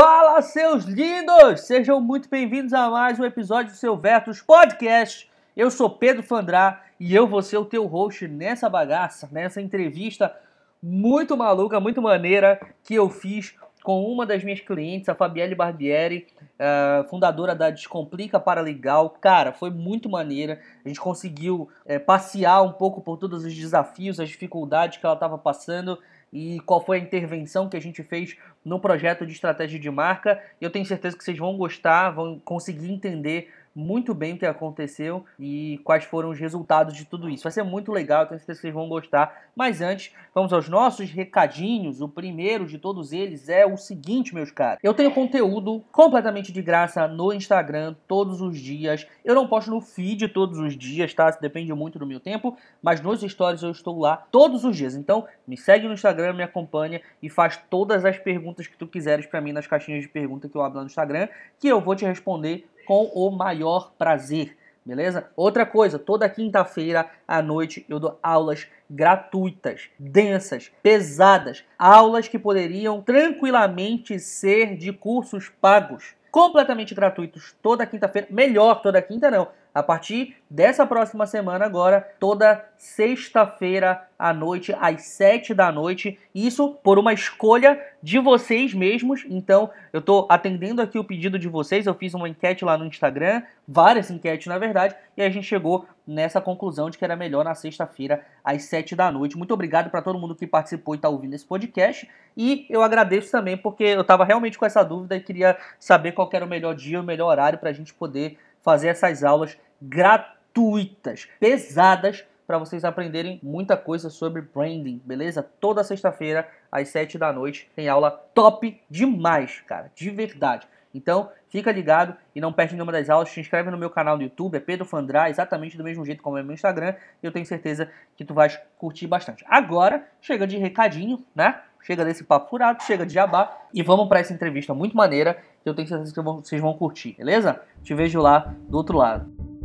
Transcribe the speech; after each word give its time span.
Fala, 0.00 0.40
seus 0.42 0.84
lindos! 0.84 1.62
Sejam 1.62 2.00
muito 2.00 2.28
bem-vindos 2.28 2.72
a 2.72 2.88
mais 2.88 3.18
um 3.18 3.24
episódio 3.24 3.72
do 3.72 3.76
seu 3.76 3.96
Vertus 3.96 4.40
Podcast. 4.40 5.28
Eu 5.56 5.72
sou 5.72 5.90
Pedro 5.90 6.22
Fandrá 6.22 6.84
e 7.00 7.12
eu 7.12 7.26
vou 7.26 7.42
ser 7.42 7.56
o 7.56 7.64
teu 7.64 7.84
host 7.84 8.28
nessa 8.28 8.68
bagaça, 8.68 9.28
nessa 9.32 9.60
entrevista 9.60 10.32
muito 10.80 11.36
maluca, 11.36 11.80
muito 11.80 12.00
maneira 12.00 12.60
que 12.84 12.94
eu 12.94 13.10
fiz 13.10 13.56
com 13.82 14.04
uma 14.04 14.24
das 14.24 14.44
minhas 14.44 14.60
clientes, 14.60 15.08
a 15.08 15.16
Fabielle 15.16 15.56
Barbieri, 15.56 16.28
uh, 16.42 17.08
fundadora 17.08 17.52
da 17.52 17.68
Descomplica 17.68 18.38
Paralegal. 18.38 19.10
Cara, 19.20 19.52
foi 19.52 19.70
muito 19.70 20.08
maneira. 20.08 20.60
A 20.84 20.88
gente 20.88 21.00
conseguiu 21.00 21.68
uh, 21.86 22.00
passear 22.06 22.62
um 22.62 22.72
pouco 22.72 23.00
por 23.00 23.16
todos 23.16 23.44
os 23.44 23.52
desafios, 23.52 24.20
as 24.20 24.28
dificuldades 24.28 24.98
que 24.98 25.06
ela 25.06 25.16
estava 25.16 25.36
passando 25.36 25.98
e 26.32 26.60
qual 26.60 26.84
foi 26.84 26.98
a 26.98 27.00
intervenção 27.00 27.68
que 27.68 27.76
a 27.76 27.80
gente 27.80 28.02
fez 28.02 28.36
no 28.64 28.78
projeto 28.78 29.26
de 29.26 29.32
estratégia 29.32 29.78
de 29.78 29.90
marca. 29.90 30.42
Eu 30.60 30.70
tenho 30.70 30.84
certeza 30.84 31.16
que 31.16 31.24
vocês 31.24 31.38
vão 31.38 31.56
gostar, 31.56 32.10
vão 32.10 32.38
conseguir 32.38 32.90
entender 32.90 33.50
muito 33.74 34.14
bem 34.14 34.34
o 34.34 34.38
que 34.38 34.46
aconteceu 34.46 35.24
e 35.38 35.80
quais 35.84 36.04
foram 36.04 36.30
os 36.30 36.38
resultados 36.38 36.94
de 36.94 37.04
tudo 37.04 37.28
isso. 37.28 37.44
Vai 37.44 37.52
ser 37.52 37.62
muito 37.62 37.92
legal, 37.92 38.26
tenho 38.26 38.38
certeza 38.38 38.58
que 38.58 38.62
vocês 38.62 38.74
vão 38.74 38.88
gostar. 38.88 39.48
Mas 39.54 39.80
antes, 39.80 40.12
vamos 40.34 40.52
aos 40.52 40.68
nossos 40.68 41.10
recadinhos. 41.10 42.00
O 42.00 42.08
primeiro 42.08 42.66
de 42.66 42.78
todos 42.78 43.12
eles 43.12 43.48
é 43.48 43.66
o 43.66 43.76
seguinte, 43.76 44.34
meus 44.34 44.50
caros. 44.50 44.80
Eu 44.82 44.94
tenho 44.94 45.10
conteúdo 45.10 45.84
completamente 45.92 46.52
de 46.52 46.62
graça 46.62 47.06
no 47.06 47.32
Instagram 47.32 47.94
todos 48.06 48.40
os 48.40 48.58
dias. 48.58 49.06
Eu 49.24 49.34
não 49.34 49.48
posto 49.48 49.70
no 49.70 49.80
feed 49.80 50.28
todos 50.28 50.58
os 50.58 50.76
dias, 50.76 51.12
tá? 51.14 51.30
Depende 51.30 51.72
muito 51.72 51.98
do 51.98 52.06
meu 52.06 52.20
tempo, 52.20 52.56
mas 52.82 53.00
nos 53.00 53.20
stories 53.20 53.62
eu 53.62 53.70
estou 53.70 53.98
lá 53.98 54.16
todos 54.30 54.64
os 54.64 54.76
dias. 54.76 54.94
Então, 54.94 55.26
me 55.46 55.56
segue 55.56 55.86
no 55.86 55.94
Instagram, 55.94 56.32
me 56.32 56.42
acompanha 56.42 57.00
e 57.22 57.28
faz 57.28 57.56
todas 57.68 58.04
as 58.04 58.18
perguntas 58.18 58.66
que 58.66 58.76
tu 58.76 58.86
quiseres 58.86 59.26
para 59.26 59.40
mim 59.40 59.52
nas 59.52 59.66
caixinhas 59.66 60.02
de 60.02 60.08
pergunta 60.08 60.48
que 60.48 60.56
eu 60.56 60.62
abro 60.62 60.80
no 60.80 60.86
Instagram, 60.86 61.28
que 61.58 61.68
eu 61.68 61.80
vou 61.80 61.94
te 61.94 62.04
responder 62.04 62.68
com 62.88 63.04
o 63.14 63.30
maior 63.30 63.92
prazer, 63.98 64.56
beleza? 64.82 65.28
Outra 65.36 65.66
coisa, 65.66 65.98
toda 65.98 66.26
quinta-feira 66.26 67.06
à 67.28 67.42
noite 67.42 67.84
eu 67.86 68.00
dou 68.00 68.18
aulas 68.22 68.66
gratuitas, 68.88 69.90
densas, 69.98 70.72
pesadas, 70.82 71.62
aulas 71.78 72.28
que 72.28 72.38
poderiam 72.38 73.02
tranquilamente 73.02 74.18
ser 74.18 74.74
de 74.74 74.90
cursos 74.90 75.50
pagos, 75.60 76.14
completamente 76.30 76.94
gratuitos 76.94 77.54
toda 77.60 77.84
quinta-feira, 77.84 78.26
melhor 78.30 78.80
toda 78.80 79.02
quinta 79.02 79.30
não, 79.30 79.48
a 79.78 79.82
partir 79.82 80.34
dessa 80.50 80.84
próxima 80.84 81.24
semana 81.24 81.64
agora, 81.64 82.00
toda 82.18 82.64
sexta-feira 82.76 84.08
à 84.18 84.32
noite, 84.32 84.74
às 84.80 85.02
sete 85.02 85.54
da 85.54 85.70
noite. 85.70 86.18
Isso 86.34 86.76
por 86.82 86.98
uma 86.98 87.12
escolha 87.12 87.80
de 88.02 88.18
vocês 88.18 88.74
mesmos. 88.74 89.24
Então, 89.28 89.70
eu 89.92 90.00
estou 90.00 90.26
atendendo 90.28 90.82
aqui 90.82 90.98
o 90.98 91.04
pedido 91.04 91.38
de 91.38 91.48
vocês. 91.48 91.86
Eu 91.86 91.94
fiz 91.94 92.12
uma 92.12 92.28
enquete 92.28 92.64
lá 92.64 92.76
no 92.76 92.86
Instagram, 92.86 93.42
várias 93.68 94.10
enquetes 94.10 94.48
na 94.48 94.58
verdade, 94.58 94.96
e 95.16 95.22
a 95.22 95.30
gente 95.30 95.46
chegou 95.46 95.86
nessa 96.04 96.40
conclusão 96.40 96.90
de 96.90 96.98
que 96.98 97.04
era 97.04 97.14
melhor 97.14 97.44
na 97.44 97.54
sexta-feira, 97.54 98.24
às 98.42 98.64
sete 98.64 98.96
da 98.96 99.12
noite. 99.12 99.38
Muito 99.38 99.54
obrigado 99.54 99.90
para 99.90 100.02
todo 100.02 100.18
mundo 100.18 100.34
que 100.34 100.46
participou 100.46 100.94
e 100.94 100.98
está 100.98 101.08
ouvindo 101.08 101.34
esse 101.34 101.44
podcast. 101.44 102.10
E 102.36 102.66
eu 102.68 102.82
agradeço 102.82 103.30
também 103.30 103.56
porque 103.56 103.84
eu 103.84 104.00
estava 104.00 104.24
realmente 104.24 104.58
com 104.58 104.66
essa 104.66 104.82
dúvida 104.82 105.14
e 105.14 105.20
queria 105.20 105.56
saber 105.78 106.10
qual 106.10 106.28
era 106.32 106.44
o 106.44 106.48
melhor 106.48 106.74
dia, 106.74 107.00
o 107.00 107.04
melhor 107.04 107.28
horário 107.28 107.60
para 107.60 107.70
a 107.70 107.72
gente 107.72 107.94
poder 107.94 108.38
fazer 108.62 108.88
essas 108.88 109.24
aulas 109.24 109.56
gratuitas, 109.80 111.28
pesadas, 111.38 112.24
para 112.46 112.58
vocês 112.58 112.82
aprenderem 112.82 113.38
muita 113.42 113.76
coisa 113.76 114.08
sobre 114.08 114.40
branding, 114.40 115.02
beleza? 115.04 115.42
Toda 115.42 115.84
sexta-feira, 115.84 116.48
às 116.72 116.88
7 116.88 117.18
da 117.18 117.30
noite, 117.30 117.70
tem 117.76 117.88
aula 117.88 118.10
top 118.10 118.80
demais, 118.88 119.60
cara, 119.66 119.92
de 119.94 120.08
verdade. 120.08 120.66
Então, 120.94 121.30
fica 121.50 121.70
ligado 121.70 122.16
e 122.34 122.40
não 122.40 122.52
perde 122.52 122.74
nenhuma 122.74 122.90
das 122.90 123.10
aulas. 123.10 123.28
Se 123.28 123.38
inscreve 123.38 123.70
no 123.70 123.76
meu 123.76 123.90
canal 123.90 124.16
no 124.16 124.22
YouTube, 124.22 124.56
é 124.56 124.60
Pedro 124.60 124.86
Fandrá, 124.86 125.28
exatamente 125.28 125.76
do 125.76 125.84
mesmo 125.84 126.04
jeito 126.04 126.22
como 126.22 126.38
é 126.38 126.42
meu 126.42 126.54
Instagram. 126.54 126.94
E 127.22 127.26
eu 127.26 127.32
tenho 127.32 127.44
certeza 127.44 127.90
que 128.16 128.24
tu 128.24 128.32
vais 128.32 128.58
curtir 128.78 129.06
bastante. 129.06 129.44
Agora, 129.46 130.06
chega 130.20 130.46
de 130.46 130.56
recadinho, 130.56 131.22
né? 131.34 131.60
Chega 131.82 132.04
desse 132.04 132.24
papo 132.24 132.50
furado, 132.50 132.82
chega 132.82 133.06
de 133.06 133.14
jabá 133.14 133.56
e 133.72 133.82
vamos 133.82 134.08
para 134.08 134.20
essa 134.20 134.32
entrevista 134.32 134.74
muito 134.74 134.96
maneira 134.96 135.38
que 135.62 135.68
eu 135.68 135.74
tenho 135.74 135.86
certeza 135.86 136.12
que 136.12 136.20
vocês 136.20 136.60
vão 136.60 136.74
curtir, 136.74 137.14
beleza? 137.16 137.60
Te 137.82 137.94
vejo 137.94 138.20
lá 138.20 138.54
do 138.68 138.76
outro 138.76 138.98
lado. 138.98 139.57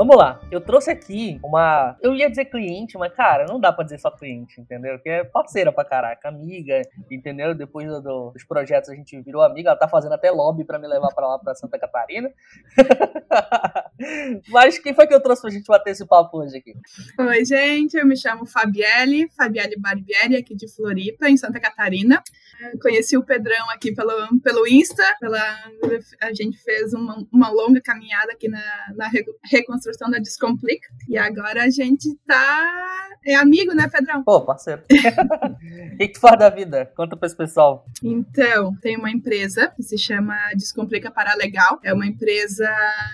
Vamos 0.00 0.16
lá, 0.16 0.40
eu 0.50 0.62
trouxe 0.62 0.90
aqui 0.90 1.38
uma. 1.44 1.94
Eu 2.00 2.14
ia 2.14 2.30
dizer 2.30 2.46
cliente, 2.46 2.96
mas 2.96 3.12
cara, 3.12 3.44
não 3.44 3.60
dá 3.60 3.70
pra 3.70 3.84
dizer 3.84 3.98
só 3.98 4.10
cliente, 4.10 4.58
entendeu? 4.58 4.94
Porque 4.94 5.10
é 5.10 5.24
parceira 5.24 5.70
pra 5.70 5.84
caraca, 5.84 6.26
amiga, 6.26 6.80
entendeu? 7.10 7.54
Depois 7.54 7.86
do, 7.86 8.30
dos 8.30 8.42
projetos 8.44 8.88
a 8.88 8.94
gente 8.94 9.20
virou 9.20 9.42
amiga, 9.42 9.68
ela 9.68 9.78
tá 9.78 9.86
fazendo 9.86 10.14
até 10.14 10.30
lobby 10.30 10.64
pra 10.64 10.78
me 10.78 10.88
levar 10.88 11.08
pra 11.08 11.28
lá, 11.28 11.38
pra 11.38 11.54
Santa 11.54 11.78
Catarina. 11.78 12.32
mas 14.48 14.78
quem 14.78 14.94
foi 14.94 15.06
que 15.06 15.12
eu 15.12 15.22
trouxe 15.22 15.42
pra 15.42 15.50
gente 15.50 15.66
bater 15.66 15.90
esse 15.90 16.06
papo 16.06 16.38
hoje 16.38 16.56
aqui? 16.56 16.72
Oi, 17.18 17.44
gente, 17.44 17.98
eu 17.98 18.06
me 18.06 18.16
chamo 18.16 18.46
Fabielle, 18.46 19.28
Fabielle 19.36 19.78
Barbieri, 19.78 20.34
aqui 20.34 20.56
de 20.56 20.66
Floripa, 20.74 21.28
em 21.28 21.36
Santa 21.36 21.60
Catarina. 21.60 22.22
Conheci 22.80 23.18
o 23.18 23.22
Pedrão 23.22 23.68
aqui 23.68 23.94
pelo, 23.94 24.40
pelo 24.40 24.66
Insta, 24.66 25.04
pela, 25.20 25.42
a 26.22 26.32
gente 26.32 26.56
fez 26.56 26.94
uma, 26.94 27.22
uma 27.30 27.50
longa 27.50 27.82
caminhada 27.82 28.32
aqui 28.32 28.48
na, 28.48 28.62
na 28.96 29.10
reconstrução 29.44 29.89
construção 29.90 30.10
da 30.10 30.18
Descomplica. 30.18 30.88
E 31.08 31.18
agora 31.18 31.64
a 31.64 31.70
gente 31.70 32.14
tá. 32.26 33.08
É 33.26 33.34
amigo, 33.34 33.74
né, 33.74 33.86
Pedrão? 33.86 34.24
Pô, 34.24 34.40
parceiro. 34.40 34.82
o 34.90 35.96
que, 35.98 36.08
tu 36.08 36.20
faz 36.20 36.38
da 36.38 36.48
vida? 36.48 36.90
Conta 36.96 37.16
pra 37.16 37.26
esse 37.26 37.36
pessoal. 37.36 37.84
Então, 38.02 38.74
tem 38.80 38.96
uma 38.96 39.10
empresa 39.10 39.70
que 39.76 39.82
se 39.82 39.98
chama 39.98 40.34
Descomplica 40.54 41.10
Paralegal. 41.10 41.78
É 41.84 41.92
uma 41.92 42.06
empresa 42.06 42.66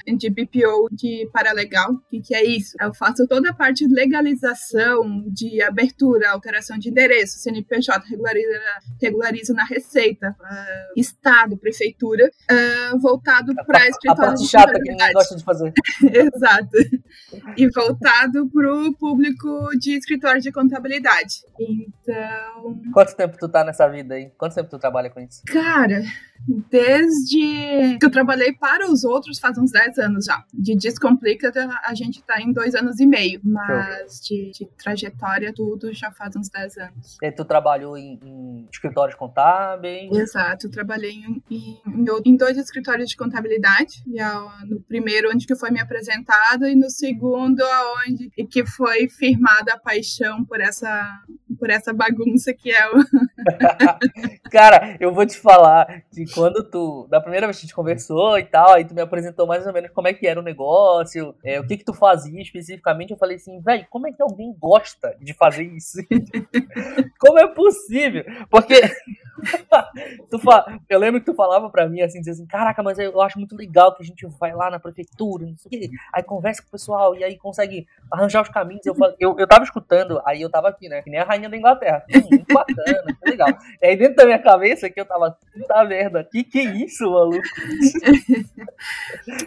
de 0.06 0.30
BPO 0.30 0.88
de 0.92 1.28
Paralegal. 1.32 1.90
O 1.90 2.00
que, 2.08 2.20
que 2.20 2.34
é 2.36 2.44
isso? 2.44 2.76
Eu 2.80 2.94
faço 2.94 3.26
toda 3.26 3.50
a 3.50 3.54
parte 3.54 3.84
de 3.84 3.92
legalização, 3.92 5.24
de 5.26 5.60
abertura, 5.60 6.30
alteração 6.30 6.78
de 6.78 6.88
endereço, 6.88 7.38
CNPJ, 7.38 8.06
regulariza, 8.08 8.60
regulariza 9.02 9.54
na 9.54 9.64
Receita, 9.64 10.36
uh, 10.40 11.00
Estado, 11.00 11.56
Prefeitura, 11.56 12.30
uh, 12.48 12.98
voltado 13.00 13.52
para 13.66 13.88
escritórios 13.88 14.20
a 14.20 14.26
parte 14.26 14.46
chata 14.46 14.72
que 14.74 14.90
ninguém 14.90 15.12
gosta 15.12 15.34
de 15.34 15.42
fazer. 15.42 15.72
Exato. 16.14 16.65
E 17.56 17.68
voltado 17.70 18.48
para 18.50 18.72
o 18.72 18.94
público 18.94 19.68
de 19.78 19.96
escritório 19.96 20.40
de 20.40 20.52
contabilidade. 20.52 21.42
Então. 21.58 22.80
Quanto 22.92 23.16
tempo 23.16 23.36
tu 23.38 23.48
tá 23.48 23.64
nessa 23.64 23.88
vida 23.88 24.14
aí? 24.14 24.30
Quanto 24.38 24.54
tempo 24.54 24.70
tu 24.70 24.78
trabalha 24.78 25.10
com 25.10 25.20
isso? 25.20 25.42
Cara, 25.46 26.02
desde 26.46 27.98
que 27.98 28.06
eu 28.06 28.10
trabalhei 28.10 28.52
para 28.52 28.90
os 28.90 29.04
outros 29.04 29.38
faz 29.38 29.58
uns 29.58 29.70
10 29.70 29.98
anos 29.98 30.24
já. 30.24 30.44
De 30.52 30.76
Descomplica, 30.76 31.52
a 31.84 31.94
gente 31.94 32.22
tá 32.22 32.40
em 32.40 32.52
dois 32.52 32.74
anos 32.74 33.00
e 33.00 33.06
meio, 33.06 33.40
mas 33.44 34.20
de, 34.20 34.50
de, 34.52 34.66
trajetória, 34.76 35.52
tudo 35.54 35.92
já 35.92 36.10
faz 36.10 36.36
uns 36.36 36.48
10 36.48 36.78
anos. 36.78 37.16
E 37.22 37.32
tu 37.32 37.44
trabalhou 37.44 37.96
em, 37.96 38.18
em 38.22 38.68
escritórios 38.70 39.16
contábeis? 39.16 40.10
Exato, 40.12 40.66
eu 40.66 40.70
trabalhei 40.70 41.12
em, 41.12 41.42
em, 41.50 41.80
em, 42.24 42.36
dois 42.36 42.56
escritórios 42.56 43.08
de 43.08 43.16
contabilidade. 43.16 44.02
E 44.06 44.22
no 44.66 44.80
primeiro, 44.80 45.30
onde 45.32 45.46
que 45.46 45.56
foi 45.56 45.70
me 45.70 45.80
apresentado, 45.80 46.66
e 46.66 46.74
no 46.74 46.90
segundo, 46.90 47.62
onde 48.06 48.30
e 48.36 48.44
que 48.46 48.66
foi 48.66 49.08
firmada 49.08 49.74
a 49.74 49.78
paixão 49.78 50.44
por 50.44 50.60
essa, 50.60 51.22
por 51.58 51.70
essa 51.70 51.92
bagunça 51.92 52.52
que 52.52 52.70
é 52.70 52.90
o. 52.90 52.96
Cara, 54.50 54.96
eu 55.00 55.12
vou 55.12 55.26
te 55.26 55.38
falar 55.38 56.02
que 56.12 56.25
quando 56.32 56.62
tu, 56.64 57.06
da 57.08 57.20
primeira 57.20 57.46
vez 57.46 57.58
que 57.58 57.64
a 57.64 57.66
gente 57.66 57.74
conversou 57.74 58.38
e 58.38 58.44
tal, 58.44 58.74
aí 58.74 58.84
tu 58.84 58.94
me 58.94 59.00
apresentou 59.00 59.46
mais 59.46 59.66
ou 59.66 59.72
menos 59.72 59.90
como 59.90 60.08
é 60.08 60.14
que 60.14 60.26
era 60.26 60.40
o 60.40 60.42
negócio, 60.42 61.34
é, 61.44 61.60
o 61.60 61.66
que 61.66 61.76
que 61.76 61.84
tu 61.84 61.92
fazia 61.92 62.40
especificamente, 62.40 63.10
eu 63.10 63.16
falei 63.16 63.36
assim, 63.36 63.60
velho, 63.60 63.86
como 63.90 64.06
é 64.06 64.12
que 64.12 64.22
alguém 64.22 64.54
gosta 64.58 65.16
de 65.20 65.32
fazer 65.34 65.64
isso? 65.64 65.98
como 67.18 67.38
é 67.38 67.46
possível? 67.48 68.24
Porque 68.50 68.80
tu 70.30 70.38
fa... 70.38 70.80
eu 70.88 70.98
lembro 70.98 71.20
que 71.20 71.26
tu 71.26 71.34
falava 71.34 71.68
pra 71.70 71.88
mim 71.88 72.00
assim, 72.00 72.20
assim, 72.20 72.46
caraca, 72.46 72.82
mas 72.82 72.98
eu 72.98 73.20
acho 73.20 73.38
muito 73.38 73.56
legal 73.56 73.94
que 73.94 74.02
a 74.02 74.06
gente 74.06 74.26
vai 74.38 74.54
lá 74.54 74.70
na 74.70 74.78
prefeitura, 74.78 75.46
não 75.46 75.56
sei 75.56 75.66
o 75.66 75.80
quê, 75.80 75.90
aí 76.12 76.22
conversa 76.22 76.62
com 76.62 76.68
o 76.68 76.72
pessoal 76.72 77.14
e 77.14 77.24
aí 77.24 77.36
consegue 77.36 77.86
arranjar 78.10 78.42
os 78.42 78.48
caminhos. 78.48 78.86
Eu, 78.86 78.94
eu, 79.18 79.36
eu 79.38 79.46
tava 79.46 79.64
escutando, 79.64 80.20
aí 80.24 80.42
eu 80.42 80.50
tava 80.50 80.68
aqui, 80.68 80.88
né, 80.88 81.02
que 81.02 81.10
nem 81.10 81.20
a 81.20 81.24
rainha 81.24 81.48
da 81.48 81.56
Inglaterra, 81.56 82.04
hum, 82.14 82.28
muito 82.30 82.54
bacana, 82.54 83.02
muito 83.04 83.24
legal. 83.24 83.48
E 83.82 83.86
aí 83.86 83.96
dentro 83.96 84.16
da 84.16 84.24
minha 84.24 84.38
cabeça 84.38 84.90
que 84.90 85.00
eu 85.00 85.04
tava, 85.04 85.36
puta 85.52 85.84
merda, 85.84 86.15
que 86.24 86.44
que 86.44 86.58
é 86.58 86.84
isso, 86.84 87.10
maluco? 87.10 87.42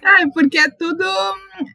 é, 0.04 0.28
porque 0.34 0.58
é 0.58 0.70
tudo, 0.70 1.04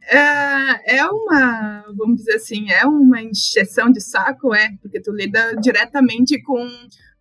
é, 0.08 0.96
é 0.98 1.06
uma, 1.06 1.84
vamos 1.96 2.18
dizer 2.18 2.36
assim, 2.36 2.70
é 2.70 2.84
uma 2.86 3.22
encheção 3.22 3.90
de 3.90 4.00
saco, 4.00 4.54
é, 4.54 4.70
porque 4.80 5.00
tu 5.00 5.12
lida 5.12 5.54
diretamente 5.56 6.40
com 6.42 6.68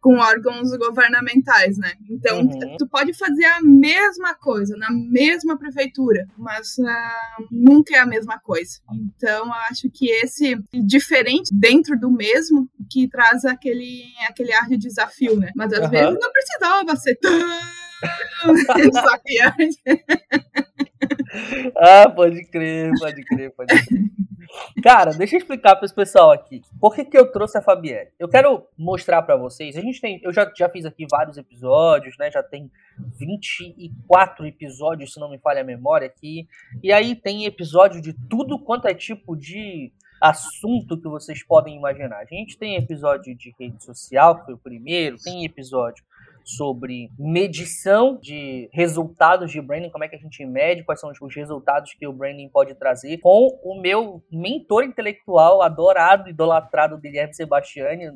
com 0.04 0.18
órgãos 0.18 0.70
governamentais, 0.78 1.78
né? 1.78 1.94
Então, 2.10 2.42
uhum. 2.42 2.76
tu 2.78 2.86
pode 2.86 3.14
fazer 3.14 3.46
a 3.46 3.62
mesma 3.62 4.36
coisa 4.36 4.76
na 4.76 4.92
mesma 4.92 5.58
prefeitura, 5.58 6.28
mas 6.38 6.78
uh, 6.78 7.48
nunca 7.50 7.96
é 7.96 8.00
a 8.00 8.06
mesma 8.06 8.38
coisa. 8.38 8.80
Então, 8.94 9.52
acho 9.72 9.90
que 9.90 10.12
esse 10.12 10.62
diferente 10.74 11.50
dentro 11.54 11.98
do 11.98 12.12
mesmo 12.12 12.70
que 12.92 13.08
traz 13.08 13.46
aquele, 13.46 14.04
aquele 14.28 14.52
ar 14.52 14.68
de 14.68 14.76
desafio, 14.76 15.40
né? 15.40 15.52
Mas 15.56 15.72
às 15.72 15.86
uhum. 15.86 15.90
vezes 15.90 16.18
não 16.20 16.32
precisava 16.34 16.96
ser 16.98 17.16
tão 17.16 17.32
desafiante. 18.76 19.78
ah, 21.78 22.10
pode 22.10 22.46
crer, 22.46 22.92
pode 23.00 23.24
crer, 23.24 23.52
pode 23.52 23.86
crer. 23.86 24.14
Cara, 24.84 25.12
deixa 25.12 25.36
eu 25.36 25.40
explicar 25.40 25.76
para 25.76 25.86
esse 25.86 25.96
pessoal 25.96 26.32
aqui. 26.32 26.62
Por 26.80 26.94
que, 26.94 27.06
que 27.06 27.18
eu 27.18 27.32
trouxe 27.32 27.58
a 27.58 27.62
Fabienne? 27.62 28.10
Eu 28.20 28.28
quero 28.28 28.68
mostrar 28.78 29.22
para 29.22 29.36
vocês. 29.36 29.76
A 29.78 29.82
gente 29.82 30.00
tem, 30.00 30.20
eu 30.24 30.32
já, 30.32 30.52
já 30.56 30.70
fiz 30.70 30.86
aqui 30.86 31.06
vários 31.10 31.38
episódios, 31.38 32.16
né? 32.18 32.30
Já 32.30 32.44
tem 32.44 32.70
24 33.18 34.46
episódios, 34.46 35.14
se 35.14 35.20
não 35.20 35.30
me 35.30 35.40
falha 35.40 35.62
a 35.62 35.66
memória 35.66 36.08
aqui. 36.08 36.48
E 36.84 36.92
aí 36.92 37.16
tem 37.16 37.46
episódio 37.46 38.02
de 38.02 38.14
tudo 38.30 38.60
quanto 38.60 38.88
é 38.88 38.94
tipo 38.94 39.36
de 39.36 39.92
assunto 40.22 41.00
que 41.00 41.08
vocês 41.08 41.44
podem 41.44 41.76
imaginar. 41.76 42.20
A 42.20 42.26
gente 42.26 42.58
tem 42.58 42.76
episódio 42.76 43.36
de 43.36 43.54
rede 43.60 43.84
social, 43.84 44.40
que 44.40 44.46
foi 44.46 44.54
o 44.54 44.58
primeiro, 44.58 45.18
tem 45.18 45.44
episódio 45.44 46.04
sobre 46.44 47.10
medição 47.18 48.18
de 48.22 48.70
resultados 48.72 49.52
de 49.52 49.62
branding, 49.62 49.90
como 49.90 50.04
é 50.04 50.08
que 50.08 50.16
a 50.16 50.20
gente 50.20 50.46
mede, 50.46 50.84
quais 50.84 51.00
são 51.00 51.12
os 51.12 51.36
resultados 51.36 51.94
que 51.94 52.08
o 52.08 52.14
branding 52.14 52.50
pode 52.50 52.76
trazer, 52.76 53.18
com 53.20 53.60
o 53.64 53.80
meu 53.80 54.22
mentor 54.32 54.84
intelectual 54.84 55.62
adorado, 55.62 56.30
idolatrado, 56.30 56.98
Guilherme 56.98 57.34
Sebastiani. 57.34 58.12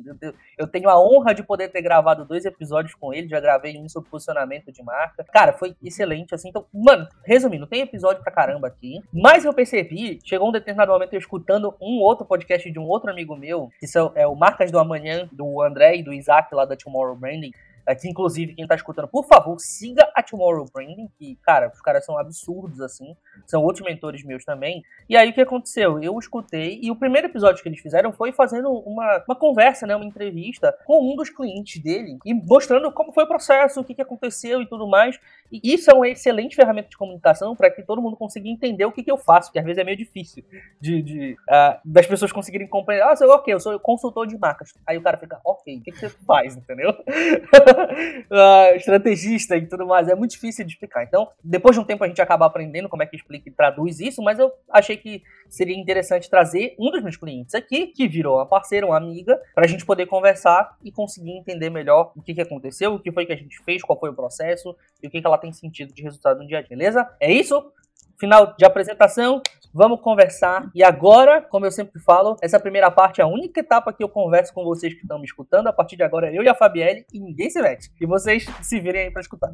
Eu 0.56 0.66
tenho 0.66 0.88
a 0.88 1.00
honra 1.00 1.34
de 1.34 1.42
poder 1.42 1.68
ter 1.68 1.82
gravado 1.82 2.24
dois 2.24 2.44
episódios 2.44 2.94
com 2.94 3.12
ele, 3.12 3.28
já 3.28 3.40
gravei 3.40 3.78
um 3.78 3.88
sobre 3.88 4.10
posicionamento 4.10 4.72
de 4.72 4.82
marca. 4.82 5.24
Cara, 5.32 5.52
foi 5.52 5.74
excelente, 5.82 6.34
assim. 6.34 6.48
Então, 6.48 6.66
mano, 6.72 7.06
resumindo, 7.24 7.66
tem 7.66 7.80
episódio 7.80 8.22
pra 8.22 8.32
caramba 8.32 8.68
aqui, 8.68 9.00
mas 9.12 9.44
eu 9.44 9.52
percebi, 9.52 10.18
chegou 10.24 10.48
um 10.48 10.52
determinado 10.52 10.92
momento 10.92 11.12
eu 11.12 11.18
escutando 11.18 11.74
um 11.80 12.00
outro 12.00 12.26
podcast 12.26 12.70
de 12.70 12.78
um 12.78 12.86
outro 12.86 13.10
amigo 13.10 13.36
meu, 13.36 13.70
que 13.78 13.86
são, 13.86 14.12
é 14.14 14.26
o 14.26 14.34
Marcas 14.34 14.70
do 14.70 14.78
Amanhã, 14.78 15.28
do 15.32 15.62
André 15.62 15.96
e 15.96 16.02
do 16.02 16.12
Isaac 16.12 16.54
lá 16.54 16.64
da 16.64 16.76
Tomorrow 16.76 17.16
Branding, 17.16 17.52
Aqui, 17.88 18.06
inclusive, 18.06 18.54
quem 18.54 18.66
tá 18.66 18.74
escutando, 18.74 19.08
por 19.08 19.24
favor, 19.24 19.58
siga 19.58 20.06
a 20.14 20.22
Tomorrow 20.22 20.66
Branding, 20.70 21.08
que, 21.18 21.36
cara, 21.36 21.72
os 21.72 21.80
caras 21.80 22.04
são 22.04 22.18
absurdos, 22.18 22.82
assim. 22.82 23.16
São 23.46 23.62
outros 23.62 23.82
mentores 23.82 24.22
meus 24.22 24.44
também. 24.44 24.82
E 25.08 25.16
aí, 25.16 25.30
o 25.30 25.32
que 25.32 25.40
aconteceu? 25.40 25.98
Eu 26.02 26.18
escutei, 26.18 26.78
e 26.82 26.90
o 26.90 26.96
primeiro 26.96 27.28
episódio 27.28 27.62
que 27.62 27.68
eles 27.68 27.80
fizeram 27.80 28.12
foi 28.12 28.30
fazendo 28.30 28.70
uma, 28.70 29.24
uma 29.26 29.34
conversa, 29.34 29.86
né, 29.86 29.96
uma 29.96 30.04
entrevista 30.04 30.76
com 30.84 31.12
um 31.12 31.16
dos 31.16 31.30
clientes 31.30 31.82
dele, 31.82 32.18
e 32.26 32.34
mostrando 32.34 32.92
como 32.92 33.10
foi 33.10 33.24
o 33.24 33.28
processo, 33.28 33.80
o 33.80 33.84
que, 33.84 33.94
que 33.94 34.02
aconteceu 34.02 34.60
e 34.60 34.66
tudo 34.66 34.86
mais. 34.86 35.18
E 35.50 35.60
isso 35.62 35.90
é 35.90 35.94
uma 35.94 36.08
excelente 36.08 36.54
ferramenta 36.54 36.90
de 36.90 36.96
comunicação 36.98 37.56
para 37.56 37.70
que 37.70 37.82
todo 37.82 38.02
mundo 38.02 38.16
consiga 38.16 38.48
entender 38.48 38.84
o 38.84 38.92
que, 38.92 39.02
que 39.02 39.10
eu 39.10 39.16
faço, 39.16 39.50
que 39.50 39.58
às 39.58 39.64
vezes 39.64 39.78
é 39.78 39.84
meio 39.84 39.96
difícil 39.96 40.44
de, 40.78 41.00
de 41.00 41.36
uh, 41.48 41.78
das 41.82 42.06
pessoas 42.06 42.32
conseguirem 42.32 42.68
compreender. 42.68 43.02
Ah, 43.02 43.14
ok, 43.34 43.54
eu 43.54 43.60
sou 43.60 43.80
consultor 43.80 44.26
de 44.26 44.36
marcas. 44.36 44.74
Aí 44.86 44.98
o 44.98 45.02
cara 45.02 45.16
fica, 45.16 45.40
ok, 45.42 45.78
o 45.78 45.82
que, 45.82 45.92
que 45.92 45.98
você 45.98 46.10
faz, 46.10 46.54
entendeu? 46.54 46.94
uh, 47.78 48.74
estrategista 48.76 49.56
e 49.56 49.66
tudo 49.66 49.86
mais. 49.86 50.08
É 50.08 50.14
muito 50.14 50.32
difícil 50.32 50.64
de 50.64 50.72
explicar. 50.72 51.04
Então, 51.04 51.28
depois 51.42 51.74
de 51.74 51.80
um 51.80 51.84
tempo 51.84 52.04
a 52.04 52.08
gente 52.08 52.20
acaba 52.20 52.46
aprendendo 52.46 52.88
como 52.88 53.02
é 53.02 53.06
que 53.06 53.16
explica 53.16 53.48
e 53.48 53.52
traduz 53.52 54.00
isso, 54.00 54.22
mas 54.22 54.38
eu 54.38 54.52
achei 54.70 54.96
que 54.96 55.22
seria 55.48 55.76
interessante 55.76 56.28
trazer 56.28 56.74
um 56.78 56.90
dos 56.90 57.02
meus 57.02 57.16
clientes 57.16 57.54
aqui, 57.54 57.88
que 57.88 58.06
virou 58.06 58.36
uma 58.36 58.46
parceira, 58.46 58.86
uma 58.86 58.96
amiga, 58.96 59.40
para 59.54 59.64
a 59.64 59.68
gente 59.68 59.84
poder 59.84 60.06
conversar 60.06 60.76
e 60.84 60.92
conseguir 60.92 61.32
entender 61.32 61.70
melhor 61.70 62.12
o 62.16 62.22
que, 62.22 62.34
que 62.34 62.40
aconteceu, 62.40 62.94
o 62.94 63.00
que 63.00 63.12
foi 63.12 63.26
que 63.26 63.32
a 63.32 63.36
gente 63.36 63.58
fez, 63.64 63.82
qual 63.82 63.98
foi 63.98 64.10
o 64.10 64.14
processo 64.14 64.76
e 65.02 65.06
o 65.06 65.10
que, 65.10 65.20
que 65.20 65.26
ela 65.26 65.38
tem 65.38 65.52
sentido 65.52 65.92
de 65.92 66.02
resultado 66.02 66.40
no 66.40 66.46
dia 66.46 66.58
a 66.58 66.62
dia, 66.62 66.76
beleza? 66.76 67.08
É 67.20 67.32
isso? 67.32 67.72
Final 68.18 68.54
de 68.58 68.64
apresentação, 68.64 69.40
vamos 69.72 70.00
conversar. 70.00 70.68
E 70.74 70.82
agora, 70.82 71.40
como 71.40 71.66
eu 71.66 71.70
sempre 71.70 72.00
falo, 72.00 72.36
essa 72.42 72.58
primeira 72.58 72.90
parte 72.90 73.20
é 73.20 73.24
a 73.24 73.28
única 73.28 73.60
etapa 73.60 73.92
que 73.92 74.02
eu 74.02 74.08
converso 74.08 74.52
com 74.52 74.64
vocês 74.64 74.92
que 74.92 75.02
estão 75.02 75.18
me 75.18 75.24
escutando. 75.24 75.68
A 75.68 75.72
partir 75.72 75.96
de 75.96 76.02
agora, 76.02 76.34
eu 76.34 76.42
e 76.42 76.48
a 76.48 76.54
Fabielle 76.54 77.06
e 77.12 77.20
ninguém 77.20 77.48
se 77.48 77.62
mete. 77.62 77.90
E 78.00 78.06
vocês 78.06 78.44
se 78.60 78.80
virem 78.80 79.02
aí 79.02 79.10
para 79.12 79.20
escutar. 79.20 79.52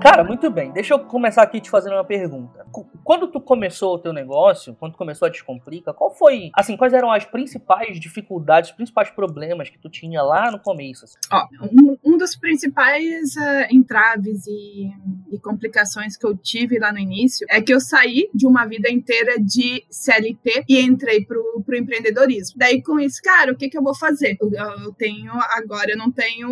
Cara, 0.00 0.22
muito 0.22 0.48
bem. 0.52 0.70
Deixa 0.70 0.94
eu 0.94 1.00
começar 1.00 1.42
aqui 1.42 1.60
te 1.60 1.68
fazendo 1.68 1.94
uma 1.94 2.04
pergunta. 2.04 2.64
Quando 3.06 3.28
tu 3.28 3.40
começou 3.40 3.94
o 3.94 3.98
teu 4.00 4.12
negócio, 4.12 4.74
quando 4.74 4.96
começou 4.96 5.26
a 5.26 5.28
Descomplica, 5.28 5.94
qual 5.94 6.10
foi, 6.10 6.50
assim, 6.52 6.76
quais 6.76 6.92
eram 6.92 7.12
as 7.12 7.24
principais 7.24 8.00
dificuldades, 8.00 8.70
os 8.70 8.74
principais 8.74 9.10
problemas 9.10 9.70
que 9.70 9.78
tu 9.78 9.88
tinha 9.88 10.20
lá 10.24 10.50
no 10.50 10.58
começo? 10.58 11.04
Assim? 11.04 11.14
Ó, 11.32 11.46
um, 11.62 11.96
um, 12.16 12.18
dos 12.18 12.34
principais 12.34 13.36
uh, 13.36 13.66
entraves 13.70 14.46
e, 14.46 14.90
e, 15.30 15.38
complicações 15.38 16.16
que 16.16 16.26
eu 16.26 16.36
tive 16.36 16.78
lá 16.78 16.92
no 16.92 16.98
início 16.98 17.46
é 17.50 17.60
que 17.60 17.72
eu 17.72 17.80
saí 17.80 18.28
de 18.34 18.46
uma 18.46 18.64
vida 18.66 18.90
inteira 18.90 19.38
de 19.38 19.84
CLT 19.90 20.64
e 20.68 20.80
entrei 20.80 21.24
pro, 21.24 21.62
pro 21.64 21.76
empreendedorismo. 21.76 22.58
Daí 22.58 22.82
com 22.82 22.98
isso, 22.98 23.20
cara, 23.22 23.52
o 23.52 23.56
que 23.56 23.68
que 23.68 23.78
eu 23.78 23.82
vou 23.82 23.94
fazer? 23.94 24.36
Eu, 24.40 24.50
eu 24.52 24.92
tenho, 24.92 25.32
agora 25.50 25.90
eu 25.90 25.98
não 25.98 26.10
tenho 26.10 26.48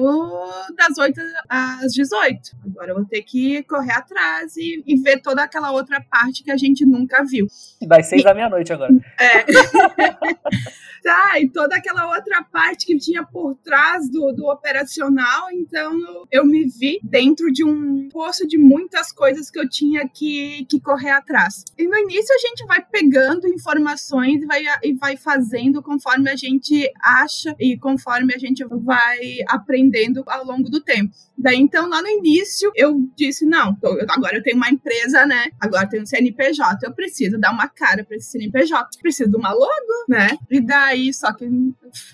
das 0.77 0.99
8 0.99 1.21
às 1.49 1.93
18. 1.93 2.41
Agora 2.67 2.91
eu 2.91 2.97
vou 2.97 3.05
ter 3.05 3.23
que 3.23 3.63
correr 3.65 3.93
atrás 3.93 4.57
e, 4.57 4.83
e, 4.87 4.97
ver 5.01 5.21
toda 5.21 5.43
aquela 5.43 5.73
outra 5.73 6.01
parte 6.11 6.45
que 6.45 6.51
a 6.51 6.57
gente 6.57 6.85
nunca 6.85 7.25
viu. 7.25 7.47
Das 7.83 8.07
seis 8.07 8.23
e, 8.23 8.25
da 8.25 8.35
meia-noite 8.35 8.73
agora. 8.73 8.93
É. 9.19 9.45
tá, 11.03 11.41
e 11.41 11.49
toda 11.49 11.77
aquela 11.77 12.09
outra 12.15 12.43
parte 12.43 12.87
que 12.87 12.97
tinha 12.97 13.25
por 13.25 13.55
trás 13.57 14.11
do, 14.11 14.33
do 14.33 14.47
operacional, 14.47 15.51
então 15.55 16.27
eu 16.31 16.45
me 16.45 16.65
vi 16.67 17.01
dentro 17.03 17.51
de 17.53 17.65
um 17.65 18.09
poço 18.09 18.47
de 18.47 18.59
muitas 18.59 19.13
coisas 19.13 19.51
que 19.51 19.59
eu 19.59 19.69
tinha 19.69 20.09
que, 20.09 20.67
que 20.67 20.81
correr 20.81 21.11
atrás. 21.11 21.65
E 21.79 21.87
no 21.87 21.97
início 21.97 22.35
a 22.35 22.39
gente 22.39 22.67
vai 22.67 22.85
pegando 22.85 23.49
informações 23.49 24.43
e 24.43 24.47
vai, 24.47 24.63
e 24.83 24.93
vai 24.95 25.17
fazendo 25.17 25.83
conforme 25.83 26.31
a 26.31 26.37
gente 26.37 26.91
acha 27.03 27.55
e 27.59 27.77
conforme 27.79 28.35
a 28.35 28.39
gente 28.39 28.65
vai 28.65 29.39
aprendendo 29.49 30.23
ao 30.27 30.45
longo 30.45 30.69
do 30.69 30.81
tempo. 30.81 31.13
Daí 31.37 31.57
então, 31.59 31.89
lá 31.89 32.01
no 32.01 32.09
início, 32.09 32.71
eu 32.77 33.09
disse: 33.17 33.45
não, 33.45 33.77
agora 34.09 34.37
eu 34.37 34.43
tenho 34.43 34.57
uma 34.57 34.71
empresa, 34.71 35.27
né? 35.27 35.51
Agora 35.61 35.85
eu 35.85 35.89
tenho 35.89 36.03
um 36.05 36.07
CNPJ, 36.07 36.87
eu 36.87 36.93
preciso 36.93 37.39
dar 37.39 37.53
uma 37.53 37.69
cara 37.69 38.05
para 38.05 38.17
esse 38.17 38.31
CNPJ, 38.31 38.99
preciso 39.03 39.31
de 39.31 39.37
uma 39.37 39.53
logo, 39.53 40.05
né? 40.09 40.39
E 40.51 40.61
daí, 40.61 41.13
só 41.13 41.33
que 41.33 41.49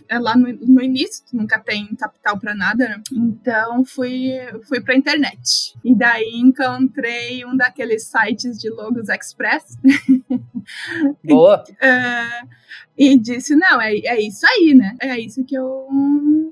é 0.09 0.19
lá 0.19 0.37
no, 0.37 0.53
no 0.53 0.83
início, 0.83 1.25
nunca 1.33 1.59
tem 1.59 1.95
capital 1.97 2.39
para 2.39 2.55
nada, 2.55 2.89
né? 2.89 3.03
Então 3.31 3.85
fui, 3.85 4.33
fui 4.65 4.81
pra 4.81 4.97
internet. 4.97 5.75
E 5.85 5.95
daí 5.95 6.33
encontrei 6.35 7.45
um 7.45 7.57
daqueles 7.57 8.05
sites 8.05 8.59
de 8.59 8.69
logos 8.71 9.09
express. 9.09 9.79
Boa! 11.25 11.63
uh, 11.65 12.49
e 12.99 13.17
disse: 13.17 13.55
não, 13.57 13.81
é, 13.81 13.95
é 13.95 14.21
isso 14.21 14.47
aí, 14.47 14.75
né? 14.75 14.97
É 15.01 15.19
isso 15.19 15.45
que 15.45 15.55
eu 15.55 15.87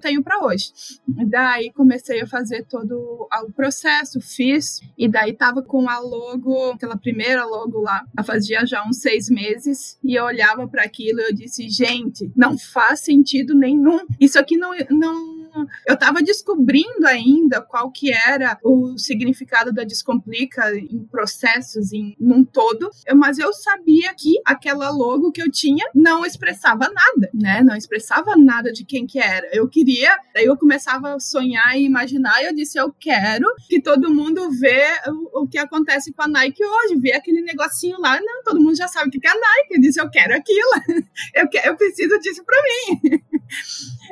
tenho 0.00 0.22
para 0.22 0.42
hoje. 0.44 0.72
Daí 1.06 1.70
comecei 1.72 2.22
a 2.22 2.26
fazer 2.26 2.64
todo 2.64 3.28
o 3.44 3.52
processo, 3.52 4.20
fiz, 4.20 4.80
e 4.96 5.08
daí 5.08 5.32
tava 5.32 5.62
com 5.62 5.88
a 5.88 5.98
logo, 5.98 6.70
aquela 6.72 6.96
primeira 6.96 7.44
logo 7.44 7.80
lá, 7.80 8.04
fazia 8.24 8.64
já 8.64 8.86
uns 8.86 8.98
seis 8.98 9.28
meses, 9.28 9.98
e 10.02 10.14
eu 10.14 10.24
olhava 10.24 10.66
para 10.68 10.84
aquilo 10.84 11.20
e 11.20 11.24
eu 11.24 11.34
disse: 11.34 11.68
gente, 11.68 12.30
não 12.34 12.56
faz 12.56 13.00
sentido 13.00 13.54
nenhum. 13.54 14.06
Isso 14.20 14.38
aqui 14.38 14.56
não, 14.56 14.72
não 14.90 15.37
eu 15.86 15.94
estava 15.94 16.22
descobrindo 16.22 17.06
ainda 17.06 17.60
qual 17.60 17.90
que 17.90 18.12
era 18.12 18.58
o 18.62 18.96
significado 18.98 19.72
da 19.72 19.84
Descomplica 19.84 20.76
em 20.76 21.04
processos, 21.10 21.92
em 21.92 22.16
num 22.18 22.44
todo, 22.44 22.90
mas 23.16 23.38
eu 23.38 23.52
sabia 23.52 24.12
que 24.14 24.40
aquela 24.44 24.90
logo 24.90 25.32
que 25.32 25.42
eu 25.42 25.50
tinha 25.50 25.84
não 25.94 26.24
expressava 26.24 26.90
nada, 26.90 27.30
né? 27.32 27.62
Não 27.62 27.76
expressava 27.76 28.36
nada 28.36 28.72
de 28.72 28.84
quem 28.84 29.06
que 29.06 29.18
era. 29.18 29.48
Eu 29.52 29.68
queria, 29.68 30.16
daí 30.34 30.44
eu 30.44 30.56
começava 30.56 31.14
a 31.14 31.20
sonhar 31.20 31.78
e 31.78 31.84
imaginar, 31.84 32.42
e 32.42 32.46
eu 32.46 32.54
disse, 32.54 32.78
eu 32.78 32.92
quero 32.92 33.46
que 33.68 33.80
todo 33.80 34.12
mundo 34.12 34.50
vê 34.50 34.84
o, 35.06 35.42
o 35.42 35.48
que 35.48 35.58
acontece 35.58 36.12
com 36.12 36.22
a 36.22 36.28
Nike 36.28 36.64
hoje, 36.64 37.00
vê 37.00 37.12
aquele 37.12 37.42
negocinho 37.42 37.98
lá, 38.00 38.18
não, 38.20 38.42
todo 38.42 38.60
mundo 38.60 38.76
já 38.76 38.88
sabe 38.88 39.08
o 39.08 39.10
que 39.10 39.26
é 39.26 39.30
a 39.30 39.34
Nike, 39.34 39.74
eu 39.74 39.80
disse, 39.80 40.00
eu 40.00 40.10
quero 40.10 40.34
aquilo, 40.34 40.70
eu, 41.34 41.48
eu 41.64 41.76
preciso 41.76 42.18
disso 42.18 42.44
para 42.44 42.56
mim. 42.62 43.22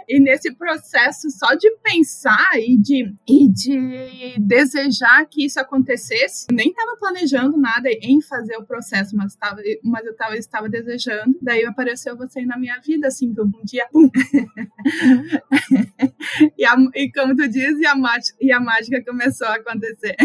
E 0.09 0.21
nesse 0.21 0.55
processo 0.55 1.31
só 1.31 1.55
de 1.55 1.71
pensar 1.83 2.51
e 2.57 2.77
de, 2.77 3.15
e 3.27 3.49
de 3.49 4.37
desejar 4.39 5.27
que 5.27 5.45
isso 5.45 5.61
acontecesse, 5.61 6.47
nem 6.51 6.69
estava 6.69 6.97
planejando 6.99 7.57
nada 7.57 7.89
em 8.01 8.21
fazer 8.21 8.57
o 8.57 8.65
processo, 8.65 9.17
mas, 9.17 9.35
tava, 9.37 9.61
mas 9.83 10.07
eu 10.07 10.17
tava, 10.17 10.37
estava 10.37 10.69
desejando. 10.69 11.39
Daí 11.41 11.65
apareceu 11.65 12.17
você 12.17 12.45
na 12.45 12.59
minha 12.59 12.79
vida, 12.81 13.09
assim, 13.09 13.35
um 13.39 13.65
dia, 13.65 13.87
pum. 13.91 14.11
e, 16.57 16.65
a, 16.65 16.77
e 16.95 17.11
como 17.13 17.35
tu 17.35 17.49
diz, 17.49 17.79
e 17.79 17.87
a, 17.87 17.95
e 18.41 18.53
a 18.53 18.61
mágica 18.61 19.03
começou 19.05 19.47
a 19.47 19.57
acontecer. 19.57 20.17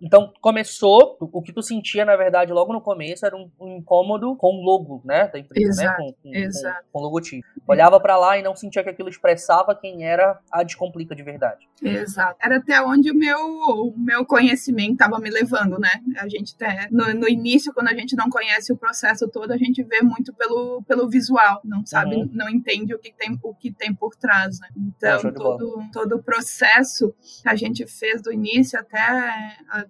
Então, 0.00 0.32
começou, 0.40 1.16
o 1.20 1.42
que 1.42 1.52
tu 1.52 1.62
sentia, 1.62 2.04
na 2.04 2.16
verdade, 2.16 2.52
logo 2.52 2.72
no 2.72 2.80
começo, 2.80 3.26
era 3.26 3.36
um, 3.36 3.50
um 3.60 3.78
incômodo 3.78 4.36
com 4.36 4.48
o 4.48 4.62
logo, 4.62 5.02
né, 5.04 5.28
da 5.28 5.38
empresa, 5.38 5.82
exato, 5.82 6.02
né, 6.02 6.12
com, 6.12 6.22
com, 6.22 6.92
com 6.92 6.98
o 6.98 7.02
logotipo. 7.02 7.46
Olhava 7.66 7.98
para 7.98 8.16
lá 8.16 8.38
e 8.38 8.42
não 8.42 8.54
sentia 8.54 8.84
que 8.84 8.90
aquilo 8.90 9.08
expressava 9.08 9.74
quem 9.74 10.04
era 10.04 10.38
a 10.50 10.62
Descomplica 10.62 11.14
de 11.14 11.22
verdade. 11.22 11.68
Exato. 11.82 12.36
Era 12.40 12.58
até 12.58 12.80
onde 12.80 13.10
o 13.10 13.14
meu, 13.14 13.38
o 13.38 13.94
meu 13.96 14.24
conhecimento 14.24 14.92
estava 14.92 15.18
me 15.18 15.30
levando, 15.30 15.78
né? 15.78 15.90
A 16.18 16.28
gente 16.28 16.54
até, 16.54 16.88
no, 16.90 17.12
no, 17.14 17.28
início, 17.28 17.72
quando 17.72 17.88
a 17.88 17.94
gente 17.94 18.14
não 18.16 18.30
conhece 18.30 18.72
o 18.72 18.76
processo 18.76 19.28
todo, 19.28 19.52
a 19.52 19.56
gente 19.56 19.82
vê 19.82 20.00
muito 20.02 20.32
pelo, 20.32 20.82
pelo 20.82 21.08
visual, 21.08 21.60
não 21.64 21.84
sabe, 21.84 22.16
uhum. 22.16 22.30
não 22.32 22.48
entende 22.48 22.94
o 22.94 22.98
que 22.98 23.12
tem, 23.12 23.38
o 23.42 23.54
que 23.54 23.72
tem 23.72 23.94
por 23.94 24.14
trás, 24.14 24.60
né? 24.60 24.68
Então, 24.76 25.28
é 25.28 25.32
todo, 25.32 25.82
todo 25.92 26.16
o 26.16 26.22
processo 26.22 27.14
que 27.42 27.48
a 27.48 27.56
gente 27.56 27.86
fez 27.86 28.22
do 28.22 28.32
início 28.32 28.78
até 28.78 29.15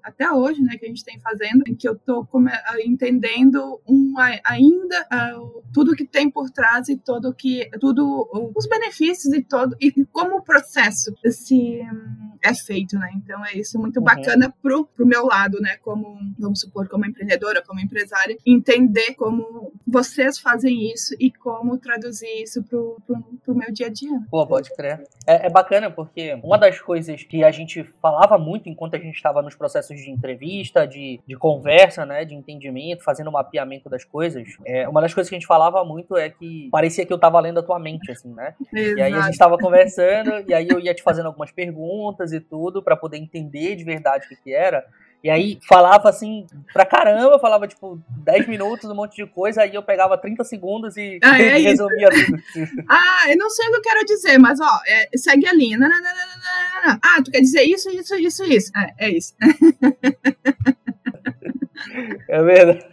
até 0.02 0.30
hoje, 0.30 0.61
né, 0.62 0.76
que 0.76 0.85
a 0.85 0.88
gente 0.88 1.04
tem 1.04 1.18
fazendo, 1.21 1.62
em 1.66 1.75
que 1.75 1.88
eu 1.88 1.97
tô 1.97 2.26
entendendo 2.85 3.80
um, 3.87 4.14
ainda 4.45 5.06
uh, 5.38 5.62
tudo 5.73 5.95
que 5.95 6.06
tem 6.06 6.30
por 6.30 6.50
trás 6.50 6.88
e 6.88 6.97
todo 6.97 7.35
que 7.35 7.68
tudo 7.80 8.28
os 8.54 8.66
benefícios 8.66 9.33
e 9.35 9.42
todo 9.42 9.76
e 9.80 9.92
como 10.06 10.37
o 10.37 10.42
processo 10.42 11.14
se 11.30 11.80
um, 11.83 12.37
é 12.42 12.54
feito, 12.54 12.99
né? 12.99 13.11
Então 13.16 13.45
é 13.45 13.54
isso 13.54 13.78
muito 13.78 13.99
uhum. 13.99 14.04
bacana 14.04 14.54
pro, 14.62 14.87
pro 14.87 15.06
meu 15.06 15.26
lado, 15.26 15.61
né? 15.61 15.76
Como 15.83 16.18
vamos 16.38 16.61
supor 16.61 16.88
como 16.88 17.04
empreendedora, 17.04 17.62
como 17.62 17.80
empresária, 17.80 18.37
entender 18.47 19.14
como 19.14 19.73
vocês 19.87 20.38
fazem 20.38 20.92
isso 20.92 21.14
e 21.18 21.30
como 21.30 21.78
traduzir 21.78 22.42
isso 22.42 22.62
pro, 22.62 23.00
pro, 23.06 23.23
pro 23.45 23.54
meu 23.54 23.73
dia 23.73 23.87
a 23.87 23.90
dia. 23.90 24.21
Pô, 24.30 24.47
pode 24.47 24.75
crer. 24.75 25.02
É, 25.26 25.47
é 25.47 25.50
bacana 25.50 25.90
porque 25.90 26.35
uma 26.42 26.59
das 26.59 26.80
coisas 26.80 27.23
que 27.23 27.42
a 27.42 27.50
gente 27.50 27.85
falava 28.00 28.38
muito 28.38 28.68
enquanto 28.68 28.95
a 28.95 28.99
gente 28.99 29.15
estava 29.16 29.42
nos 29.42 29.54
processos 29.54 29.96
de 29.96 30.11
entrevista, 30.11 30.87
de, 30.87 31.20
de 31.26 31.37
conversa, 31.37 32.04
né, 32.06 32.25
de 32.25 32.35
entendimento, 32.35 33.02
fazendo 33.02 33.28
o 33.28 33.32
mapeamento 33.32 33.88
das 33.88 34.04
coisas, 34.04 34.46
é, 34.64 34.88
uma 34.88 35.00
das 35.00 35.12
coisas 35.12 35.28
que 35.28 35.35
a 35.35 35.38
gente 35.38 35.46
falava 35.46 35.85
muito 35.85 36.16
é 36.16 36.30
que 36.30 36.68
parecia 36.70 37.04
que 37.04 37.12
eu 37.12 37.16
estava 37.16 37.40
lendo 37.40 37.61
a 37.61 37.62
tua 37.62 37.78
mente, 37.78 38.11
assim, 38.11 38.32
né? 38.32 38.54
Exato. 38.73 38.99
E 38.99 39.02
aí 39.02 39.12
a 39.12 39.20
gente 39.23 39.32
estava 39.32 39.58
conversando, 39.58 40.44
e 40.49 40.54
aí 40.54 40.68
eu 40.68 40.78
ia 40.78 40.94
te 40.94 41.02
fazendo 41.02 41.26
algumas 41.26 41.50
perguntas 41.50 42.32
e 42.32 42.40
tudo, 42.40 42.82
para 42.82 42.96
poder 42.96 43.18
entender 43.18 43.76
de 43.76 43.85
verdade 43.85 44.26
o 44.26 44.28
que, 44.28 44.37
que 44.37 44.54
era. 44.54 44.85
E 45.26 45.30
aí 45.30 45.59
falava 45.68 46.09
assim 46.09 46.47
pra 46.73 46.87
caramba, 46.87 47.37
falava 47.40 47.66
tipo 47.66 48.00
10 48.25 48.47
minutos, 48.47 48.88
um 48.88 48.95
monte 48.95 49.16
de 49.16 49.26
coisa, 49.26 49.62
aí 49.62 49.75
eu 49.75 49.83
pegava 49.83 50.16
30 50.16 50.45
segundos 50.45 50.97
e 50.97 51.18
ah, 51.21 51.37
é 51.37 51.59
resumia 51.59 52.09
tudo. 52.11 52.40
ah, 52.88 53.25
eu 53.28 53.37
não 53.37 53.50
sei 53.50 53.66
o 53.66 53.73
que 53.73 53.76
eu 53.78 53.83
quero 53.83 54.04
dizer, 54.04 54.38
mas 54.38 54.61
ó, 54.61 54.80
é, 54.87 55.09
segue 55.16 55.49
a 55.49 55.52
linha. 55.52 55.80
Ah, 57.02 57.21
tu 57.25 57.33
quer 57.33 57.40
dizer 57.40 57.64
isso, 57.64 57.90
isso, 57.90 58.14
isso, 58.14 58.45
isso. 58.45 58.71
É, 58.76 59.06
é 59.06 59.11
isso. 59.11 59.35
É 62.28 62.42
verdade. 62.42 62.86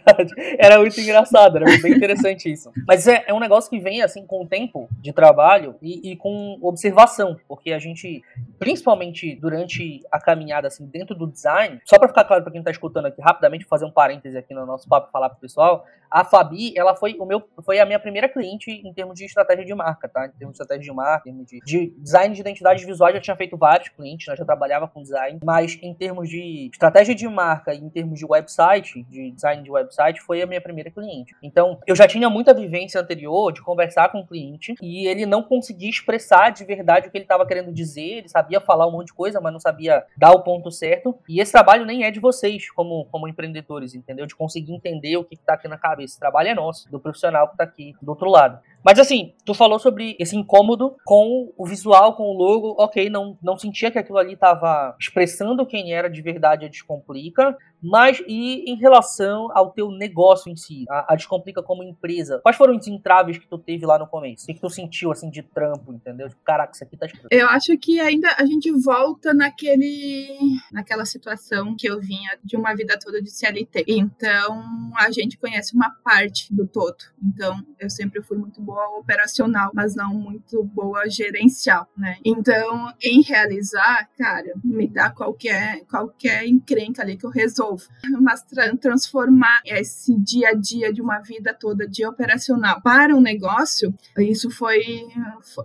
Era 0.58 0.78
muito 0.78 0.98
engraçado, 1.00 1.56
era 1.56 1.66
bem 1.80 1.92
interessante 1.92 2.50
isso. 2.50 2.70
Mas 2.86 3.06
é, 3.06 3.24
é 3.26 3.34
um 3.34 3.40
negócio 3.40 3.70
que 3.70 3.78
vem 3.78 4.02
assim 4.02 4.26
com 4.26 4.42
o 4.42 4.46
tempo 4.46 4.88
de 5.00 5.12
trabalho 5.12 5.76
e, 5.82 6.12
e, 6.12 6.16
com 6.16 6.58
observação, 6.62 7.36
porque 7.48 7.72
a 7.72 7.78
gente, 7.78 8.22
principalmente 8.58 9.34
durante 9.36 10.00
a 10.10 10.20
caminhada 10.20 10.68
assim 10.68 10.86
dentro 10.86 11.14
do 11.14 11.26
design, 11.26 11.80
só 11.84 11.98
para 11.98 12.08
ficar 12.08 12.24
claro 12.24 12.42
para 12.42 12.52
quem 12.52 12.60
está 12.60 12.70
escutando 12.70 13.06
aqui 13.06 13.20
rapidamente, 13.20 13.64
fazer 13.64 13.84
um 13.84 13.90
parêntese 13.90 14.36
aqui 14.36 14.54
no 14.54 14.66
nosso 14.66 14.88
papo 14.88 15.10
falar 15.10 15.30
pro 15.30 15.40
pessoal, 15.40 15.84
a 16.14 16.24
Fabi, 16.24 16.72
ela 16.76 16.94
foi 16.94 17.16
o 17.18 17.26
meu, 17.26 17.42
foi 17.64 17.80
a 17.80 17.86
minha 17.86 17.98
primeira 17.98 18.28
cliente 18.28 18.70
em 18.70 18.92
termos 18.92 19.16
de 19.18 19.24
estratégia 19.24 19.64
de 19.64 19.74
marca, 19.74 20.08
tá? 20.08 20.26
Em 20.26 20.30
termos 20.30 20.56
de 20.56 20.62
estratégia 20.62 20.90
de 20.90 20.96
marca, 20.96 21.28
em 21.28 21.32
termos 21.32 21.50
de, 21.50 21.60
de 21.64 21.92
design 21.98 22.32
de 22.32 22.40
identidade 22.40 22.86
visual, 22.86 23.12
já 23.12 23.20
tinha 23.20 23.36
feito 23.36 23.56
vários 23.56 23.88
clientes, 23.88 24.28
né? 24.28 24.36
já 24.36 24.44
trabalhava 24.44 24.86
com 24.86 25.02
design, 25.02 25.40
mas 25.42 25.76
em 25.82 25.92
termos 25.92 26.28
de 26.28 26.70
estratégia 26.72 27.16
de 27.16 27.26
marca 27.26 27.74
em 27.74 27.88
termos 27.88 28.16
de 28.16 28.24
website, 28.24 28.83
de 28.92 29.30
design 29.30 29.62
de 29.62 29.70
website, 29.70 30.20
foi 30.20 30.42
a 30.42 30.46
minha 30.46 30.60
primeira 30.60 30.90
cliente. 30.90 31.34
Então, 31.42 31.78
eu 31.86 31.96
já 31.96 32.06
tinha 32.06 32.28
muita 32.28 32.52
vivência 32.52 33.00
anterior 33.00 33.52
de 33.52 33.62
conversar 33.62 34.10
com 34.10 34.20
o 34.20 34.26
cliente 34.26 34.74
e 34.82 35.06
ele 35.06 35.26
não 35.26 35.42
conseguia 35.42 35.88
expressar 35.88 36.50
de 36.50 36.64
verdade 36.64 37.08
o 37.08 37.10
que 37.10 37.16
ele 37.16 37.24
estava 37.24 37.46
querendo 37.46 37.72
dizer, 37.72 38.18
ele 38.18 38.28
sabia 38.28 38.60
falar 38.60 38.86
um 38.86 38.92
monte 38.92 39.08
de 39.08 39.14
coisa, 39.14 39.40
mas 39.40 39.52
não 39.52 39.60
sabia 39.60 40.04
dar 40.16 40.32
o 40.32 40.42
ponto 40.42 40.70
certo. 40.70 41.18
E 41.28 41.40
esse 41.40 41.52
trabalho 41.52 41.84
nem 41.84 42.04
é 42.04 42.10
de 42.10 42.20
vocês, 42.20 42.70
como, 42.70 43.06
como 43.06 43.28
empreendedores, 43.28 43.94
entendeu? 43.94 44.26
De 44.26 44.34
conseguir 44.34 44.72
entender 44.72 45.16
o 45.16 45.24
que 45.24 45.34
está 45.34 45.54
aqui 45.54 45.68
na 45.68 45.78
cabeça. 45.78 46.12
Esse 46.12 46.20
trabalho 46.20 46.48
é 46.48 46.54
nosso, 46.54 46.90
do 46.90 47.00
profissional 47.00 47.48
que 47.48 47.54
está 47.54 47.64
aqui 47.64 47.94
do 48.00 48.10
outro 48.10 48.28
lado. 48.28 48.58
Mas 48.84 48.98
assim, 48.98 49.32
tu 49.46 49.54
falou 49.54 49.78
sobre 49.78 50.14
esse 50.20 50.36
incômodo 50.36 50.94
com 51.04 51.52
o 51.56 51.64
visual, 51.64 52.14
com 52.14 52.24
o 52.24 52.36
logo. 52.36 52.76
Ok, 52.78 53.08
não, 53.08 53.38
não 53.42 53.56
sentia 53.56 53.90
que 53.90 53.98
aquilo 53.98 54.18
ali 54.18 54.34
estava 54.34 54.94
expressando 55.00 55.64
quem 55.64 55.94
era 55.94 56.10
de 56.10 56.20
verdade 56.20 56.66
a 56.66 56.68
Descomplica. 56.68 57.56
Mas 57.82 58.22
e 58.26 58.70
em 58.70 58.76
relação 58.76 59.48
ao 59.54 59.70
teu 59.70 59.90
negócio 59.90 60.50
em 60.50 60.56
si, 60.56 60.84
a, 60.88 61.12
a 61.12 61.16
Descomplica 61.16 61.62
como 61.62 61.82
empresa, 61.82 62.40
quais 62.42 62.56
foram 62.56 62.76
os 62.76 62.86
entraves 62.86 63.38
que 63.38 63.46
tu 63.46 63.58
teve 63.58 63.84
lá 63.84 63.98
no 63.98 64.06
começo? 64.06 64.44
O 64.44 64.46
que, 64.46 64.54
que 64.54 64.60
tu 64.60 64.70
sentiu 64.70 65.12
assim 65.12 65.28
de 65.30 65.42
trampo, 65.42 65.92
entendeu? 65.92 66.28
Tipo, 66.28 66.42
caraca, 66.42 66.72
isso 66.72 66.84
aqui 66.84 66.96
tá. 66.96 67.06
Eu 67.30 67.48
acho 67.48 67.76
que 67.78 68.00
ainda 68.00 68.34
a 68.38 68.44
gente 68.44 68.70
volta 68.72 69.32
naquele 69.32 70.28
naquela 70.72 71.04
situação 71.04 71.74
que 71.76 71.86
eu 71.86 72.00
vinha 72.00 72.38
de 72.42 72.56
uma 72.56 72.74
vida 72.74 72.98
toda 72.98 73.20
de 73.20 73.30
CLT. 73.30 73.84
Então, 73.86 74.62
a 74.96 75.10
gente 75.10 75.38
conhece 75.38 75.74
uma 75.74 75.90
parte 76.02 76.52
do 76.54 76.66
todo. 76.66 76.96
Então, 77.22 77.54
eu 77.78 77.90
sempre 77.90 78.22
fui 78.22 78.38
muito 78.38 78.60
boa 78.60 78.73
boa 78.74 78.98
operacional, 78.98 79.70
mas 79.72 79.94
não 79.94 80.12
muito 80.12 80.64
boa 80.64 81.08
gerencial, 81.08 81.86
né? 81.96 82.16
Então, 82.24 82.92
em 83.00 83.22
realizar, 83.22 84.08
cara, 84.18 84.52
me 84.64 84.88
dá 84.88 85.10
qualquer, 85.10 85.82
qualquer 85.88 86.44
encrenca 86.46 87.02
ali 87.02 87.16
que 87.16 87.24
eu 87.24 87.30
resolvo. 87.30 87.84
Mas 88.20 88.42
tra 88.42 88.76
transformar 88.76 89.60
esse 89.64 90.18
dia 90.18 90.48
a 90.48 90.54
dia 90.54 90.92
de 90.92 91.00
uma 91.00 91.20
vida 91.20 91.54
toda 91.54 91.86
de 91.86 92.04
operacional 92.04 92.80
para 92.82 93.14
um 93.14 93.20
negócio, 93.20 93.94
isso 94.18 94.50
foi. 94.50 94.82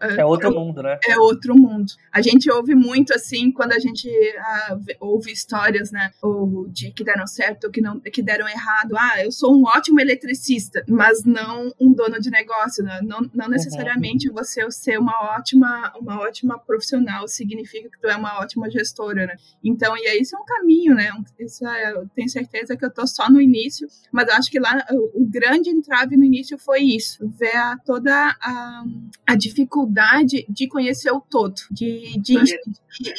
É 0.02 0.24
outro 0.24 0.54
mundo, 0.54 0.84
né? 0.84 1.00
É 1.08 1.18
outro 1.18 1.56
mundo. 1.56 1.92
A 2.14 2.22
gente 2.22 2.52
ouve 2.52 2.76
muito 2.76 3.14
assim 3.14 3.52
quando 3.52 3.72
a 3.72 3.80
gente 3.80 4.08
ah, 4.38 4.78
ouve 5.00 5.32
histórias, 5.32 5.92
né? 5.92 6.12
Ou 6.22 6.68
de 6.70 6.92
que 6.92 7.04
deram 7.04 7.26
certo 7.26 7.66
ou 7.66 7.72
que, 7.72 7.82
não, 7.82 8.00
que 8.00 8.22
deram 8.22 8.48
errado. 8.48 8.96
Ah, 8.96 9.24
eu 9.24 9.32
sou 9.32 9.56
um 9.56 9.64
ótimo 9.64 10.00
eletricista, 10.00 10.84
mas 10.88 11.24
não 11.24 11.72
um 11.80 11.92
dono 11.92 12.20
de 12.20 12.30
negócio, 12.30 12.84
né? 12.84 12.99
Não, 13.02 13.30
não 13.34 13.48
necessariamente 13.48 14.30
uhum. 14.30 14.36
você 14.36 14.70
ser 14.72 15.00
uma 15.00 15.36
ótima, 15.36 15.94
uma 16.00 16.20
ótima 16.20 16.58
profissional 16.60 17.28
significa 17.28 17.90
que 17.90 18.00
tu 18.00 18.08
é 18.08 18.16
uma 18.16 18.40
ótima 18.40 18.70
gestora, 18.70 19.26
né? 19.26 19.36
Então, 19.64 19.96
e 19.98 20.08
aí 20.08 20.20
isso 20.20 20.36
é 20.36 20.40
um 20.40 20.46
caminho, 20.46 20.96
né? 20.96 21.10
Isso 21.40 21.66
é, 21.68 21.94
eu 21.94 22.08
tenho 22.16 22.30
certeza 22.30 22.76
que 22.76 22.86
eu 22.86 22.94
tô 22.94 23.06
só 23.08 23.30
no 23.30 23.42
início, 23.42 23.88
mas 24.12 24.28
eu 24.28 24.36
acho 24.36 24.50
que 24.52 24.60
lá 24.60 24.86
o, 24.92 25.22
o 25.22 25.26
grande 25.26 25.70
entrave 25.70 26.18
no 26.18 26.24
início 26.24 26.58
foi 26.58 26.82
isso, 26.82 27.28
ver 27.28 27.56
a, 27.56 27.78
toda 27.78 28.36
a, 28.42 28.84
a 29.28 29.36
dificuldade 29.36 30.46
de 30.50 30.68
conhecer 30.68 31.12
o 31.12 31.22
todo, 31.22 31.56
de, 31.72 32.20
de, 32.20 32.44
de 32.44 32.60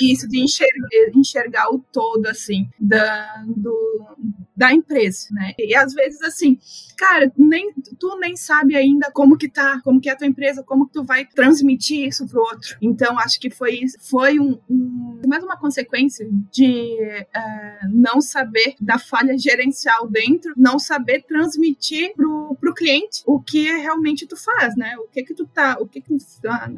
isso, 0.00 0.28
de 0.28 0.40
enxergar, 0.40 0.88
enxergar 1.14 1.74
o 1.74 1.78
todo, 1.78 2.26
assim, 2.26 2.68
da, 2.78 3.44
do, 3.46 3.76
da 4.56 4.72
empresa, 4.72 5.28
né? 5.32 5.54
E 5.58 5.74
às 5.74 5.94
vezes, 5.94 6.20
assim, 6.22 6.58
cara, 6.96 7.32
nem, 7.36 7.72
tu 7.98 8.18
nem 8.18 8.36
sabe 8.36 8.76
ainda 8.76 9.10
como 9.10 9.38
que 9.38 9.48
tá, 9.48 9.69
como 9.82 10.00
que 10.00 10.08
é 10.08 10.12
a 10.12 10.16
tua 10.16 10.26
empresa, 10.26 10.62
como 10.62 10.86
que 10.86 10.92
tu 10.92 11.04
vai 11.04 11.24
transmitir 11.24 12.06
isso 12.06 12.26
pro 12.26 12.40
outro. 12.40 12.76
Então, 12.80 13.18
acho 13.18 13.38
que 13.38 13.50
foi, 13.50 13.80
foi 14.00 14.38
um, 14.38 14.58
um 14.68 15.20
mais 15.26 15.44
uma 15.44 15.56
consequência 15.56 16.28
de 16.50 16.98
uh, 17.36 17.88
não 17.92 18.20
saber 18.20 18.74
da 18.80 18.98
falha 18.98 19.36
gerencial 19.38 20.08
dentro, 20.08 20.52
não 20.56 20.78
saber 20.78 21.22
transmitir 21.22 22.14
pro, 22.14 22.56
pro 22.60 22.74
cliente 22.74 23.22
o 23.26 23.40
que 23.40 23.70
realmente 23.70 24.26
tu 24.26 24.36
faz, 24.36 24.76
né? 24.76 24.96
O 24.98 25.08
que 25.08 25.22
que 25.22 25.34
tu 25.34 25.46
tá, 25.46 25.76
o 25.78 25.86
que 25.86 26.00
que, 26.00 26.16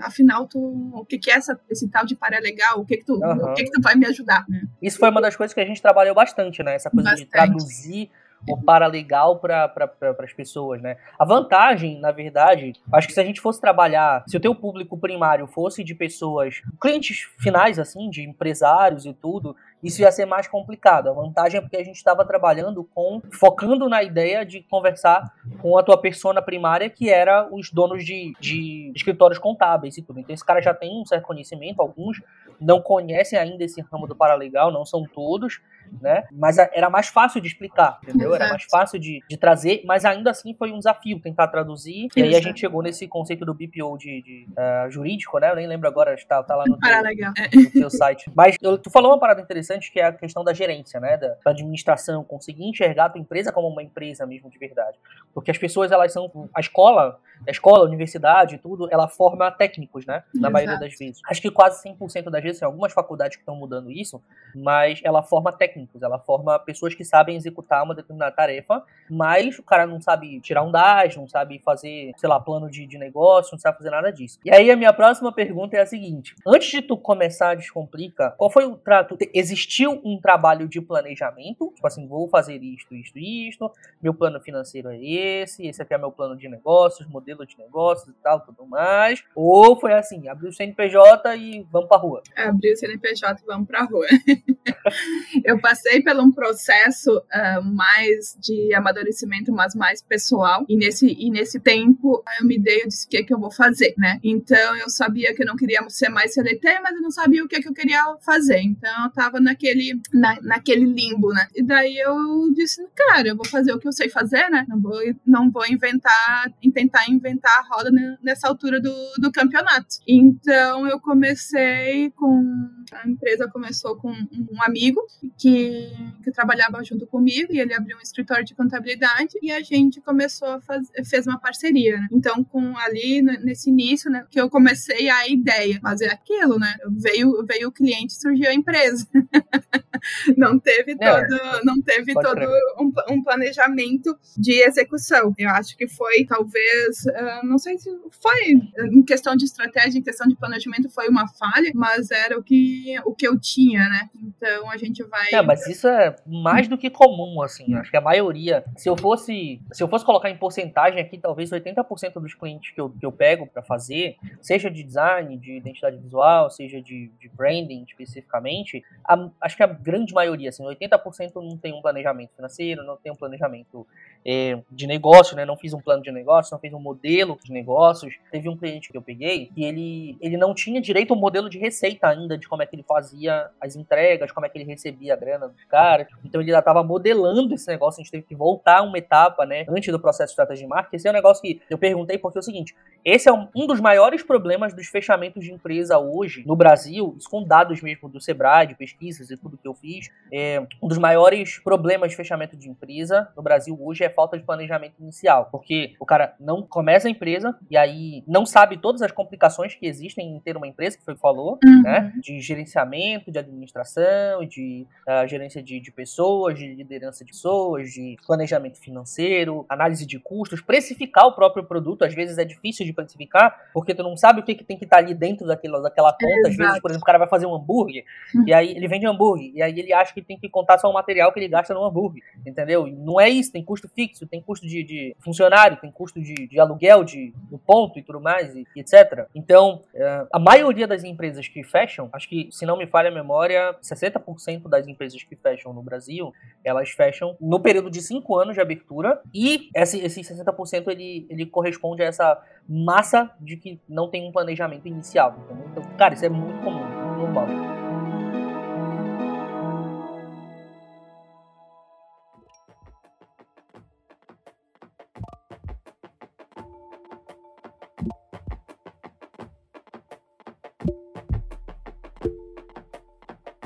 afinal, 0.01 0.47
tu, 0.47 0.59
o 0.59 1.05
que 1.05 1.19
que 1.19 1.31
é 1.31 1.35
essa, 1.35 1.59
esse 1.71 1.89
tal 1.89 2.05
de 2.05 2.17
legal 2.43 2.81
o 2.81 2.85
que 2.85 2.99
que 2.99 3.05
tu, 3.05 3.15
uhum. 3.15 3.51
o 3.51 3.55
que 3.55 3.65
que 3.65 3.71
tu 3.71 3.81
vai 3.81 3.95
me 3.95 4.07
ajudar, 4.07 4.45
né? 4.49 4.63
Isso 4.81 4.99
foi 4.99 5.11
uma 5.11 5.21
das 5.21 5.37
coisas 5.37 5.55
que 5.55 5.61
a 5.61 5.65
gente 5.65 5.81
trabalhou 5.81 6.15
bastante, 6.15 6.63
né? 6.63 6.75
Essa 6.75 6.91
coisa 6.91 7.11
bastante. 7.11 7.27
de 7.27 7.31
traduzir 7.31 8.11
o 8.49 8.61
paralegal 8.61 9.39
para 9.39 9.69
pra, 9.69 9.91
as 10.21 10.33
pessoas, 10.33 10.81
né? 10.83 10.97
A 11.19 11.25
vantagem, 11.25 12.01
na 12.01 12.11
verdade, 12.11 12.73
acho 12.93 13.07
que 13.07 13.15
se 13.15 13.21
a 13.21 13.25
gente 13.25 13.41
fosse 13.41 13.61
trabalhar, 13.61 14.25
se 14.27 14.37
o 14.37 14.41
teu 14.41 14.55
público 14.55 14.99
primário 14.99 15.47
fosse 15.47 15.85
de 15.85 15.95
pessoas, 15.95 16.61
clientes 16.81 17.29
finais, 17.39 17.79
assim, 17.79 18.11
de 18.11 18.23
empresários 18.23 19.07
e 19.07 19.13
tudo, 19.13 19.55
isso 19.83 20.01
ia 20.01 20.13
ser 20.13 20.27
mais 20.27 20.47
complicado. 20.47 21.09
A 21.09 21.13
vantagem 21.13 21.59
é 21.59 21.61
porque 21.61 21.77
a 21.77 21.85
gente 21.85 21.97
estava 21.97 22.25
trabalhando 22.25 22.85
com, 22.95 23.21
focando 23.33 23.89
na 23.89 24.03
ideia 24.03 24.45
de 24.45 24.63
conversar 24.63 25.33
com 25.61 25.77
a 25.77 25.83
tua 25.83 25.99
persona 25.99 26.41
primária, 26.41 26.89
que 26.89 27.11
era 27.11 27.49
os 27.53 27.71
donos 27.71 28.05
de, 28.05 28.33
de 28.39 28.93
escritórios 28.95 29.39
contábeis 29.39 29.99
e 29.99 30.03
tudo. 30.03 30.21
Então 30.21 30.35
esse 30.35 30.45
cara 30.45 30.61
já 30.61 30.73
tem 30.73 31.01
um 31.01 31.05
certo 31.05 31.27
conhecimento, 31.27 31.83
alguns 31.83 32.21
não 32.61 32.81
conhecem 32.81 33.39
ainda 33.39 33.65
esse 33.65 33.81
ramo 33.81 34.07
do 34.07 34.15
paralegal, 34.15 34.71
não 34.71 34.85
são 34.85 35.05
todos, 35.05 35.61
né? 36.01 36.25
Mas 36.33 36.59
era 36.59 36.89
mais 36.89 37.09
fácil 37.09 37.41
de 37.41 37.49
explicar, 37.49 37.99
entendeu? 38.03 38.29
Exato. 38.29 38.43
Era 38.43 38.53
mais 38.53 38.65
fácil 38.65 38.99
de, 38.99 39.21
de 39.29 39.37
trazer, 39.37 39.83
mas 39.85 40.05
ainda 40.05 40.31
assim 40.31 40.55
foi 40.55 40.71
um 40.71 40.79
desafio 40.79 41.21
tentar 41.21 41.49
traduzir. 41.49 42.09
E 42.17 42.23
aí 42.23 42.35
a 42.35 42.41
gente 42.41 42.61
chegou 42.61 42.83
nesse 42.83 43.07
conceito 43.09 43.45
do 43.45 43.53
BPO 43.53 43.99
de, 43.99 44.23
de 44.23 44.47
uh, 44.51 44.91
jurídico, 44.91 45.39
né? 45.39 45.51
Eu 45.51 45.57
nem 45.57 45.67
lembro 45.67 45.89
agora, 45.89 46.15
tá, 46.27 46.43
tá 46.43 46.55
lá 46.55 46.65
no 46.67 46.79
teu, 46.79 47.63
no 47.65 47.71
teu 47.71 47.91
site. 47.91 48.31
Mas 48.35 48.57
eu, 48.63 48.79
tu 48.79 48.91
falou 48.91 49.11
uma 49.11 49.19
parada 49.19 49.41
interessante 49.41 49.72
que 49.81 50.01
é 50.01 50.05
a 50.05 50.13
questão 50.13 50.45
da 50.45 50.53
gerência, 50.53 50.99
né? 51.01 51.17
Da, 51.17 51.29
da 51.45 51.51
administração, 51.51 52.25
conseguir 52.25 52.65
enxergar 52.65 53.07
a 53.07 53.11
tua 53.11 53.21
empresa 53.21 53.53
como 53.53 53.69
uma 53.69 53.83
empresa 53.83 54.27
mesmo 54.27 54.51
de 54.51 54.59
verdade. 54.59 54.99
Porque 55.33 55.51
as 55.51 55.59
pessoas, 55.59 55.93
elas 55.93 56.13
são. 56.13 56.31
A 56.55 56.61
escola, 56.61 57.19
a 57.47 57.51
escola, 57.51 57.85
universidade, 57.85 58.59
tudo, 58.59 58.89
ela 58.91 59.09
forma 59.09 59.51
técnicos, 59.51 60.07
né? 60.07 60.23
Na 60.35 60.49
Exato. 60.49 60.53
maioria 60.53 60.79
das 60.79 60.97
vezes. 60.97 61.21
Acho 61.29 61.43
que 61.43 61.51
quase 61.51 61.83
100% 61.83 62.31
das 62.31 62.43
vezes, 62.43 62.59
tem 62.61 62.67
algumas 62.67 62.93
faculdades 62.93 63.37
que 63.37 63.43
estão 63.43 63.57
mudando 63.57 63.91
isso, 63.91 64.23
mas 64.55 65.01
ela 65.05 65.23
forma 65.23 65.53
técnicos, 65.53 66.03
ela 66.03 66.19
forma 66.19 66.59
pessoas 66.59 66.95
que 66.95 67.05
sabem 67.05 67.37
executar 67.37 67.83
uma 67.85 67.95
determinada 67.95 68.35
tarefa, 68.35 68.83
mas 69.11 69.59
o 69.59 69.63
cara 69.63 69.87
não 69.87 70.01
sabe 70.01 70.41
tirar 70.41 70.63
um 70.63 70.71
DAS, 70.71 71.17
não 71.17 71.29
sabe 71.29 71.59
fazer, 71.65 72.13
sei 72.17 72.29
lá, 72.29 72.39
plano 72.39 72.71
de, 72.71 72.87
de 72.87 72.99
negócio, 72.99 73.53
não 73.53 73.59
sabe 73.59 73.79
fazer 73.79 73.91
nada 73.91 74.13
disso. 74.13 74.39
E 74.45 74.51
aí 74.51 74.71
a 74.71 74.77
minha 74.77 74.93
próxima 74.93 75.33
pergunta 75.33 75.77
é 75.77 75.81
a 75.81 75.87
seguinte: 75.87 76.35
antes 76.47 76.71
de 76.71 76.83
tu 76.83 76.97
começar 76.97 77.51
a 77.51 77.55
Descomplica, 77.55 78.31
qual 78.37 78.51
foi 78.51 78.65
o 78.65 78.77
trato? 78.77 79.17
Existiu 79.33 80.01
um 80.05 80.21
trabalho 80.21 80.69
de 80.69 80.81
planejamento? 80.81 81.73
Tipo 81.75 81.87
assim, 81.87 82.07
vou 82.07 82.29
fazer 82.29 82.63
isto, 82.63 82.95
isto, 82.95 83.19
isto, 83.19 83.71
meu 84.01 84.15
plano 84.15 84.41
financeiro 84.41 84.91
é 84.91 84.99
esse, 85.03 85.67
esse 85.67 85.83
aqui 85.83 85.95
é 85.95 85.99
meu 85.99 86.13
plano 86.13 86.37
de 86.37 86.49
negócios, 86.49 87.09
modelo 87.09 87.32
de 87.47 87.59
negócios 87.59 88.09
e 88.09 88.23
tal, 88.23 88.41
tudo 88.41 88.67
mais. 88.67 89.23
Ou 89.35 89.79
foi 89.79 89.93
assim, 89.93 90.29
abriu 90.29 90.51
o 90.51 90.53
CNPJ 90.53 91.37
e 91.37 91.67
vamos 91.71 91.89
pra 91.89 91.99
rua? 91.99 92.23
Abriu 92.37 92.73
o 92.73 92.77
CNPJ 92.77 93.43
e 93.43 93.47
vamos 93.47 93.67
pra 93.67 93.85
rua. 93.85 94.07
eu 95.45 95.61
passei 95.61 96.03
por 96.03 96.17
um 96.17 96.31
processo 96.31 97.17
uh, 97.19 97.63
mais 97.63 98.37
de 98.41 98.75
amadurecimento, 98.75 99.53
mas 99.53 99.75
mais 99.75 100.03
pessoal. 100.03 100.65
E 100.69 100.77
nesse, 100.77 101.07
e 101.07 101.31
nesse 101.31 101.61
tempo 101.61 102.23
eu 102.41 102.47
me 102.47 102.59
dei, 102.59 102.83
eu 102.83 102.89
disse 102.89 103.07
o 103.07 103.09
que, 103.11 103.17
é 103.19 103.23
que 103.23 103.33
eu 103.33 103.39
vou 103.39 103.51
fazer, 103.51 103.95
né? 103.97 104.19
Então 104.23 104.77
eu 104.77 104.89
sabia 104.89 105.35
que 105.35 105.43
eu 105.43 105.47
não 105.47 105.57
queria 105.57 105.83
ser 105.89 106.09
mais 106.09 106.35
CLT, 106.35 106.81
mas 106.83 106.95
eu 106.95 107.03
não 107.03 107.11
sabia 107.11 107.45
o 107.45 107.49
que, 107.49 107.57
é 107.57 107.61
que 107.61 107.69
eu 107.69 107.75
queria 107.75 108.03
fazer. 108.21 108.61
Então 108.61 109.05
eu 109.05 109.11
tava 109.11 109.41
naquele, 109.41 110.01
na, 110.13 110.39
naquele 110.43 110.85
limbo, 110.85 111.33
né? 111.33 111.47
E 111.55 111.63
daí 111.63 111.97
eu 111.97 112.53
disse, 112.55 112.87
cara, 112.95 113.29
eu 113.29 113.37
vou 113.37 113.47
fazer 113.47 113.73
o 113.73 113.79
que 113.79 113.89
eu 113.89 113.93
sei 113.93 114.09
fazer, 114.09 114.49
né? 114.51 114.65
Não 114.69 114.81
vou, 114.81 115.01
não 115.27 115.51
vou 115.51 115.67
inventar, 115.67 116.53
tentar 116.73 117.09
inventar 117.23 117.59
a 117.59 117.75
roda 117.75 117.91
nessa 118.23 118.49
altura 118.49 118.81
do, 118.81 118.93
do 119.19 119.31
campeonato. 119.31 119.97
Então 120.07 120.87
eu 120.87 120.99
comecei 120.99 122.11
com. 122.11 122.69
A 122.93 123.09
empresa 123.09 123.49
começou 123.49 123.97
com 123.97 124.11
um 124.11 124.63
amigo 124.63 125.01
que, 125.39 125.89
que 126.23 126.31
trabalhava 126.31 126.85
junto 126.85 127.07
comigo 127.07 127.53
e 127.53 127.59
ele 127.59 127.73
abriu 127.73 127.97
um 127.97 128.03
escritório 128.03 128.45
de 128.45 128.55
contabilidade 128.55 129.39
e 129.41 129.51
a 129.51 129.63
gente 129.63 130.01
começou 130.01 130.49
a 130.49 130.61
fazer, 130.61 130.91
fez 131.05 131.27
uma 131.27 131.39
parceria, 131.39 131.97
né? 131.97 132.09
Então, 132.13 132.45
com 132.45 132.77
ali 132.77 133.23
nesse 133.23 133.71
início, 133.71 134.11
né, 134.11 134.27
que 134.31 134.39
eu 134.39 134.51
comecei 134.51 135.09
a 135.09 135.27
ideia, 135.27 135.79
mas 135.83 136.03
é 136.03 136.09
aquilo, 136.09 136.59
né? 136.59 136.75
Veio, 136.91 137.45
veio 137.47 137.69
o 137.69 137.73
cliente, 137.73 138.13
surgiu 138.13 138.51
a 138.51 138.55
empresa. 138.55 139.07
não 140.37 140.59
teve 140.59 140.97
todo, 140.97 141.35
é, 141.35 141.65
não 141.65 141.81
teve 141.81 142.13
todo 142.15 142.41
um, 142.79 142.93
um, 143.11 143.23
planejamento 143.23 144.17
de 144.37 144.63
execução. 144.63 145.35
Eu 145.39 145.51
acho 145.51 145.77
que 145.77 145.89
foi, 145.89 146.25
talvez, 146.27 147.07
uh, 147.13 147.47
não 147.47 147.59
sei 147.59 147.79
se 147.79 147.91
foi 148.11 148.53
em 148.91 149.03
questão 149.03 149.37
de 149.37 149.45
estratégia, 149.45 149.99
em 149.99 150.03
questão 150.03 150.27
de 150.27 150.37
planejamento, 150.37 150.89
foi 150.89 151.09
uma 151.09 151.27
falha, 151.29 151.71
mas 151.75 152.11
era 152.11 152.39
o 152.39 152.43
que, 152.43 152.95
o 153.05 153.15
que 153.15 153.27
eu 153.27 153.39
tinha, 153.39 153.89
né? 153.89 154.11
Então 154.15 154.71
a 154.71 154.77
gente 154.77 155.03
vai. 155.05 155.33
É, 155.33 155.43
mas 155.43 155.67
isso 155.67 155.87
é 155.89 156.17
mais 156.27 156.69
do 156.69 156.79
que 156.79 156.91
comum, 156.91 157.43
assim. 157.43 157.75
Acho 157.75 157.91
que 157.91 157.97
a 157.97 158.01
maioria, 158.01 158.65
se 158.77 158.89
eu 158.89 158.97
fosse, 158.97 159.61
se 159.73 159.83
eu 159.83 159.89
fosse 159.89 160.05
colocar 160.05 160.31
em 160.31 160.37
porcentagem 160.37 161.01
aqui, 161.01 161.19
talvez 161.19 161.51
80% 161.51 162.21
dos 162.21 162.35
clientes 162.35 162.73
que 162.73 162.81
eu, 162.81 162.91
que 162.91 163.05
eu 163.05 163.13
pego 163.13 163.47
para 163.47 163.63
fazer, 163.63 164.17
seja 164.41 164.71
de 164.71 164.83
design, 164.83 165.37
de 165.37 165.57
identidade 165.57 165.97
visual, 165.97 166.51
seja 166.51 166.81
de, 166.81 167.11
de 167.21 167.29
branding 167.29 167.85
especificamente, 167.89 168.85
a, 169.05 169.29
acho 169.41 169.57
que 169.57 169.63
a 169.63 169.67
grande 169.67 170.13
maioria, 170.13 170.49
assim, 170.49 170.65
80% 170.65 171.33
não 171.37 171.57
tem 171.57 171.73
um 171.73 171.83
planejamento 171.83 172.35
financeiro, 172.35 172.85
não 172.85 172.97
tem 172.97 173.13
um 173.13 173.17
planejamento 173.17 173.87
é, 174.25 174.61
de 174.71 174.87
negócio, 174.87 175.37
né? 175.37 175.45
Não 175.45 175.57
fiz 175.57 175.73
um 175.73 175.81
plano 175.81 176.03
de 176.03 176.11
negócio, 176.11 176.53
não 176.53 176.61
fiz 176.61 176.73
um 176.73 176.79
modelo 176.79 177.39
de 177.43 177.53
negócios. 177.53 178.15
Teve 178.31 178.49
um 178.49 178.57
cliente 178.57 178.91
que 178.91 178.97
eu 178.97 179.03
peguei 179.03 179.51
e 179.57 179.65
ele, 179.65 180.17
ele 180.21 180.37
não 180.37 180.55
tinha 180.55 180.81
direito 180.81 181.13
ao 181.13 181.21
modelo 181.21 181.49
de 181.49 181.59
receita 181.59 182.09
ainda, 182.09 182.39
de 182.39 182.49
como 182.49 182.63
é 182.63 182.67
que 182.67 182.75
ele 182.77 182.85
fazia 182.87 183.51
as 183.61 183.77
entregas, 183.77 184.33
como 184.33 184.47
é 184.47 184.49
que 184.49 184.59
ele 184.59 184.65
recebia 184.65 185.15
a 185.15 185.17
grana 185.17 185.49
dos 185.49 185.65
caras. 185.65 186.07
Então 186.25 186.41
ele 186.41 186.51
já 186.51 186.61
estava 186.61 186.83
modelando 186.83 187.55
esse 187.55 187.69
negócio, 187.69 188.01
a 188.01 188.03
gente 188.03 188.13
teve 188.13 188.25
que 188.25 188.35
voltar 188.35 188.83
uma 188.83 188.99
etapa, 188.99 189.45
né? 189.45 189.65
Antes 189.69 189.93
do 189.93 190.01
processo 190.01 190.29
de 190.29 190.33
estratégia 190.33 190.65
de 190.65 190.69
marketing. 190.69 190.97
Esse 190.97 191.09
é 191.09 191.11
um 191.11 191.15
negócio 191.15 191.43
que 191.43 191.61
eu 191.69 191.79
perguntei 191.79 192.19
porque 192.19 192.39
é 192.39 192.41
o 192.41 192.43
seguinte: 192.43 192.75
esse 193.05 193.29
é 193.29 193.33
um, 193.33 193.49
um 193.55 193.67
dos 193.67 193.81
maiores 193.81 194.23
problemas 194.23 194.75
dos 194.75 194.87
fechamentos 194.87 195.45
de 195.45 195.53
empresa 195.53 195.99
hoje 195.99 196.45
no 196.47 196.55
Brasil, 196.55 197.17
isso 197.19 197.29
com 197.29 197.43
dados 197.43 197.83
mesmo 197.83 198.09
do 198.09 198.21
Sebrae, 198.21 198.67
de 198.67 198.75
pesquisas 198.75 199.31
e 199.31 199.37
tudo 199.37 199.59
que 199.59 199.67
eu 199.67 199.75
fiz. 199.75 200.09
É, 200.33 200.65
um 200.81 200.89
dos 200.89 200.99
maiores 200.99 201.59
problemas 201.59 202.11
de 202.11 202.17
fechamento 202.17 202.57
de 202.57 202.69
empresa 202.69 203.29
no 203.37 203.43
Brasil 203.43 203.77
hoje 203.81 204.05
é 204.05 204.12
falta 204.13 204.39
de 204.39 204.45
planejamento 204.45 204.95
inicial, 205.01 205.49
porque 205.51 205.95
o 205.99 206.07
cara 206.07 206.35
não 206.39 206.63
começa 206.63 207.09
a 207.09 207.11
empresa 207.11 207.57
e 207.71 207.77
aí 207.77 208.23
não 208.27 208.47
sabe 208.47 208.77
todas 208.77 209.03
as 209.03 209.11
complicações 209.11 209.75
que 209.75 209.87
existem 209.87 210.37
em 210.37 210.41
ter 210.41 210.57
uma 210.57 210.67
empresa, 210.67 210.97
que 210.97 211.05
foi 211.05 211.15
o 211.15 211.17
que 211.17 211.21
falou, 211.21 211.59
uhum. 211.65 211.83
né? 211.83 212.13
De 212.21 212.41
gerenciamento, 212.41 213.31
de 213.31 213.39
administração, 213.39 214.45
de 214.45 214.87
uh, 215.07 215.27
gerência 215.27 215.63
de, 215.63 215.81
de, 215.81 215.91
pessoas, 215.91 216.59
de 216.59 216.75
liderança 216.75 217.25
de 217.25 217.33
pessoas, 217.33 217.91
de 217.91 218.17
planejamento 218.27 218.79
financeiro, 218.79 219.65
análise 219.69 220.07
de 220.07 220.19
custos, 220.19 220.61
precificar 220.61 221.27
o 221.27 221.33
próprio 221.33 221.65
produto, 221.65 222.05
às 222.05 222.15
vezes 222.15 222.39
é 222.39 222.45
difícil 222.45 222.85
de 222.85 222.93
precificar, 222.93 223.71
porque 223.73 223.95
tu 223.95 224.03
não 224.03 224.17
sabe 224.17 224.41
o 224.41 224.43
que, 224.43 224.55
que 224.55 224.65
tem 224.65 224.79
que 224.79 224.85
estar 224.85 224.97
tá 224.97 225.03
ali 225.03 225.15
dentro 225.15 225.47
daquela, 225.47 225.81
daquela 225.81 226.13
conta, 226.13 226.49
Exato. 226.49 226.49
às 226.49 226.57
vezes, 226.57 226.81
por 226.81 226.91
exemplo, 226.91 227.03
o 227.03 227.07
cara 227.07 227.19
vai 227.19 227.29
fazer 227.29 227.47
um 227.47 227.55
hambúrguer, 227.55 228.05
uhum. 228.35 228.45
e 228.47 228.53
aí 228.53 228.71
ele 228.71 228.89
vende 228.89 229.07
hambúrguer, 229.07 229.53
e 229.55 229.63
aí 229.63 229.79
ele 229.79 229.93
acha 229.93 230.13
que 230.13 230.23
tem 230.23 230.39
que 230.39 230.49
contar 230.49 230.79
só 230.79 230.91
o 230.91 230.95
material 230.95 231.33
que 231.33 231.41
ele 231.41 231.49
gasta 231.49 231.75
no 231.75 231.85
hambúrguer, 231.85 232.23
entendeu? 232.47 232.87
E 232.87 232.93
não 232.93 233.21
é 233.21 233.29
isso, 233.29 233.53
tem 233.53 233.65
custo 233.65 233.89
fixo, 233.89 234.02
fixo, 234.03 234.27
tem 234.27 234.41
custo 234.41 234.67
de, 234.67 234.83
de 234.83 235.17
funcionário, 235.21 235.79
tem 235.81 235.91
custo 235.91 236.21
de, 236.21 236.35
de 236.35 236.59
aluguel 236.59 237.05
de, 237.05 237.33
ponto 237.67 237.99
e 237.99 238.03
tudo 238.03 238.21
mais, 238.21 238.55
e, 238.55 238.67
e 238.75 238.81
etc. 238.81 239.27
Então, 239.35 239.83
é, 239.95 240.27
a 240.33 240.39
maioria 240.39 240.87
das 240.87 241.05
empresas 241.05 241.47
que 241.47 241.63
fecham, 241.63 242.09
acho 242.13 242.29
que, 242.29 242.49
se 242.51 242.67
não 242.67 242.77
me 242.77 242.87
falha 242.87 243.09
a 243.09 243.15
memória, 243.15 243.75
60% 243.83 244.69
das 244.69 244.87
empresas 244.89 245.23
que 245.23 245.37
fecham 245.37 245.73
no 245.73 245.83
Brasil, 245.83 246.33
elas 246.65 246.91
fecham 246.91 247.37
no 247.41 247.61
período 247.61 247.91
de 247.91 248.03
5 248.03 248.37
anos 248.37 248.55
de 248.55 248.61
abertura, 248.61 249.21
e 249.33 249.71
esse, 249.75 250.01
esse 250.01 250.21
60% 250.21 250.89
ele, 250.89 251.27
ele 251.31 251.47
corresponde 251.47 252.03
a 252.03 252.07
essa 252.07 252.43
massa 252.69 253.31
de 253.41 253.57
que 253.57 253.81
não 253.89 254.09
tem 254.09 254.27
um 254.27 254.33
planejamento 254.33 254.87
inicial. 254.89 255.37
Entendeu? 255.45 255.67
Então, 255.71 255.83
cara, 255.97 256.15
isso 256.15 256.25
é 256.25 256.29
muito 256.29 256.61
comum, 256.63 256.81
normal. 257.17 257.72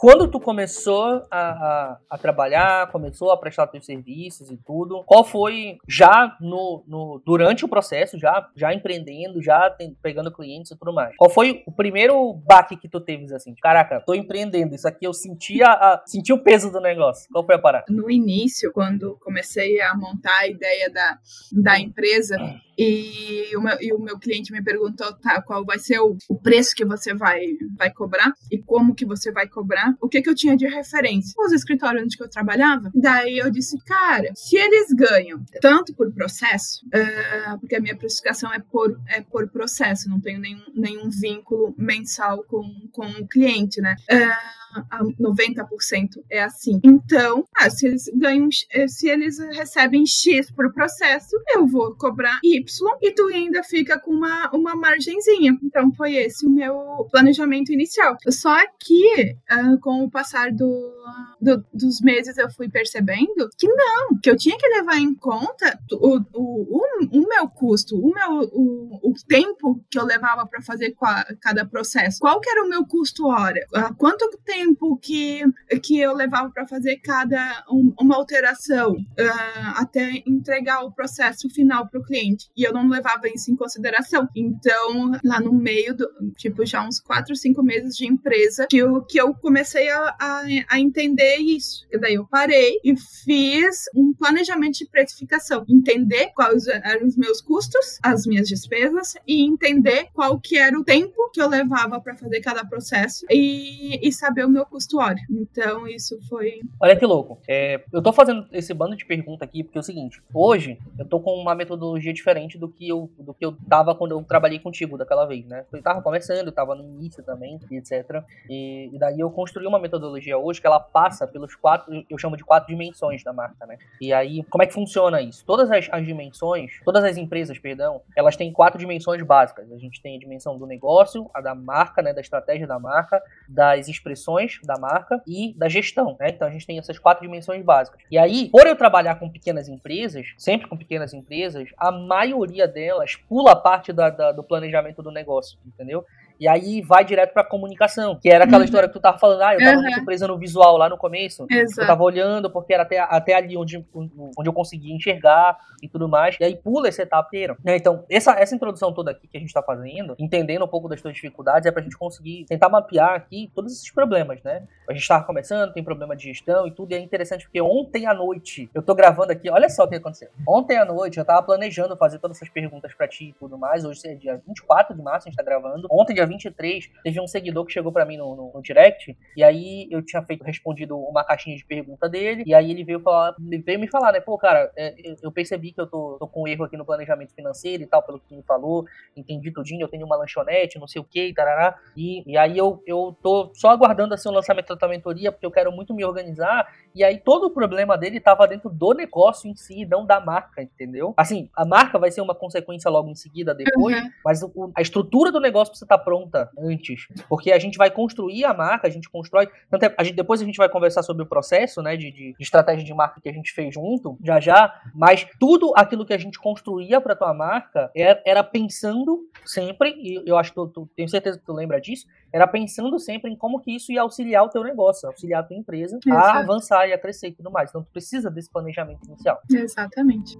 Quando 0.00 0.26
tu 0.28 0.40
começou 0.40 1.26
a, 1.30 1.40
a, 1.40 1.98
a, 2.08 2.16
trabalhar, 2.16 2.90
começou 2.90 3.30
a 3.30 3.36
prestar 3.36 3.66
teus 3.66 3.84
serviços 3.84 4.50
e 4.50 4.56
tudo, 4.56 5.04
qual 5.04 5.22
foi 5.22 5.76
já 5.86 6.38
no, 6.40 6.82
no 6.88 7.22
durante 7.22 7.66
o 7.66 7.68
processo, 7.68 8.18
já, 8.18 8.48
já 8.56 8.72
empreendendo, 8.72 9.42
já 9.42 9.68
tem, 9.68 9.94
pegando 10.02 10.32
clientes 10.32 10.70
e 10.70 10.78
tudo 10.78 10.94
mais? 10.94 11.14
Qual 11.18 11.28
foi 11.28 11.62
o 11.66 11.70
primeiro 11.72 12.32
baque 12.32 12.78
que 12.78 12.88
tu 12.88 12.98
teve 12.98 13.26
assim? 13.34 13.54
Caraca, 13.60 14.00
tô 14.00 14.14
empreendendo, 14.14 14.74
isso 14.74 14.88
aqui 14.88 15.06
eu 15.06 15.12
senti, 15.12 15.62
a, 15.62 16.02
senti 16.06 16.32
o 16.32 16.42
peso 16.42 16.72
do 16.72 16.80
negócio. 16.80 17.28
Qual 17.30 17.44
foi 17.44 17.56
a 17.56 17.58
parada? 17.58 17.84
No 17.90 18.10
início, 18.10 18.72
quando 18.72 19.18
comecei 19.20 19.82
a 19.82 19.94
montar 19.94 20.38
a 20.38 20.48
ideia 20.48 20.88
da, 20.88 21.18
da 21.52 21.78
empresa, 21.78 22.38
e 22.82 23.54
o, 23.54 23.60
meu, 23.60 23.76
e 23.78 23.92
o 23.92 23.98
meu 23.98 24.18
cliente 24.18 24.50
me 24.52 24.64
perguntou 24.64 25.12
tá, 25.18 25.42
qual 25.42 25.62
vai 25.66 25.78
ser 25.78 26.00
o, 26.00 26.16
o, 26.30 26.34
preço 26.40 26.74
que 26.74 26.82
você 26.82 27.12
vai, 27.12 27.42
vai 27.76 27.92
cobrar 27.92 28.32
e 28.50 28.56
como 28.56 28.94
que 28.94 29.04
você 29.04 29.30
vai 29.30 29.46
cobrar, 29.46 29.89
o 30.00 30.08
que, 30.08 30.22
que 30.22 30.28
eu 30.28 30.34
tinha 30.34 30.56
de 30.56 30.66
referência? 30.66 31.34
Os 31.38 31.52
escritórios 31.52 32.02
onde 32.02 32.16
eu 32.20 32.28
trabalhava. 32.28 32.90
Daí 32.94 33.38
eu 33.38 33.50
disse, 33.50 33.78
cara, 33.84 34.32
se 34.34 34.56
eles 34.56 34.92
ganham 34.92 35.42
tanto 35.60 35.94
por 35.94 36.12
processo, 36.12 36.84
uh, 36.86 37.58
porque 37.58 37.76
a 37.76 37.80
minha 37.80 37.96
precificação 37.96 38.52
é 38.52 38.58
por, 38.58 39.00
é 39.08 39.20
por 39.20 39.48
processo, 39.48 40.08
não 40.08 40.20
tenho 40.20 40.40
nenhum, 40.40 40.64
nenhum 40.74 41.10
vínculo 41.10 41.74
mensal 41.76 42.44
com, 42.44 42.62
com 42.92 43.06
o 43.06 43.26
cliente, 43.26 43.80
né? 43.80 43.96
Uh, 44.10 44.60
a 44.90 45.04
90% 45.04 46.22
é 46.30 46.42
assim. 46.42 46.80
Então, 46.82 47.44
ah, 47.56 47.70
se 47.70 47.86
eles 47.86 48.10
ganham, 48.14 48.48
eh, 48.72 48.88
se 48.88 49.08
eles 49.08 49.38
recebem 49.38 50.06
X 50.06 50.50
por 50.50 50.72
processo, 50.72 51.36
eu 51.54 51.66
vou 51.66 51.94
cobrar 51.96 52.38
Y 52.42 52.64
e 53.02 53.12
tu 53.12 53.26
ainda 53.26 53.62
fica 53.62 53.98
com 53.98 54.12
uma, 54.12 54.50
uma 54.52 54.74
margenzinha. 54.74 55.58
Então, 55.62 55.92
foi 55.92 56.14
esse 56.14 56.46
o 56.46 56.50
meu 56.50 57.08
planejamento 57.10 57.72
inicial. 57.72 58.16
Só 58.28 58.56
que, 58.78 59.36
uh, 59.52 59.78
com 59.80 60.04
o 60.04 60.10
passar 60.10 60.52
do, 60.52 60.92
do, 61.40 61.64
dos 61.72 62.00
meses, 62.00 62.36
eu 62.38 62.50
fui 62.50 62.68
percebendo 62.68 63.48
que 63.58 63.68
não, 63.68 64.18
que 64.22 64.30
eu 64.30 64.36
tinha 64.36 64.56
que 64.56 64.68
levar 64.68 64.98
em 64.98 65.14
conta 65.14 65.78
o, 65.92 66.18
o, 66.18 66.78
o, 66.78 67.18
o 67.18 67.28
meu 67.28 67.48
custo, 67.48 67.96
o 67.96 68.12
meu 68.12 68.40
o, 68.52 69.10
o 69.10 69.14
tempo 69.26 69.82
que 69.90 69.98
eu 69.98 70.04
levava 70.04 70.46
para 70.46 70.62
fazer 70.62 70.94
cada 71.40 71.66
processo. 71.66 72.18
Qual 72.20 72.40
que 72.40 72.50
era 72.50 72.64
o 72.64 72.68
meu 72.68 72.84
custo 72.86 73.26
hora? 73.26 73.60
Uh, 73.74 73.94
quanto 73.96 74.28
tempo 74.44 74.59
que, 75.00 75.42
que 75.82 75.98
eu 75.98 76.14
levava 76.14 76.50
para 76.50 76.66
fazer 76.66 76.96
cada 76.96 77.64
um, 77.70 77.92
uma 78.00 78.16
alteração 78.16 78.92
uh, 78.92 79.76
até 79.76 80.22
entregar 80.26 80.84
o 80.84 80.92
processo 80.92 81.48
final 81.50 81.88
para 81.88 82.00
o 82.00 82.04
cliente? 82.04 82.50
E 82.56 82.62
eu 82.62 82.72
não 82.72 82.88
levava 82.88 83.28
isso 83.28 83.50
em 83.50 83.56
consideração. 83.56 84.28
Então, 84.34 85.12
lá 85.24 85.40
no 85.40 85.52
meio 85.52 85.96
do, 85.96 86.08
tipo, 86.36 86.64
já 86.64 86.86
uns 86.86 87.00
quatro, 87.00 87.34
cinco 87.34 87.62
meses 87.62 87.96
de 87.96 88.06
empresa, 88.06 88.66
que 88.68 88.78
eu, 88.78 89.02
que 89.02 89.20
eu 89.20 89.34
comecei 89.34 89.88
a, 89.90 90.16
a, 90.20 90.42
a 90.68 90.80
entender 90.80 91.36
isso. 91.36 91.86
E 91.90 91.98
daí 91.98 92.14
eu 92.14 92.26
parei 92.26 92.78
e 92.84 92.94
fiz 92.96 93.84
um 93.94 94.12
planejamento 94.12 94.78
de 94.78 94.86
precificação, 94.86 95.64
entender 95.68 96.30
quais 96.34 96.66
eram 96.66 97.06
os 97.06 97.16
meus 97.16 97.40
custos, 97.40 97.98
as 98.02 98.26
minhas 98.26 98.48
despesas 98.48 99.14
e 99.26 99.42
entender 99.42 100.08
qual 100.12 100.38
que 100.38 100.56
era 100.56 100.78
o 100.78 100.84
tempo 100.84 101.30
que 101.32 101.40
eu 101.40 101.48
levava 101.48 102.00
para 102.00 102.16
fazer 102.16 102.40
cada 102.40 102.64
processo 102.64 103.24
e, 103.30 104.06
e 104.06 104.12
saber 104.12 104.44
o 104.44 104.49
meu 104.50 104.66
custo 104.66 104.98
hora. 104.98 105.16
Então 105.30 105.86
isso 105.86 106.18
foi. 106.28 106.60
Olha 106.80 106.96
que 106.96 107.06
louco. 107.06 107.38
É, 107.48 107.82
eu 107.92 108.02
tô 108.02 108.12
fazendo 108.12 108.46
esse 108.52 108.72
bando 108.74 108.96
de 108.96 109.04
pergunta 109.04 109.44
aqui 109.44 109.62
porque 109.62 109.78
é 109.78 109.80
o 109.80 109.84
seguinte: 109.84 110.22
hoje 110.32 110.78
eu 110.98 111.04
tô 111.04 111.20
com 111.20 111.34
uma 111.34 111.54
metodologia 111.54 112.12
diferente 112.12 112.58
do 112.58 112.68
que 112.68 112.88
eu 112.88 113.10
do 113.18 113.34
que 113.34 113.44
eu 113.44 113.56
tava 113.68 113.94
quando 113.94 114.12
eu 114.12 114.22
trabalhei 114.22 114.58
contigo 114.58 114.96
daquela 114.96 115.26
vez, 115.26 115.46
né? 115.46 115.64
Eu 115.72 115.82
tava 115.82 116.02
começando, 116.02 116.46
eu 116.46 116.52
tava 116.52 116.74
no 116.74 116.84
início 116.84 117.22
também, 117.22 117.58
etc. 117.70 118.22
E, 118.48 118.90
e 118.92 118.98
daí 118.98 119.20
eu 119.20 119.30
construí 119.30 119.66
uma 119.66 119.78
metodologia 119.78 120.38
hoje 120.38 120.60
que 120.60 120.66
ela 120.66 120.80
passa 120.80 121.26
pelos 121.26 121.54
quatro, 121.54 122.04
eu 122.08 122.18
chamo 122.18 122.36
de 122.36 122.44
quatro 122.44 122.68
dimensões 122.68 123.22
da 123.22 123.32
marca, 123.32 123.66
né? 123.66 123.78
E 124.00 124.12
aí, 124.12 124.42
como 124.44 124.62
é 124.62 124.66
que 124.66 124.74
funciona 124.74 125.20
isso? 125.20 125.44
Todas 125.44 125.70
as, 125.70 125.88
as 125.90 126.04
dimensões, 126.04 126.80
todas 126.84 127.04
as 127.04 127.16
empresas, 127.16 127.58
perdão, 127.58 128.00
elas 128.16 128.36
têm 128.36 128.52
quatro 128.52 128.78
dimensões 128.78 129.22
básicas. 129.22 129.70
A 129.70 129.78
gente 129.78 130.00
tem 130.00 130.16
a 130.16 130.18
dimensão 130.18 130.58
do 130.58 130.66
negócio, 130.66 131.30
a 131.34 131.40
da 131.40 131.54
marca, 131.54 132.02
né? 132.02 132.12
Da 132.12 132.20
estratégia 132.20 132.66
da 132.66 132.78
marca, 132.78 133.22
das 133.48 133.88
expressões 133.88 134.39
da 134.64 134.78
marca 134.78 135.22
e 135.26 135.54
da 135.56 135.68
gestão, 135.68 136.16
né? 136.18 136.28
Então 136.28 136.46
a 136.46 136.50
gente 136.50 136.66
tem 136.66 136.78
essas 136.78 136.98
quatro 136.98 137.22
dimensões 137.22 137.64
básicas. 137.64 138.00
E 138.10 138.18
aí, 138.18 138.48
por 138.50 138.66
eu 138.66 138.76
trabalhar 138.76 139.16
com 139.16 139.28
pequenas 139.28 139.68
empresas, 139.68 140.34
sempre 140.36 140.68
com 140.68 140.76
pequenas 140.76 141.12
empresas, 141.12 141.68
a 141.76 141.90
maioria 141.90 142.66
delas 142.66 143.16
pula 143.16 143.52
a 143.52 143.56
parte 143.56 143.92
da, 143.92 144.10
da, 144.10 144.32
do 144.32 144.42
planejamento 144.42 145.02
do 145.02 145.10
negócio, 145.10 145.58
entendeu? 145.66 146.04
E 146.40 146.48
aí 146.48 146.80
vai 146.80 147.04
direto 147.04 147.34
pra 147.34 147.44
comunicação, 147.44 148.18
que 148.18 148.30
era 148.30 148.44
aquela 148.44 148.60
uhum. 148.60 148.64
história 148.64 148.88
que 148.88 148.94
tu 148.94 149.00
tava 149.00 149.18
falando, 149.18 149.42
ah, 149.42 149.54
eu 149.54 149.58
tava 149.58 149.76
uhum. 149.76 149.82
muito 149.82 150.04
presa 150.06 150.26
no 150.26 150.38
visual 150.38 150.78
lá 150.78 150.88
no 150.88 150.96
começo. 150.96 151.46
Exato. 151.50 151.82
Eu 151.82 151.86
tava 151.86 152.02
olhando 152.02 152.50
porque 152.50 152.72
era 152.72 152.82
até, 152.82 152.98
até 152.98 153.34
ali 153.34 153.58
onde, 153.58 153.84
onde 153.94 154.48
eu 154.48 154.52
conseguia 154.52 154.94
enxergar 154.94 155.58
e 155.82 155.88
tudo 155.88 156.08
mais. 156.08 156.36
E 156.40 156.44
aí 156.44 156.56
pula 156.56 156.88
essa 156.88 157.02
etapa 157.02 157.28
inteira. 157.28 157.56
Né? 157.62 157.76
Então, 157.76 158.04
essa, 158.08 158.32
essa 158.32 158.54
introdução 158.54 158.90
toda 158.90 159.10
aqui 159.10 159.28
que 159.28 159.36
a 159.36 159.40
gente 159.40 159.52
tá 159.52 159.62
fazendo, 159.62 160.14
entendendo 160.18 160.64
um 160.64 160.68
pouco 160.68 160.88
das 160.88 161.02
tuas 161.02 161.14
dificuldades, 161.14 161.66
é 161.66 161.70
pra 161.70 161.82
gente 161.82 161.98
conseguir 161.98 162.46
tentar 162.48 162.70
mapear 162.70 163.14
aqui 163.14 163.50
todos 163.54 163.72
esses 163.74 163.90
problemas, 163.90 164.42
né? 164.42 164.62
A 164.88 164.94
gente 164.94 165.06
tava 165.06 165.24
começando, 165.24 165.74
tem 165.74 165.84
problema 165.84 166.16
de 166.16 166.24
gestão 166.24 166.66
e 166.66 166.70
tudo, 166.70 166.92
e 166.92 166.94
é 166.94 166.98
interessante 166.98 167.44
porque 167.44 167.60
ontem 167.60 168.06
à 168.06 168.14
noite, 168.14 168.70
eu 168.74 168.82
tô 168.82 168.94
gravando 168.94 169.30
aqui, 169.30 169.50
olha 169.50 169.68
só 169.68 169.84
o 169.84 169.88
que 169.88 169.96
aconteceu. 169.96 170.30
Ontem 170.48 170.78
à 170.78 170.84
noite 170.86 171.18
eu 171.18 171.24
tava 171.24 171.42
planejando 171.42 171.96
fazer 171.96 172.18
todas 172.18 172.38
essas 172.38 172.48
perguntas 172.48 172.94
pra 172.94 173.06
ti 173.06 173.26
e 173.26 173.32
tudo 173.34 173.58
mais. 173.58 173.84
Hoje 173.84 174.00
é 174.06 174.14
dia 174.14 174.40
24 174.46 174.96
de 174.96 175.02
março, 175.02 175.28
a 175.28 175.30
gente 175.30 175.36
tá 175.36 175.42
gravando. 175.42 175.86
Ontem, 175.90 176.14
dia 176.14 176.26
23, 176.30 176.90
teve 177.02 177.20
um 177.20 177.26
seguidor 177.26 177.66
que 177.66 177.72
chegou 177.72 177.92
para 177.92 178.04
mim 178.04 178.16
no, 178.16 178.34
no, 178.34 178.52
no, 178.54 178.62
direct, 178.62 179.16
e 179.36 179.42
aí 179.42 179.88
eu 179.90 180.02
tinha 180.02 180.22
feito, 180.22 180.44
respondido 180.44 180.96
uma 180.98 181.24
caixinha 181.24 181.56
de 181.56 181.64
pergunta 181.64 182.08
dele, 182.08 182.44
e 182.46 182.54
aí 182.54 182.70
ele 182.70 182.84
veio 182.84 183.00
falar, 183.00 183.34
veio 183.38 183.78
me 183.78 183.88
falar, 183.88 184.12
né, 184.12 184.20
pô, 184.20 184.38
cara, 184.38 184.70
é, 184.76 184.94
eu 185.22 185.32
percebi 185.32 185.72
que 185.72 185.80
eu 185.80 185.86
tô, 185.86 186.16
tô 186.18 186.26
com 186.26 186.42
um 186.42 186.48
erro 186.48 186.64
aqui 186.64 186.76
no 186.76 186.84
planejamento 186.84 187.34
financeiro 187.34 187.82
e 187.82 187.86
tal, 187.86 188.02
pelo 188.02 188.20
que 188.20 188.34
me 188.34 188.42
falou, 188.42 188.84
entendi 189.16 189.50
tudinho, 189.52 189.82
eu 189.82 189.88
tenho 189.88 190.06
uma 190.06 190.16
lanchonete, 190.16 190.78
não 190.78 190.86
sei 190.86 191.00
o 191.00 191.04
que, 191.04 191.32
tarará, 191.34 191.76
e, 191.96 192.22
e 192.30 192.36
aí 192.36 192.56
eu, 192.56 192.82
eu 192.86 193.16
tô 193.22 193.50
só 193.54 193.70
aguardando 193.70 194.14
assim 194.14 194.28
o 194.28 194.32
lançamento 194.32 194.74
da 194.76 194.88
mentoria, 194.88 195.32
porque 195.32 195.46
eu 195.46 195.50
quero 195.50 195.72
muito 195.72 195.94
me 195.94 196.04
organizar, 196.04 196.66
e 196.94 197.04
aí 197.04 197.18
todo 197.18 197.46
o 197.46 197.50
problema 197.50 197.96
dele 197.96 198.20
tava 198.20 198.46
dentro 198.46 198.70
do 198.70 198.92
negócio 198.92 199.48
em 199.50 199.54
si, 199.54 199.84
não 199.84 200.04
da 200.04 200.20
marca, 200.20 200.62
entendeu? 200.62 201.14
Assim, 201.16 201.48
a 201.56 201.64
marca 201.64 201.98
vai 201.98 202.10
ser 202.10 202.20
uma 202.20 202.34
consequência 202.34 202.90
logo 202.90 203.08
em 203.08 203.14
seguida, 203.14 203.54
depois, 203.54 204.00
uhum. 204.00 204.10
mas 204.24 204.42
o, 204.42 204.72
a 204.76 204.80
estrutura 204.80 205.32
do 205.32 205.40
negócio 205.40 205.70
precisa 205.70 205.84
estar 205.84 205.98
tá 205.98 206.04
pronta 206.04 206.19
antes. 206.58 207.06
Porque 207.28 207.52
a 207.52 207.58
gente 207.58 207.78
vai 207.78 207.90
construir 207.90 208.44
a 208.44 208.54
marca, 208.54 208.86
a 208.86 208.90
gente 208.90 209.08
constrói. 209.08 209.48
Tanto 209.70 209.84
é, 209.84 209.94
a 209.96 210.04
gente, 210.04 210.16
depois 210.16 210.40
a 210.40 210.44
gente 210.44 210.56
vai 210.56 210.68
conversar 210.68 211.02
sobre 211.02 211.22
o 211.22 211.26
processo, 211.26 211.82
né? 211.82 211.96
De, 211.96 212.10
de, 212.10 212.32
de, 212.32 212.42
estratégia 212.42 212.84
de 212.84 212.94
marca 212.94 213.20
que 213.20 213.28
a 213.28 213.32
gente 213.32 213.52
fez 213.52 213.72
junto, 213.74 214.18
já 214.22 214.40
já. 214.40 214.80
Mas 214.94 215.26
tudo 215.38 215.72
aquilo 215.76 216.04
que 216.04 216.12
a 216.12 216.18
gente 216.18 216.38
construía 216.38 217.00
para 217.00 217.16
tua 217.16 217.32
marca 217.32 217.90
era, 217.94 218.22
era, 218.26 218.44
pensando 218.44 219.28
sempre, 219.44 219.90
e 219.96 220.22
eu 220.26 220.36
acho 220.36 220.50
que 220.50 220.56
tu, 220.56 220.68
tu, 220.68 220.90
tenho 220.96 221.08
certeza 221.08 221.38
que 221.38 221.44
tu 221.44 221.52
lembra 221.52 221.80
disso, 221.80 222.06
era 222.32 222.46
pensando 222.46 222.98
sempre 222.98 223.30
em 223.30 223.36
como 223.36 223.60
que 223.60 223.74
isso 223.74 223.92
ia 223.92 224.02
auxiliar 224.02 224.44
o 224.44 224.48
teu 224.48 224.62
negócio, 224.62 225.08
auxiliar 225.08 225.42
a 225.42 225.46
tua 225.46 225.56
empresa 225.56 225.98
Exato. 226.04 226.26
a 226.26 226.38
avançar 226.38 226.88
e 226.88 226.92
a 226.92 226.98
crescer 226.98 227.28
e 227.28 227.32
tudo 227.32 227.50
mais. 227.50 227.70
Então 227.70 227.82
tu 227.82 227.90
precisa 227.90 228.30
desse 228.30 228.50
planejamento 228.50 229.06
inicial. 229.06 229.40
Exatamente. 229.50 230.38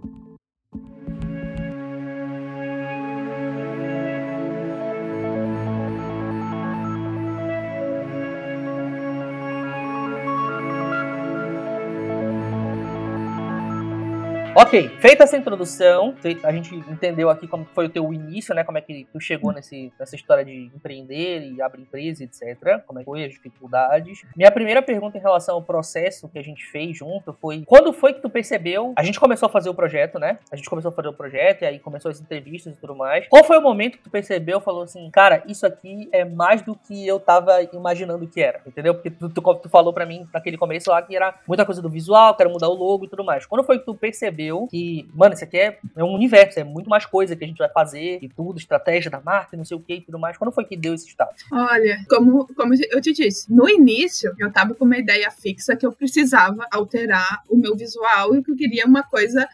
Ok, 14.61 14.91
feita 14.99 15.25
essa 15.25 15.39
introdução, 15.39 16.15
a 16.43 16.53
gente 16.53 16.75
entendeu 16.75 17.31
aqui 17.31 17.49
como 17.49 17.65
foi 17.75 17.87
o 17.87 17.89
teu 17.89 18.13
início, 18.13 18.55
né? 18.55 18.63
Como 18.63 18.77
é 18.77 18.83
que 18.83 19.07
tu 19.11 19.19
chegou 19.19 19.53
nesse, 19.53 19.91
nessa 19.99 20.15
história 20.15 20.45
de 20.45 20.71
empreender 20.77 21.51
e 21.51 21.63
abrir 21.63 21.81
empresa, 21.81 22.23
etc. 22.23 22.83
Como 22.87 22.99
é 22.99 23.03
que 23.03 23.07
foi 23.07 23.25
as 23.25 23.33
dificuldades. 23.33 24.21
Minha 24.37 24.51
primeira 24.51 24.83
pergunta 24.83 25.17
em 25.17 25.21
relação 25.21 25.55
ao 25.55 25.63
processo 25.63 26.29
que 26.29 26.39
a 26.39 26.43
gente 26.43 26.63
fez 26.67 26.95
junto 26.95 27.33
foi: 27.41 27.63
quando 27.65 27.91
foi 27.91 28.13
que 28.13 28.21
tu 28.21 28.29
percebeu? 28.29 28.93
A 28.99 29.03
gente 29.03 29.19
começou 29.19 29.47
a 29.47 29.49
fazer 29.49 29.71
o 29.71 29.75
projeto, 29.75 30.19
né? 30.19 30.39
A 30.53 30.57
gente 30.57 30.69
começou 30.69 30.91
a 30.91 30.93
fazer 30.93 31.09
o 31.09 31.15
projeto 31.15 31.63
e 31.63 31.65
aí 31.65 31.79
começou 31.79 32.11
as 32.11 32.21
entrevistas 32.21 32.75
e 32.75 32.77
tudo 32.77 32.95
mais. 32.95 33.27
Qual 33.29 33.43
foi 33.43 33.57
o 33.57 33.63
momento 33.63 33.97
que 33.97 34.05
tu 34.05 34.11
percebeu, 34.11 34.61
falou 34.61 34.83
assim, 34.83 35.09
cara, 35.11 35.43
isso 35.49 35.65
aqui 35.65 36.07
é 36.13 36.23
mais 36.23 36.61
do 36.61 36.75
que 36.75 37.07
eu 37.07 37.19
tava 37.19 37.63
imaginando 37.73 38.29
que 38.29 38.43
era, 38.43 38.61
entendeu? 38.67 38.93
Porque 38.93 39.09
tu, 39.09 39.31
tu, 39.31 39.41
tu 39.41 39.71
falou 39.71 39.95
para 39.95 40.05
mim 40.05 40.29
naquele 40.35 40.59
começo 40.59 40.91
lá 40.91 41.01
que 41.01 41.17
era 41.17 41.35
muita 41.49 41.65
coisa 41.65 41.81
do 41.81 41.89
visual, 41.89 42.37
quero 42.37 42.51
mudar 42.51 42.69
o 42.69 42.75
logo 42.75 43.07
e 43.07 43.09
tudo 43.09 43.25
mais. 43.25 43.47
Quando 43.47 43.65
foi 43.65 43.79
que 43.79 43.87
tu 43.87 43.95
percebeu? 43.95 44.50
Percebeu 44.51 44.67
que, 44.67 45.09
mano, 45.15 45.35
isso 45.35 45.45
aqui 45.45 45.57
é, 45.57 45.79
é 45.97 46.05
um 46.05 46.13
universo, 46.13 46.59
é 46.59 46.65
muito 46.65 46.91
mais 46.91 47.07
coisa 47.07 47.37
que 47.37 47.45
a 47.45 47.47
gente 47.47 47.59
vai 47.59 47.69
fazer 47.69 48.19
e 48.23 48.29
tudo, 48.29 48.59
estratégia 48.59 49.11
da 49.11 49.21
marca, 49.21 49.57
não 49.57 49.65
sei 49.65 49.77
o 49.77 49.81
que 49.81 49.95
e 49.95 50.01
tudo 50.01 50.19
mais. 50.19 50.37
Quando 50.37 50.53
foi 50.53 50.65
que 50.65 50.77
deu 50.77 50.95
esse 50.95 51.07
estado? 51.07 51.31
Olha, 51.53 52.05
como, 52.09 52.47
como 52.55 52.75
eu 52.75 53.01
te 53.01 53.13
disse, 53.13 53.53
no 53.53 53.69
início 53.69 54.35
eu 54.39 54.53
tava 54.53 54.75
com 54.75 54.85
uma 54.85 54.99
ideia 54.99 55.31
fixa 55.31 55.77
que 55.77 55.87
eu 55.87 55.93
precisava 55.93 56.67
alterar 56.71 57.43
o 57.49 57.57
meu 57.57 57.77
visual 57.77 58.35
e 58.35 58.43
que 58.43 58.51
eu 58.51 58.57
queria 58.57 58.87
uma 58.87 59.03
coisa 59.03 59.49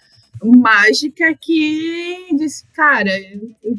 mágica 0.45 1.35
que 1.41 2.29
diz, 2.37 2.67
cara, 2.75 3.11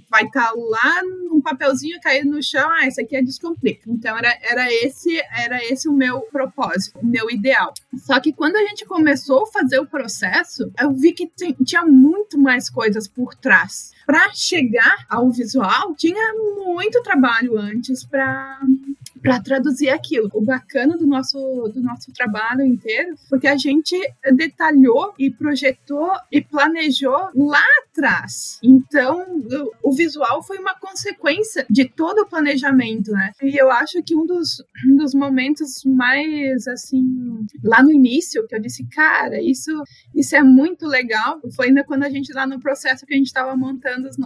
vai 0.10 0.24
estar 0.24 0.50
tá 0.50 0.54
lá 0.56 1.02
um 1.32 1.42
papelzinho 1.42 2.00
caído 2.02 2.30
no 2.30 2.42
chão, 2.42 2.70
ah, 2.70 2.88
isso 2.88 3.00
aqui 3.00 3.16
é 3.16 3.22
descomplica. 3.22 3.84
Então 3.88 4.18
era, 4.18 4.36
era 4.42 4.74
esse 4.74 5.18
era 5.38 5.64
esse 5.64 5.88
o 5.88 5.94
meu 5.94 6.22
propósito, 6.22 7.00
o 7.00 7.06
meu 7.06 7.30
ideal. 7.30 7.74
Só 7.98 8.20
que 8.20 8.34
quando 8.34 8.56
a 8.56 8.66
gente 8.68 8.86
começou 8.86 9.44
a 9.44 9.52
fazer 9.52 9.80
o 9.80 9.86
processo, 9.86 10.72
eu 10.80 10.92
vi 10.94 11.14
que 11.14 11.30
tinha 11.64 11.86
muito 11.86 12.40
mais 12.40 12.70
coisas 12.70 13.08
por 13.08 13.36
trás. 13.36 13.92
Para 14.06 14.34
chegar 14.34 15.06
ao 15.10 15.30
visual, 15.30 15.94
tinha 15.96 16.34
muito 16.34 17.04
trabalho 17.04 17.58
antes 17.60 18.06
para 18.06 18.60
para 19.22 19.42
traduzir 19.42 19.90
aquilo. 19.90 20.30
O 20.34 20.42
bacana 20.42 20.98
do 20.98 21.06
nosso, 21.06 21.38
do 21.74 21.82
nosso 21.82 22.12
trabalho 22.14 22.62
inteiro, 22.66 23.16
porque 23.30 23.48
a 23.48 23.58
gente 23.58 23.96
detalhou 24.34 25.14
e 25.18 25.30
projetou 25.30 26.12
e 26.32 26.42
planejou 26.42 27.30
lá 27.36 27.64
atrás. 27.84 28.60
Então, 28.64 29.26
o 29.84 29.92
visual 29.94 30.44
foi 30.44 30.58
uma 30.58 30.76
consequência 30.76 31.66
de 31.70 31.86
todo 31.86 32.20
o 32.20 32.28
planejamento, 32.28 33.12
né? 33.12 33.32
E 33.42 33.60
eu 33.60 33.72
acho 33.72 34.02
que 34.04 34.16
um 34.16 34.26
dos, 34.26 34.64
um 34.88 34.96
dos 34.96 35.14
momentos 35.14 35.84
mais, 35.86 36.68
assim, 36.68 37.46
lá 37.64 37.82
no 37.82 37.92
início, 37.92 38.46
que 38.48 38.56
eu 38.56 38.62
disse, 38.62 38.86
cara, 38.90 39.42
isso, 39.42 39.72
isso 40.14 40.36
é 40.36 40.44
muito 40.44 40.86
legal, 40.86 41.40
foi 41.56 41.68
ainda 41.68 41.84
quando 41.84 42.04
a 42.04 42.10
gente, 42.10 42.34
lá 42.34 42.46
no 42.46 42.60
processo 42.60 43.06
que 43.06 43.14
a 43.14 43.18
gente 43.18 43.28
estava 43.28 43.56
montando 43.56 44.08
as, 44.08 44.18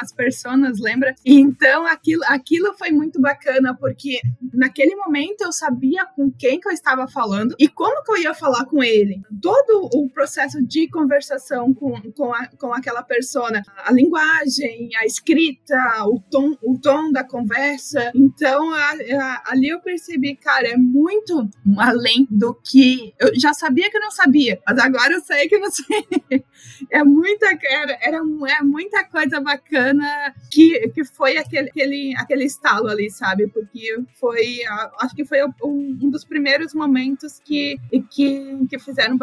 as 0.00 0.12
personas, 0.12 0.78
lembra? 0.80 1.14
Então, 1.24 1.86
aquilo, 1.86 2.22
aquilo 2.26 2.74
foi 2.74 2.90
muito 2.90 3.20
bacana, 3.20 3.74
porque 3.74 4.20
naquele 4.52 4.96
momento 4.96 5.42
eu 5.42 5.52
sabia 5.52 6.04
com 6.06 6.30
quem 6.30 6.58
que 6.58 6.68
eu 6.68 6.72
estava 6.72 7.06
falando 7.08 7.54
e 7.58 7.68
como 7.68 8.02
que 8.02 8.12
eu 8.12 8.16
ia 8.18 8.34
falar 8.34 8.64
com 8.66 8.82
ele. 8.82 9.20
Todo 9.40 9.88
o 9.94 10.08
processo 10.10 10.62
de 10.62 10.88
conversação 10.88 11.72
com, 11.74 12.00
com, 12.12 12.32
a, 12.32 12.46
com 12.58 12.72
aquela 12.72 13.02
persona, 13.02 13.62
a 13.84 13.92
linguagem, 13.92 14.90
a 14.96 15.06
escrita, 15.06 15.76
o 16.06 16.20
tom, 16.30 16.56
o 16.62 16.78
tom 16.78 17.10
da 17.12 17.24
conversa. 17.24 18.10
Então, 18.14 18.72
a, 18.72 18.90
a, 18.90 19.42
ali 19.52 19.68
eu 19.68 19.80
percebi, 19.80 20.36
cara, 20.36 20.68
é 20.68 20.76
muito 20.76 21.48
além 21.78 22.26
do 22.30 22.54
que 22.54 23.14
eu 23.18 23.38
já 23.38 23.52
sabia 23.52 23.90
que 23.90 23.96
eu 23.96 24.00
não 24.00 24.10
sabia, 24.10 24.60
mas 24.66 24.78
agora 24.78 25.12
eu 25.12 25.20
sei 25.20 25.48
que 25.48 25.56
eu 25.56 25.60
não 25.60 25.70
sei. 25.72 26.44
É 26.90 27.02
muita, 27.04 27.46
era, 27.64 27.98
era 28.00 28.16
é 28.18 28.62
muita 28.62 29.04
coisa 29.04 29.40
bacana 29.40 30.34
que, 30.50 30.88
que 30.90 31.04
foi 31.04 31.36
aquele, 31.36 31.68
aquele, 31.68 32.14
aquele 32.16 32.44
estalo 32.44 32.88
ali, 32.88 33.10
sabe? 33.10 33.48
Porque 33.48 34.02
foi, 34.22 34.60
acho 35.00 35.16
que 35.16 35.24
foi 35.24 35.40
um 35.64 36.08
dos 36.08 36.24
primeiros 36.24 36.72
momentos 36.72 37.40
que, 37.44 37.76
que, 38.08 38.66
que 38.70 38.78
fizeram 38.78 39.18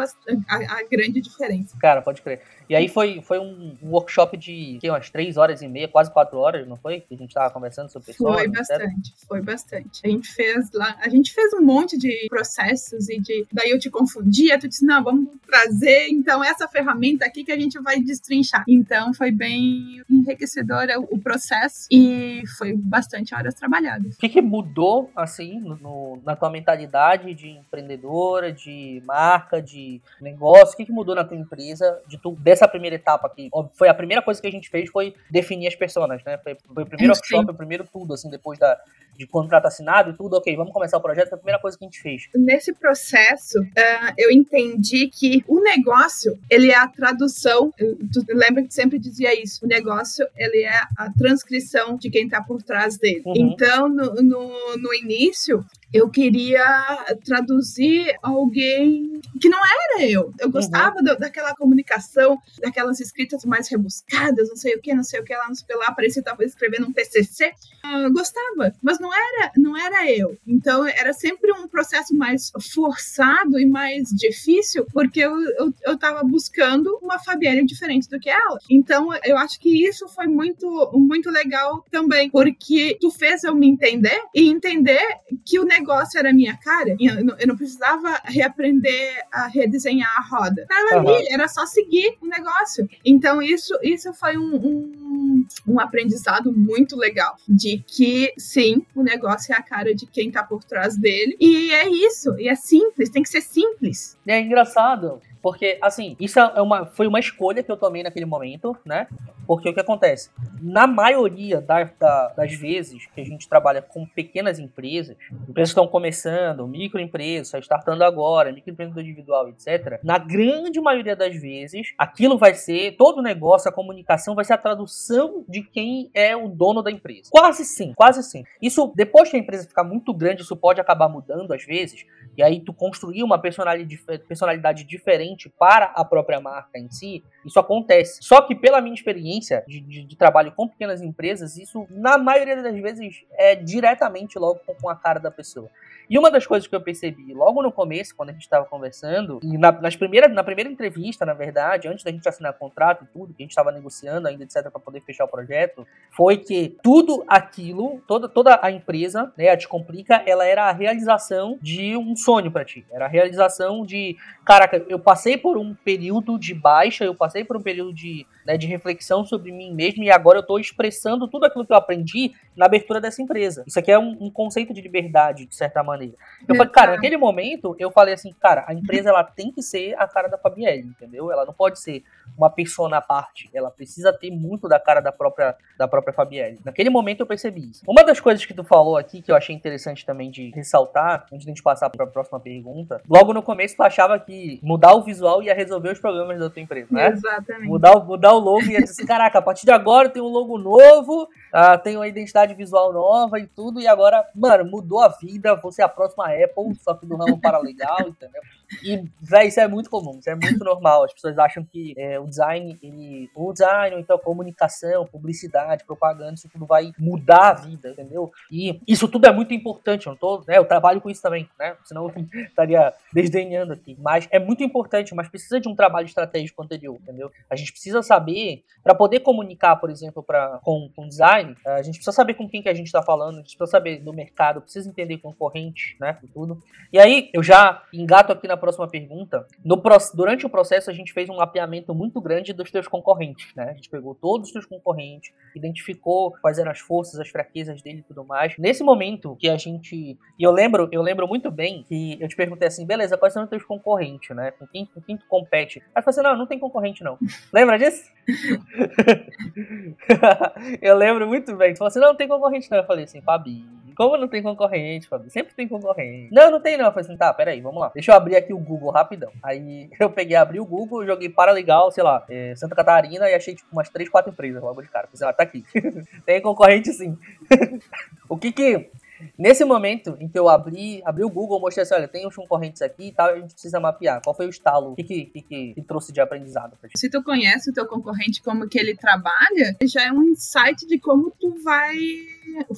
a, 0.46 0.56
a 0.56 0.82
grande 0.90 1.22
diferença. 1.22 1.74
Cara, 1.80 2.02
pode 2.02 2.20
crer. 2.20 2.42
E 2.68 2.76
aí 2.76 2.86
foi, 2.86 3.20
foi 3.22 3.38
um 3.38 3.76
workshop 3.82 4.36
de 4.36 4.78
que, 4.78 4.90
umas 4.90 5.08
três 5.08 5.38
horas 5.38 5.62
e 5.62 5.66
meia, 5.66 5.88
quase 5.88 6.12
quatro 6.12 6.38
horas, 6.38 6.68
não 6.68 6.76
foi? 6.76 7.00
Que 7.00 7.14
a 7.14 7.16
gente 7.16 7.32
tava 7.32 7.52
conversando 7.52 7.90
sobre 7.90 8.08
pessoas. 8.08 8.34
Foi 8.36 8.48
bastante, 8.48 9.10
etc. 9.10 9.26
foi 9.26 9.42
bastante. 9.42 10.00
A 10.04 10.08
gente 10.08 10.28
fez 10.28 10.70
lá, 10.72 10.96
a 11.02 11.08
gente 11.08 11.32
fez 11.32 11.52
um 11.54 11.62
monte 11.62 11.98
de 11.98 12.26
processos 12.28 13.08
e 13.08 13.18
de. 13.18 13.46
Daí 13.50 13.70
eu 13.70 13.78
te 13.78 13.90
confundia, 13.90 14.56
tu 14.56 14.68
disse, 14.68 14.84
não, 14.84 15.02
vamos 15.02 15.30
trazer 15.44 16.08
então 16.10 16.44
essa 16.44 16.68
ferramenta 16.68 17.24
aqui 17.24 17.42
que 17.42 17.50
a 17.50 17.58
gente 17.58 17.76
vai 17.80 18.00
destrinchar. 18.00 18.64
Então 18.68 19.12
foi 19.14 19.32
bem 19.32 20.00
enriquecedor 20.08 20.86
o 21.10 21.18
processo 21.18 21.88
e 21.90 22.42
foi 22.56 22.76
bastante 22.76 23.34
horas 23.34 23.54
trabalhadas. 23.54 24.14
O 24.14 24.18
que, 24.18 24.28
que 24.28 24.40
mudou, 24.40 24.89
assim, 25.14 25.58
no, 25.60 26.20
na 26.24 26.34
tua 26.36 26.50
mentalidade 26.50 27.34
de 27.34 27.50
empreendedora, 27.50 28.52
de 28.52 29.02
marca, 29.04 29.60
de 29.60 30.00
negócio? 30.20 30.74
O 30.74 30.76
que, 30.76 30.84
que 30.84 30.92
mudou 30.92 31.14
na 31.14 31.24
tua 31.24 31.36
empresa 31.36 32.00
de 32.06 32.18
tu, 32.18 32.32
dessa 32.32 32.66
primeira 32.66 32.96
etapa 32.96 33.26
aqui? 33.26 33.50
Foi 33.74 33.88
a 33.88 33.94
primeira 33.94 34.22
coisa 34.22 34.40
que 34.40 34.46
a 34.46 34.50
gente 34.50 34.68
fez 34.68 34.90
foi 34.90 35.14
definir 35.30 35.68
as 35.68 35.74
pessoas, 35.74 36.08
né? 36.24 36.38
Foi, 36.38 36.56
foi 36.74 36.82
o 36.82 36.86
primeiro 36.86 37.12
workshop, 37.12 37.50
o 37.50 37.54
primeiro 37.54 37.84
tudo, 37.92 38.14
assim, 38.14 38.30
depois 38.30 38.58
da, 38.58 38.78
de 39.20 39.26
contrato 39.26 39.66
assinado 39.66 40.10
e 40.10 40.16
tudo, 40.16 40.36
ok, 40.36 40.56
vamos 40.56 40.72
começar 40.72 40.96
o 40.96 41.00
projeto, 41.00 41.28
foi 41.28 41.36
a 41.36 41.40
primeira 41.40 41.60
coisa 41.60 41.76
que 41.76 41.84
a 41.84 41.86
gente 41.86 42.00
fez. 42.00 42.22
Nesse 42.34 42.72
processo, 42.72 43.60
uh, 43.60 44.14
eu 44.16 44.30
entendi 44.30 45.08
que 45.08 45.44
o 45.46 45.60
negócio, 45.60 46.38
ele 46.48 46.70
é 46.70 46.76
a 46.76 46.88
tradução, 46.88 47.70
tu 47.76 48.24
lembra 48.30 48.62
que 48.62 48.72
sempre 48.72 48.98
dizia 48.98 49.38
isso, 49.38 49.62
o 49.62 49.68
negócio, 49.68 50.26
ele 50.34 50.62
é 50.62 50.80
a 50.96 51.12
transcrição 51.12 51.98
de 51.98 52.08
quem 52.08 52.24
está 52.24 52.42
por 52.42 52.62
trás 52.62 52.96
dele. 52.96 53.22
Uhum. 53.26 53.34
Então, 53.36 53.90
no, 53.90 54.14
no, 54.14 54.76
no 54.78 54.94
início, 54.94 55.62
eu 55.92 56.08
queria 56.08 57.16
traduzir 57.24 58.14
alguém 58.22 59.20
que 59.40 59.48
não 59.48 59.58
era 59.58 60.04
eu. 60.06 60.32
Eu 60.38 60.46
uhum. 60.46 60.52
gostava 60.52 60.96
uhum. 60.98 61.04
do, 61.04 61.16
daquela 61.16 61.54
comunicação, 61.54 62.38
daquelas 62.60 63.00
escritas 63.00 63.44
mais 63.44 63.68
rebuscadas, 63.68 64.48
não 64.48 64.56
sei 64.56 64.74
o 64.74 64.80
que, 64.80 64.94
não 64.94 65.02
sei 65.02 65.20
o 65.20 65.24
que 65.24 65.34
lá, 65.34 65.48
não 65.48 65.54
sei 65.54 65.64
o 65.64 65.66
que 65.66 65.74
lá, 65.74 65.92
parecia 65.92 66.22
que 66.22 66.28
estava 66.28 66.44
escrevendo 66.44 66.86
um 66.86 66.92
TCC. 66.92 67.52
Uh, 67.84 68.12
gostava, 68.12 68.74
mas 68.82 68.98
não 68.98 69.10
era, 69.12 69.52
não 69.56 69.76
era 69.76 70.10
eu. 70.10 70.36
Então 70.46 70.86
era 70.86 71.12
sempre 71.12 71.52
um 71.52 71.66
processo 71.66 72.14
mais 72.14 72.52
forçado 72.72 73.58
e 73.58 73.66
mais 73.66 74.10
difícil, 74.10 74.86
porque 74.92 75.20
eu, 75.20 75.32
eu, 75.58 75.74
eu 75.84 75.98
tava 75.98 76.22
buscando 76.22 76.98
uma 77.02 77.18
Fabienne 77.18 77.64
diferente 77.64 78.08
do 78.08 78.20
que 78.20 78.28
ela. 78.28 78.58
Então 78.70 79.08
eu 79.24 79.36
acho 79.36 79.58
que 79.58 79.86
isso 79.86 80.08
foi 80.08 80.26
muito, 80.26 80.90
muito 80.94 81.30
legal 81.30 81.84
também, 81.90 82.30
porque 82.30 82.96
tu 83.00 83.10
fez 83.10 83.44
eu 83.44 83.54
me 83.54 83.68
entender 83.68 84.20
e 84.34 84.48
entender 84.48 85.02
que 85.44 85.58
o 85.58 85.64
negócio 85.64 85.79
negócio 85.80 86.18
era 86.18 86.32
minha 86.32 86.56
cara, 86.56 86.94
eu 87.00 87.24
não, 87.24 87.36
eu 87.38 87.46
não 87.46 87.56
precisava 87.56 88.20
reaprender 88.24 89.24
a 89.32 89.48
redesenhar 89.48 90.10
a 90.16 90.36
roda. 90.36 90.66
Tava 90.68 91.02
uhum. 91.02 91.16
ali, 91.16 91.26
era 91.32 91.48
só 91.48 91.66
seguir 91.66 92.16
o 92.20 92.26
negócio. 92.26 92.88
Então, 93.04 93.42
isso, 93.42 93.76
isso 93.82 94.12
foi 94.12 94.36
um, 94.36 94.54
um, 94.54 95.46
um, 95.66 95.80
aprendizado 95.80 96.52
muito 96.52 96.96
legal. 96.96 97.36
De 97.48 97.82
que, 97.86 98.32
sim, 98.38 98.84
o 98.94 99.02
negócio 99.02 99.52
é 99.52 99.56
a 99.56 99.62
cara 99.62 99.94
de 99.94 100.06
quem 100.06 100.30
tá 100.30 100.42
por 100.42 100.62
trás 100.62 100.96
dele. 100.96 101.36
E 101.40 101.72
é 101.72 101.88
isso. 101.88 102.38
E 102.38 102.48
é 102.48 102.54
simples, 102.54 103.10
tem 103.10 103.22
que 103.22 103.28
ser 103.28 103.40
simples. 103.40 104.16
É 104.26 104.40
engraçado. 104.40 105.20
Porque, 105.42 105.78
assim, 105.80 106.16
isso 106.20 106.38
é 106.38 106.60
uma, 106.60 106.86
foi 106.86 107.06
uma 107.06 107.18
escolha 107.18 107.62
que 107.62 107.70
eu 107.70 107.76
tomei 107.76 108.02
naquele 108.02 108.26
momento, 108.26 108.76
né? 108.84 109.06
Porque 109.46 109.68
o 109.68 109.74
que 109.74 109.80
acontece? 109.80 110.30
Na 110.60 110.86
maioria 110.86 111.60
da, 111.60 111.84
da, 111.84 112.28
das 112.28 112.54
vezes 112.54 113.06
que 113.06 113.20
a 113.20 113.24
gente 113.24 113.48
trabalha 113.48 113.82
com 113.82 114.06
pequenas 114.06 114.58
empresas, 114.58 115.16
empresas 115.48 115.72
que 115.72 115.80
estão 115.80 115.88
começando, 115.88 116.66
microempresas, 116.68 117.64
startando 117.64 118.04
agora, 118.04 118.52
microempresa 118.52 119.00
individual, 119.00 119.48
etc. 119.48 119.98
Na 120.04 120.18
grande 120.18 120.80
maioria 120.80 121.16
das 121.16 121.34
vezes, 121.34 121.94
aquilo 121.96 122.38
vai 122.38 122.54
ser, 122.54 122.96
todo 122.96 123.18
o 123.18 123.22
negócio, 123.22 123.68
a 123.68 123.72
comunicação 123.72 124.34
vai 124.34 124.44
ser 124.44 124.52
a 124.52 124.58
tradução 124.58 125.44
de 125.48 125.62
quem 125.62 126.10
é 126.14 126.36
o 126.36 126.48
dono 126.48 126.82
da 126.82 126.90
empresa. 126.90 127.30
Quase 127.30 127.64
sim, 127.64 127.92
quase 127.94 128.22
sim. 128.22 128.44
Isso, 128.60 128.92
depois 128.94 129.30
que 129.30 129.36
a 129.36 129.40
empresa 129.40 129.66
ficar 129.66 129.84
muito 129.84 130.12
grande, 130.12 130.42
isso 130.42 130.56
pode 130.56 130.80
acabar 130.80 131.08
mudando 131.08 131.52
às 131.52 131.64
vezes, 131.64 132.04
e 132.36 132.42
aí 132.42 132.60
tu 132.60 132.72
construir 132.72 133.22
uma 133.22 133.38
personalidade, 133.38 133.98
personalidade 134.28 134.84
diferente 134.84 135.29
para 135.48 135.86
a 135.86 136.04
própria 136.04 136.40
marca 136.40 136.78
em 136.78 136.90
si, 136.90 137.22
isso 137.44 137.58
acontece. 137.58 138.22
Só 138.22 138.42
que 138.42 138.54
pela 138.54 138.80
minha 138.80 138.94
experiência 138.94 139.64
de, 139.66 139.80
de, 139.80 140.04
de 140.04 140.16
trabalho 140.16 140.52
com 140.52 140.68
pequenas 140.68 141.00
empresas, 141.00 141.56
isso 141.56 141.86
na 141.90 142.18
maioria 142.18 142.62
das 142.62 142.78
vezes 142.78 143.24
é 143.32 143.54
diretamente 143.54 144.38
logo 144.38 144.60
com 144.80 144.88
a 144.88 144.96
cara 144.96 145.18
da 145.18 145.30
pessoa. 145.30 145.70
E 146.10 146.18
uma 146.18 146.28
das 146.28 146.44
coisas 146.44 146.66
que 146.66 146.74
eu 146.74 146.80
percebi 146.80 147.32
logo 147.32 147.62
no 147.62 147.70
começo, 147.70 148.16
quando 148.16 148.30
a 148.30 148.32
gente 148.32 148.42
estava 148.42 148.66
conversando, 148.66 149.38
e 149.44 149.56
na, 149.56 149.70
nas 149.70 149.94
primeiras, 149.94 150.34
na 150.34 150.42
primeira 150.42 150.68
entrevista, 150.68 151.24
na 151.24 151.34
verdade, 151.34 151.86
antes 151.86 152.02
da 152.02 152.10
gente 152.10 152.28
assinar 152.28 152.52
contrato 152.54 153.04
e 153.04 153.06
tudo, 153.06 153.32
que 153.32 153.40
a 153.40 153.44
gente 153.44 153.52
estava 153.52 153.70
negociando 153.70 154.26
ainda, 154.26 154.42
etc., 154.42 154.60
para 154.72 154.80
poder 154.80 155.02
fechar 155.02 155.24
o 155.24 155.28
projeto, 155.28 155.86
foi 156.10 156.36
que 156.36 156.76
tudo 156.82 157.22
aquilo, 157.28 158.02
toda, 158.08 158.28
toda 158.28 158.58
a 158.60 158.72
empresa, 158.72 159.32
né, 159.38 159.50
a 159.50 159.54
Descomplica, 159.54 160.20
ela 160.26 160.44
era 160.44 160.64
a 160.64 160.72
realização 160.72 161.56
de 161.62 161.96
um 161.96 162.16
sonho 162.16 162.50
para 162.50 162.64
ti. 162.64 162.84
Era 162.90 163.04
a 163.04 163.08
realização 163.08 163.86
de, 163.86 164.16
caraca, 164.44 164.84
eu 164.88 164.98
passei 164.98 165.36
por 165.36 165.56
um 165.56 165.76
período 165.76 166.36
de 166.40 166.52
baixa, 166.52 167.04
eu 167.04 167.14
passei 167.14 167.44
por 167.44 167.56
um 167.56 167.62
período 167.62 167.94
de, 167.94 168.26
né, 168.44 168.56
de 168.56 168.66
reflexão 168.66 169.24
sobre 169.24 169.52
mim 169.52 169.72
mesmo 169.72 170.02
e 170.02 170.10
agora 170.10 170.38
eu 170.38 170.42
estou 170.42 170.58
expressando 170.58 171.28
tudo 171.28 171.46
aquilo 171.46 171.64
que 171.64 171.72
eu 171.72 171.76
aprendi 171.76 172.32
na 172.56 172.66
abertura 172.66 173.00
dessa 173.00 173.22
empresa. 173.22 173.62
Isso 173.64 173.78
aqui 173.78 173.92
é 173.92 173.98
um, 173.98 174.16
um 174.20 174.28
conceito 174.28 174.74
de 174.74 174.80
liberdade, 174.80 175.46
de 175.46 175.54
certa 175.54 175.84
maneira 175.84 175.99
maneira. 176.00 176.16
Eu 176.48 176.56
falei, 176.56 176.72
cara, 176.72 176.92
naquele 176.92 177.16
momento, 177.16 177.76
eu 177.78 177.90
falei 177.90 178.14
assim, 178.14 178.34
cara, 178.40 178.64
a 178.66 178.74
empresa 178.74 179.10
ela 179.10 179.22
tem 179.22 179.52
que 179.52 179.62
ser 179.62 179.94
a 179.98 180.08
cara 180.08 180.28
da 180.28 180.38
Fabielle, 180.38 180.88
entendeu? 180.88 181.30
Ela 181.30 181.44
não 181.44 181.52
pode 181.52 181.78
ser 181.78 182.02
uma 182.36 182.50
persona 182.50 182.96
à 182.96 183.00
parte. 183.00 183.50
Ela 183.52 183.70
precisa 183.70 184.12
ter 184.12 184.30
muito 184.30 184.68
da 184.68 184.80
cara 184.80 185.00
da 185.00 185.12
própria, 185.12 185.54
da 185.76 185.86
própria 185.86 186.12
Fabielle. 186.12 186.58
Naquele 186.64 186.90
momento 186.90 187.20
eu 187.20 187.26
percebi 187.26 187.70
isso. 187.70 187.84
Uma 187.86 188.02
das 188.02 188.20
coisas 188.20 188.44
que 188.44 188.54
tu 188.54 188.64
falou 188.64 188.96
aqui, 188.96 189.20
que 189.20 189.30
eu 189.30 189.36
achei 189.36 189.54
interessante 189.54 190.04
também 190.06 190.30
de 190.30 190.50
ressaltar, 190.50 191.26
antes 191.32 191.44
de 191.44 191.50
a 191.50 191.54
gente 191.54 191.62
passar 191.62 191.90
para 191.90 192.04
a 192.04 192.08
próxima 192.08 192.40
pergunta, 192.40 193.00
logo 193.08 193.32
no 193.32 193.42
começo 193.42 193.76
tu 193.76 193.82
achava 193.82 194.18
que 194.18 194.58
mudar 194.62 194.94
o 194.94 195.02
visual 195.02 195.42
ia 195.42 195.54
resolver 195.54 195.90
os 195.90 195.98
problemas 195.98 196.38
da 196.38 196.48
tua 196.48 196.62
empresa, 196.62 196.88
né? 196.90 197.08
Exatamente. 197.08 197.68
Mudar, 197.68 197.98
mudar 198.00 198.32
o 198.32 198.38
logo 198.38 198.62
ia 198.62 198.80
dizer 198.80 198.92
assim, 198.92 199.06
caraca, 199.06 199.38
a 199.38 199.42
partir 199.42 199.66
de 199.66 199.72
agora 199.72 200.08
tem 200.08 200.22
um 200.22 200.28
logo 200.28 200.58
novo, 200.58 201.24
uh, 201.24 201.82
tem 201.82 201.96
uma 201.96 202.08
identidade 202.08 202.54
visual 202.54 202.92
nova 202.92 203.38
e 203.38 203.46
tudo, 203.46 203.80
e 203.80 203.86
agora, 203.86 204.24
mano, 204.34 204.64
mudou 204.64 205.00
a 205.00 205.08
vida, 205.08 205.54
você 205.56 205.82
a 205.90 205.94
próxima 205.94 206.26
Apple, 206.26 206.74
só 206.80 206.94
que 206.94 207.06
do 207.06 207.16
ramo 207.16 207.40
paralegal, 207.40 208.08
entendeu? 208.08 208.42
E, 208.82 209.04
véi, 209.20 209.48
isso 209.48 209.60
é 209.60 209.66
muito 209.66 209.90
comum, 209.90 210.18
isso 210.18 210.30
é 210.30 210.34
muito 210.34 210.64
normal. 210.64 211.04
As 211.04 211.12
pessoas 211.12 211.38
acham 211.38 211.64
que 211.64 211.94
é, 211.96 212.18
o 212.18 212.26
design, 212.26 212.78
ele, 212.82 213.30
o 213.34 213.52
design, 213.52 213.96
então 213.98 214.18
comunicação, 214.18 215.06
publicidade, 215.06 215.84
propaganda, 215.84 216.34
isso 216.34 216.48
tudo 216.48 216.66
vai 216.66 216.92
mudar 216.98 217.50
a 217.50 217.54
vida, 217.54 217.90
entendeu? 217.90 218.30
E 218.50 218.80
isso 218.86 219.08
tudo 219.08 219.26
é 219.26 219.32
muito 219.32 219.52
importante, 219.52 220.06
eu, 220.06 220.16
tô, 220.16 220.42
né, 220.46 220.58
eu 220.58 220.64
trabalho 220.64 221.00
com 221.00 221.10
isso 221.10 221.22
também, 221.22 221.48
né? 221.58 221.76
Senão 221.84 222.08
eu 222.08 222.14
estaria 222.46 222.92
desdenhando 223.12 223.72
aqui. 223.72 223.96
Mas 224.00 224.28
é 224.30 224.38
muito 224.38 224.62
importante, 224.62 225.14
mas 225.14 225.28
precisa 225.28 225.60
de 225.60 225.68
um 225.68 225.74
trabalho 225.74 226.06
estratégico 226.06 226.62
anterior, 226.62 226.96
entendeu? 227.02 227.30
A 227.48 227.56
gente 227.56 227.72
precisa 227.72 228.02
saber, 228.02 228.64
para 228.82 228.94
poder 228.94 229.20
comunicar, 229.20 229.76
por 229.76 229.90
exemplo, 229.90 230.22
pra, 230.22 230.60
com, 230.62 230.88
com 230.94 231.08
design, 231.08 231.56
a 231.66 231.82
gente 231.82 231.96
precisa 231.96 232.12
saber 232.12 232.34
com 232.34 232.48
quem 232.48 232.62
que 232.62 232.68
a 232.68 232.74
gente 232.74 232.86
está 232.86 233.02
falando, 233.02 233.34
a 233.34 233.38
gente 233.38 233.56
precisa 233.56 233.66
saber 233.66 233.98
do 233.98 234.12
mercado, 234.12 234.60
precisa 234.60 234.88
entender 234.88 235.18
concorrente, 235.18 235.96
né? 236.00 236.18
E 236.22 236.28
tudo. 236.28 236.62
E 236.92 236.98
aí, 236.98 237.30
eu 237.32 237.42
já 237.42 237.82
engato 237.92 238.32
aqui 238.32 238.46
na 238.46 238.56
próxima 238.60 238.88
pergunta, 238.88 239.46
no, 239.64 239.80
durante 240.14 240.46
o 240.46 240.50
processo 240.50 240.90
a 240.90 240.92
gente 240.92 241.12
fez 241.12 241.28
um 241.28 241.36
mapeamento 241.36 241.94
muito 241.94 242.20
grande 242.20 242.52
dos 242.52 242.70
teus 242.70 242.86
concorrentes, 242.86 243.52
né? 243.54 243.70
A 243.70 243.74
gente 243.74 243.88
pegou 243.88 244.14
todos 244.14 244.48
os 244.48 244.52
teus 244.52 244.66
concorrentes, 244.66 245.32
identificou 245.54 246.32
quais 246.40 246.58
eram 246.58 246.70
as 246.70 246.78
forças, 246.78 247.18
as 247.18 247.28
fraquezas 247.28 247.82
dele 247.82 248.00
e 248.00 248.02
tudo 248.02 248.24
mais. 248.24 248.54
Nesse 248.58 248.82
momento 248.82 249.36
que 249.36 249.48
a 249.48 249.56
gente, 249.56 250.18
e 250.38 250.42
eu 250.42 250.52
lembro, 250.52 250.88
eu 250.92 251.02
lembro 251.02 251.26
muito 251.26 251.50
bem 251.50 251.84
que 251.88 252.18
eu 252.20 252.28
te 252.28 252.36
perguntei 252.36 252.68
assim, 252.68 252.86
beleza, 252.86 253.16
quais 253.16 253.32
são 253.32 253.44
os 253.44 253.50
teus 253.50 253.64
concorrentes, 253.64 254.34
né? 254.36 254.50
Com 254.52 254.66
quem, 254.66 254.86
com 254.86 255.00
quem 255.00 255.16
tu 255.16 255.26
compete? 255.26 255.82
Aí 255.94 256.02
você 256.02 256.12
falou 256.12 256.20
assim, 256.20 256.22
não, 256.22 256.38
não 256.38 256.46
tem 256.46 256.58
concorrente 256.58 257.02
não. 257.02 257.18
Lembra 257.52 257.78
disso? 257.78 258.10
eu 260.80 260.96
lembro 260.96 261.26
muito 261.26 261.56
bem. 261.56 261.72
Tu 261.72 261.78
falou 261.78 261.88
assim, 261.88 262.00
não, 262.00 262.08
não 262.08 262.16
tem 262.16 262.28
concorrente 262.28 262.70
não. 262.70 262.78
Eu 262.78 262.86
falei 262.86 263.04
assim, 263.04 263.20
Fabi, 263.20 263.64
como 264.00 264.16
não 264.16 264.28
tem 264.28 264.42
concorrente, 264.42 265.06
Fabi? 265.06 265.28
Sempre 265.28 265.52
tem 265.52 265.68
concorrente. 265.68 266.32
Não, 266.32 266.50
não 266.50 266.58
tem 266.58 266.78
não. 266.78 266.86
Eu 266.86 266.90
falei 266.90 267.06
assim, 267.06 267.18
tá, 267.18 267.34
peraí, 267.34 267.60
vamos 267.60 267.78
lá. 267.78 267.90
Deixa 267.92 268.10
eu 268.10 268.16
abrir 268.16 268.34
aqui 268.34 268.50
o 268.50 268.58
Google 268.58 268.90
rapidão. 268.90 269.30
Aí 269.42 269.90
eu 270.00 270.08
peguei, 270.08 270.36
abri 270.36 270.58
o 270.58 270.64
Google, 270.64 271.04
joguei 271.04 271.28
para 271.28 271.52
legal, 271.52 271.90
sei 271.90 272.02
lá, 272.02 272.24
é, 272.30 272.54
Santa 272.56 272.74
Catarina 272.74 273.28
e 273.28 273.34
achei 273.34 273.54
tipo 273.54 273.68
umas 273.70 273.90
3, 273.90 274.08
4 274.08 274.32
empresas 274.32 274.62
logo 274.62 274.80
de 274.80 274.88
cara. 274.88 275.06
Falei, 275.06 275.16
assim, 275.16 275.24
ah, 275.26 275.32
tá 275.34 275.42
aqui. 275.42 275.66
tem 276.24 276.40
concorrente 276.40 276.90
sim. 276.94 277.18
o 278.26 278.38
que 278.38 278.50
que 278.52 278.90
Nesse 279.38 279.64
momento 279.64 280.16
em 280.20 280.28
que 280.28 280.38
eu 280.38 280.48
abri, 280.48 281.02
abri 281.04 281.24
o 281.24 281.30
Google, 281.30 281.60
mostrei 281.60 281.82
assim, 281.82 281.94
olha, 281.94 282.08
tem 282.08 282.26
uns 282.26 282.36
concorrentes 282.36 282.82
aqui 282.82 283.08
e 283.08 283.12
tal, 283.12 283.30
a 283.30 283.38
gente 283.38 283.52
precisa 283.52 283.80
mapear. 283.80 284.20
Qual 284.22 284.34
foi 284.34 284.46
o 284.46 284.50
estalo? 284.50 284.92
O 284.92 284.96
que, 284.96 285.04
que, 285.04 285.42
que, 285.42 285.74
que 285.74 285.82
trouxe 285.82 286.12
de 286.12 286.20
aprendizado 286.20 286.76
pra 286.76 286.88
gente? 286.88 286.98
Se 286.98 287.10
tu 287.10 287.22
conhece 287.22 287.70
o 287.70 287.72
teu 287.72 287.86
concorrente, 287.86 288.42
como 288.42 288.68
que 288.68 288.78
ele 288.78 288.96
trabalha, 288.96 289.76
já 289.84 290.06
é 290.06 290.12
um 290.12 290.22
insight 290.24 290.86
de 290.86 290.98
como 290.98 291.32
tu 291.38 291.54
vai 291.62 291.96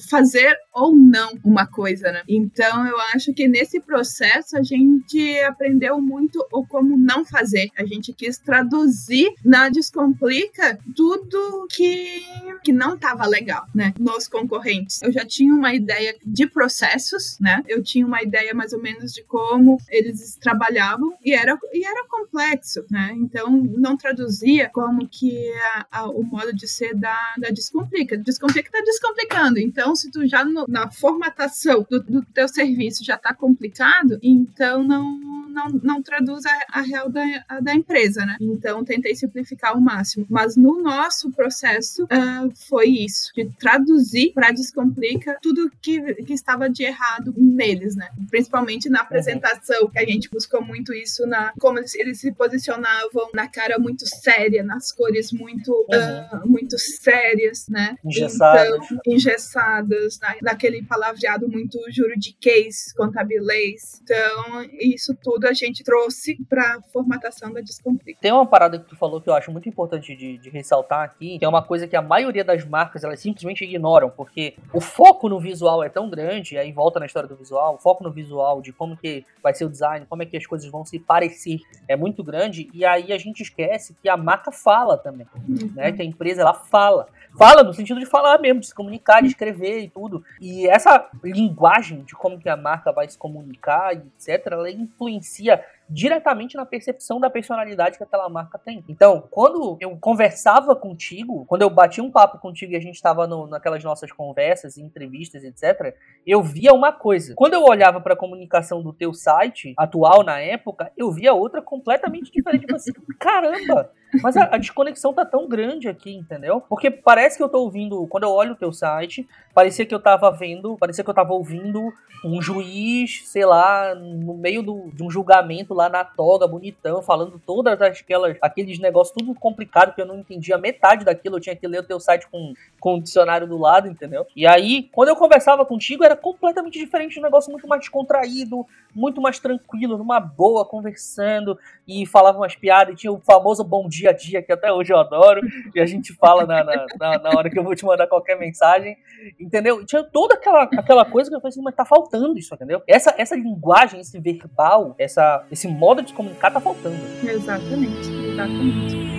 fazer 0.09 0.55
ou 0.73 0.95
não 0.95 1.37
uma 1.43 1.65
coisa, 1.65 2.11
né? 2.11 2.21
Então 2.27 2.85
eu 2.87 2.99
acho 3.13 3.33
que 3.33 3.47
nesse 3.47 3.79
processo 3.79 4.57
a 4.57 4.63
gente 4.63 5.39
aprendeu 5.41 5.99
muito 5.99 6.45
o 6.51 6.65
como 6.65 6.97
não 6.97 7.25
fazer. 7.25 7.69
A 7.77 7.85
gente 7.85 8.13
quis 8.13 8.37
traduzir 8.37 9.33
na 9.43 9.69
Descomplica 9.69 10.77
tudo 10.95 11.67
que, 11.69 12.23
que 12.63 12.71
não 12.71 12.95
estava 12.95 13.25
legal, 13.25 13.65
né? 13.73 13.93
Nos 13.99 14.27
concorrentes. 14.27 15.01
Eu 15.01 15.11
já 15.11 15.25
tinha 15.25 15.53
uma 15.53 15.73
ideia 15.73 16.15
de 16.33 16.47
processos, 16.47 17.37
né? 17.39 17.63
Eu 17.67 17.83
tinha 17.83 18.03
uma 18.03 18.23
ideia 18.23 18.55
mais 18.55 18.73
ou 18.73 18.81
menos 18.81 19.13
de 19.13 19.21
como 19.23 19.77
eles 19.87 20.35
trabalhavam 20.37 21.15
e 21.23 21.31
era, 21.31 21.55
e 21.71 21.85
era 21.85 22.07
complexo, 22.07 22.83
né? 22.89 23.13
Então 23.17 23.51
não 23.51 23.95
traduzia 23.95 24.67
como 24.73 25.07
que 25.07 25.47
a, 25.75 25.85
a, 25.91 26.09
o 26.09 26.23
modo 26.23 26.51
de 26.51 26.67
ser 26.67 26.95
da, 26.95 27.15
da 27.37 27.49
Descomplica. 27.49 28.17
Descomplica 28.17 28.71
tá 28.71 28.81
descomplicando. 28.83 29.59
Então, 29.59 29.95
se 29.95 30.09
tu 30.09 30.27
já 30.27 30.43
no, 30.43 30.65
na 30.67 30.89
formatação 30.89 31.85
do, 31.87 32.01
do 32.01 32.25
teu 32.25 32.47
serviço 32.47 33.05
já 33.05 33.15
tá 33.15 33.31
complicado, 33.31 34.17
então 34.23 34.83
não, 34.83 35.19
não, 35.49 35.67
não 35.83 36.01
traduz 36.01 36.47
a, 36.47 36.79
a 36.79 36.81
real 36.81 37.11
da, 37.11 37.23
a 37.47 37.59
da 37.59 37.75
empresa, 37.75 38.25
né? 38.25 38.37
Então 38.41 38.83
tentei 38.83 39.15
simplificar 39.15 39.73
ao 39.73 39.79
máximo. 39.79 40.25
Mas 40.27 40.55
no 40.55 40.81
nosso 40.81 41.29
processo 41.31 42.05
uh, 42.05 42.51
foi 42.67 42.87
isso, 42.87 43.31
de 43.35 43.45
traduzir 43.59 44.33
para 44.33 44.51
Descomplica 44.51 45.37
tudo 45.43 45.71
que 45.79 46.22
que 46.23 46.33
estava 46.33 46.69
de 46.69 46.83
errado 46.83 47.33
neles, 47.37 47.95
né? 47.95 48.09
Principalmente 48.29 48.89
na 48.89 49.01
apresentação, 49.01 49.89
que 49.89 49.99
a 49.99 50.05
gente 50.05 50.29
buscou 50.29 50.63
muito 50.63 50.93
isso 50.93 51.25
na 51.27 51.53
como 51.59 51.79
eles 51.79 52.19
se 52.19 52.31
posicionavam 52.31 53.29
na 53.33 53.47
cara 53.47 53.77
muito 53.79 54.05
séria, 54.07 54.63
nas 54.63 54.91
cores 54.91 55.31
muito 55.31 55.71
uhum. 55.71 56.43
uh, 56.43 56.47
muito 56.47 56.77
sérias, 56.77 57.67
né? 57.69 57.95
Engessadas. 58.03 58.85
Então, 58.85 58.99
engessadas, 59.07 60.19
na, 60.19 60.35
naquele 60.41 60.83
palavreado 60.83 61.47
muito 61.47 61.79
juridiquês, 61.91 62.93
contabilês. 62.93 64.01
Então, 64.03 64.65
isso 64.79 65.15
tudo 65.21 65.47
a 65.47 65.53
gente 65.53 65.83
trouxe 65.83 66.37
para 66.49 66.81
formatação 66.91 67.51
da 67.51 67.61
Descomplica. 67.61 68.19
Tem 68.21 68.31
uma 68.31 68.45
parada 68.45 68.79
que 68.79 68.85
tu 68.85 68.95
falou 68.95 69.21
que 69.21 69.29
eu 69.29 69.33
acho 69.33 69.51
muito 69.51 69.67
importante 69.67 70.15
de, 70.15 70.37
de 70.37 70.49
ressaltar 70.49 71.03
aqui, 71.03 71.39
que 71.39 71.45
é 71.45 71.47
uma 71.47 71.61
coisa 71.61 71.87
que 71.87 71.95
a 71.95 72.01
maioria 72.01 72.43
das 72.43 72.65
marcas 72.65 73.03
elas 73.03 73.19
simplesmente 73.19 73.63
ignoram, 73.63 74.09
porque 74.09 74.55
o 74.73 74.81
foco 74.81 75.29
no 75.29 75.39
visual 75.39 75.83
é 75.83 75.89
tão 75.89 76.09
grande, 76.13 76.57
aí 76.57 76.71
volta 76.71 76.99
na 76.99 77.05
história 77.05 77.27
do 77.27 77.35
visual, 77.35 77.75
o 77.75 77.77
foco 77.77 78.03
no 78.03 78.11
visual, 78.11 78.61
de 78.61 78.71
como 78.71 78.95
que 78.95 79.25
vai 79.41 79.53
ser 79.53 79.65
o 79.65 79.69
design, 79.69 80.05
como 80.05 80.21
é 80.21 80.25
que 80.25 80.37
as 80.37 80.45
coisas 80.45 80.69
vão 80.69 80.85
se 80.85 80.99
parecer, 80.99 81.59
é 81.87 81.95
muito 81.95 82.23
grande, 82.23 82.69
e 82.73 82.85
aí 82.85 83.11
a 83.11 83.17
gente 83.17 83.41
esquece 83.41 83.95
que 84.01 84.07
a 84.07 84.15
marca 84.15 84.51
fala 84.51 84.97
também, 84.97 85.27
uhum. 85.47 85.71
né? 85.75 85.91
Que 85.91 86.01
a 86.01 86.05
empresa, 86.05 86.41
ela 86.41 86.53
fala. 86.53 87.07
Fala 87.35 87.63
no 87.63 87.73
sentido 87.73 87.99
de 87.99 88.05
falar 88.05 88.37
mesmo, 88.39 88.59
de 88.59 88.67
se 88.67 88.75
comunicar, 88.75 89.21
de 89.21 89.29
escrever 89.29 89.79
e 89.79 89.89
tudo. 89.89 90.23
E 90.39 90.67
essa 90.67 91.09
linguagem 91.23 92.03
de 92.03 92.13
como 92.13 92.39
que 92.39 92.47
a 92.47 92.55
marca 92.55 92.91
vai 92.91 93.09
se 93.09 93.17
comunicar, 93.17 93.93
etc., 93.95 94.51
ela 94.51 94.69
influencia 94.69 95.63
diretamente 95.93 96.57
na 96.57 96.65
percepção 96.65 97.19
da 97.19 97.29
personalidade 97.29 97.97
que 97.97 98.03
aquela 98.03 98.27
marca 98.27 98.57
tem. 98.57 98.83
Então, 98.89 99.27
quando 99.29 99.77
eu 99.79 99.95
conversava 99.97 100.75
contigo, 100.75 101.45
quando 101.45 101.61
eu 101.61 101.69
bati 101.69 102.01
um 102.01 102.11
papo 102.11 102.39
contigo 102.39 102.73
e 102.73 102.75
a 102.75 102.79
gente 102.79 102.95
estava 102.95 103.27
naquelas 103.47 103.83
nossas 103.83 104.11
conversas, 104.11 104.77
entrevistas, 104.77 105.43
etc., 105.43 105.95
eu 106.25 106.41
via 106.41 106.73
uma 106.73 106.91
coisa. 106.91 107.35
Quando 107.35 107.53
eu 107.53 107.63
olhava 107.63 108.01
para 108.01 108.13
a 108.13 108.17
comunicação 108.17 108.81
do 108.81 108.91
teu 108.91 109.13
site 109.13 109.73
atual 109.77 110.23
na 110.23 110.39
época, 110.39 110.91
eu 110.97 111.11
via 111.11 111.33
outra 111.33 111.61
completamente 111.61 112.31
diferente. 112.31 112.61
Tipo 112.61 112.75
assim, 112.75 112.91
caramba! 113.19 113.91
Mas 114.21 114.37
a, 114.37 114.43
a, 114.51 114.57
desconexão 114.57 115.13
tá 115.13 115.25
tão 115.25 115.47
grande 115.47 115.87
aqui, 115.87 116.13
entendeu? 116.13 116.61
Porque 116.61 116.91
parece 116.91 117.37
que 117.37 117.43
eu 117.43 117.49
tô 117.49 117.59
ouvindo, 117.59 118.05
quando 118.07 118.23
eu 118.23 118.31
olho 118.31 118.53
o 118.53 118.55
teu 118.55 118.71
site, 118.71 119.27
parecia 119.53 119.85
que 119.85 119.95
eu 119.95 119.99
tava 119.99 120.29
vendo, 120.31 120.77
parecia 120.77 121.03
que 121.03 121.09
eu 121.09 121.13
tava 121.13 121.33
ouvindo 121.33 121.91
um 122.23 122.41
juiz, 122.41 123.23
sei 123.25 123.45
lá, 123.45 123.95
no 123.95 124.35
meio 124.35 124.61
do, 124.61 124.91
de 124.93 125.03
um 125.03 125.09
julgamento 125.09 125.73
lá 125.73 125.82
na 125.89 126.03
toga, 126.03 126.47
bonitão, 126.47 127.01
falando 127.01 127.41
todas 127.45 127.81
aquelas, 127.81 128.37
aqueles 128.41 128.79
negócios 128.79 129.15
tudo 129.17 129.33
complicado 129.35 129.93
que 129.93 130.01
eu 130.01 130.05
não 130.05 130.19
entendia 130.19 130.57
metade 130.57 131.05
daquilo, 131.05 131.37
eu 131.37 131.41
tinha 131.41 131.55
que 131.55 131.67
ler 131.67 131.79
o 131.79 131.83
teu 131.83 131.99
site 131.99 132.27
com, 132.29 132.53
com 132.79 132.95
o 132.95 133.01
dicionário 133.01 133.47
do 133.47 133.57
lado, 133.57 133.87
entendeu? 133.87 134.25
E 134.35 134.45
aí, 134.47 134.89
quando 134.91 135.09
eu 135.09 135.15
conversava 135.15 135.65
contigo, 135.65 136.03
era 136.03 136.15
completamente 136.15 136.79
diferente, 136.79 137.19
um 137.19 137.23
negócio 137.23 137.51
muito 137.51 137.67
mais 137.67 137.81
descontraído, 137.81 138.65
muito 138.93 139.21
mais 139.21 139.39
tranquilo, 139.39 139.97
numa 139.97 140.19
boa, 140.19 140.65
conversando, 140.65 141.57
e 141.87 142.05
falava 142.05 142.37
umas 142.37 142.55
piadas, 142.55 142.93
e 142.93 142.97
tinha 142.97 143.11
o 143.11 143.19
famoso 143.19 143.63
bom 143.63 143.87
dia 143.87 144.11
a 144.11 144.13
dia, 144.13 144.41
que 144.41 144.51
até 144.51 144.71
hoje 144.71 144.93
eu 144.93 144.97
adoro, 144.97 145.41
e 145.73 145.79
a 145.79 145.85
gente 145.85 146.13
fala 146.13 146.45
na, 146.45 146.63
na, 146.63 146.85
na, 146.99 147.19
na 147.19 147.29
hora 147.37 147.49
que 147.49 147.57
eu 147.57 147.63
vou 147.63 147.75
te 147.75 147.85
mandar 147.85 148.07
qualquer 148.07 148.37
mensagem, 148.37 148.97
entendeu? 149.39 149.81
E 149.81 149.85
tinha 149.85 150.03
toda 150.03 150.35
aquela, 150.35 150.63
aquela 150.63 151.05
coisa 151.05 151.29
que 151.29 151.35
eu 151.35 151.39
falei 151.39 151.49
assim, 151.49 151.61
mas 151.61 151.75
tá 151.75 151.85
faltando 151.85 152.37
isso, 152.37 152.53
entendeu? 152.53 152.81
Essa, 152.87 153.13
essa 153.17 153.35
linguagem, 153.35 153.99
esse 153.99 154.19
verbal, 154.19 154.95
essa, 154.97 155.45
esse 155.51 155.62
modo 155.67 156.01
de 156.01 156.13
comunicar 156.13 156.51
tá 156.51 156.59
faltando. 156.59 156.97
Exatamente, 157.23 158.09
exatamente. 158.31 159.13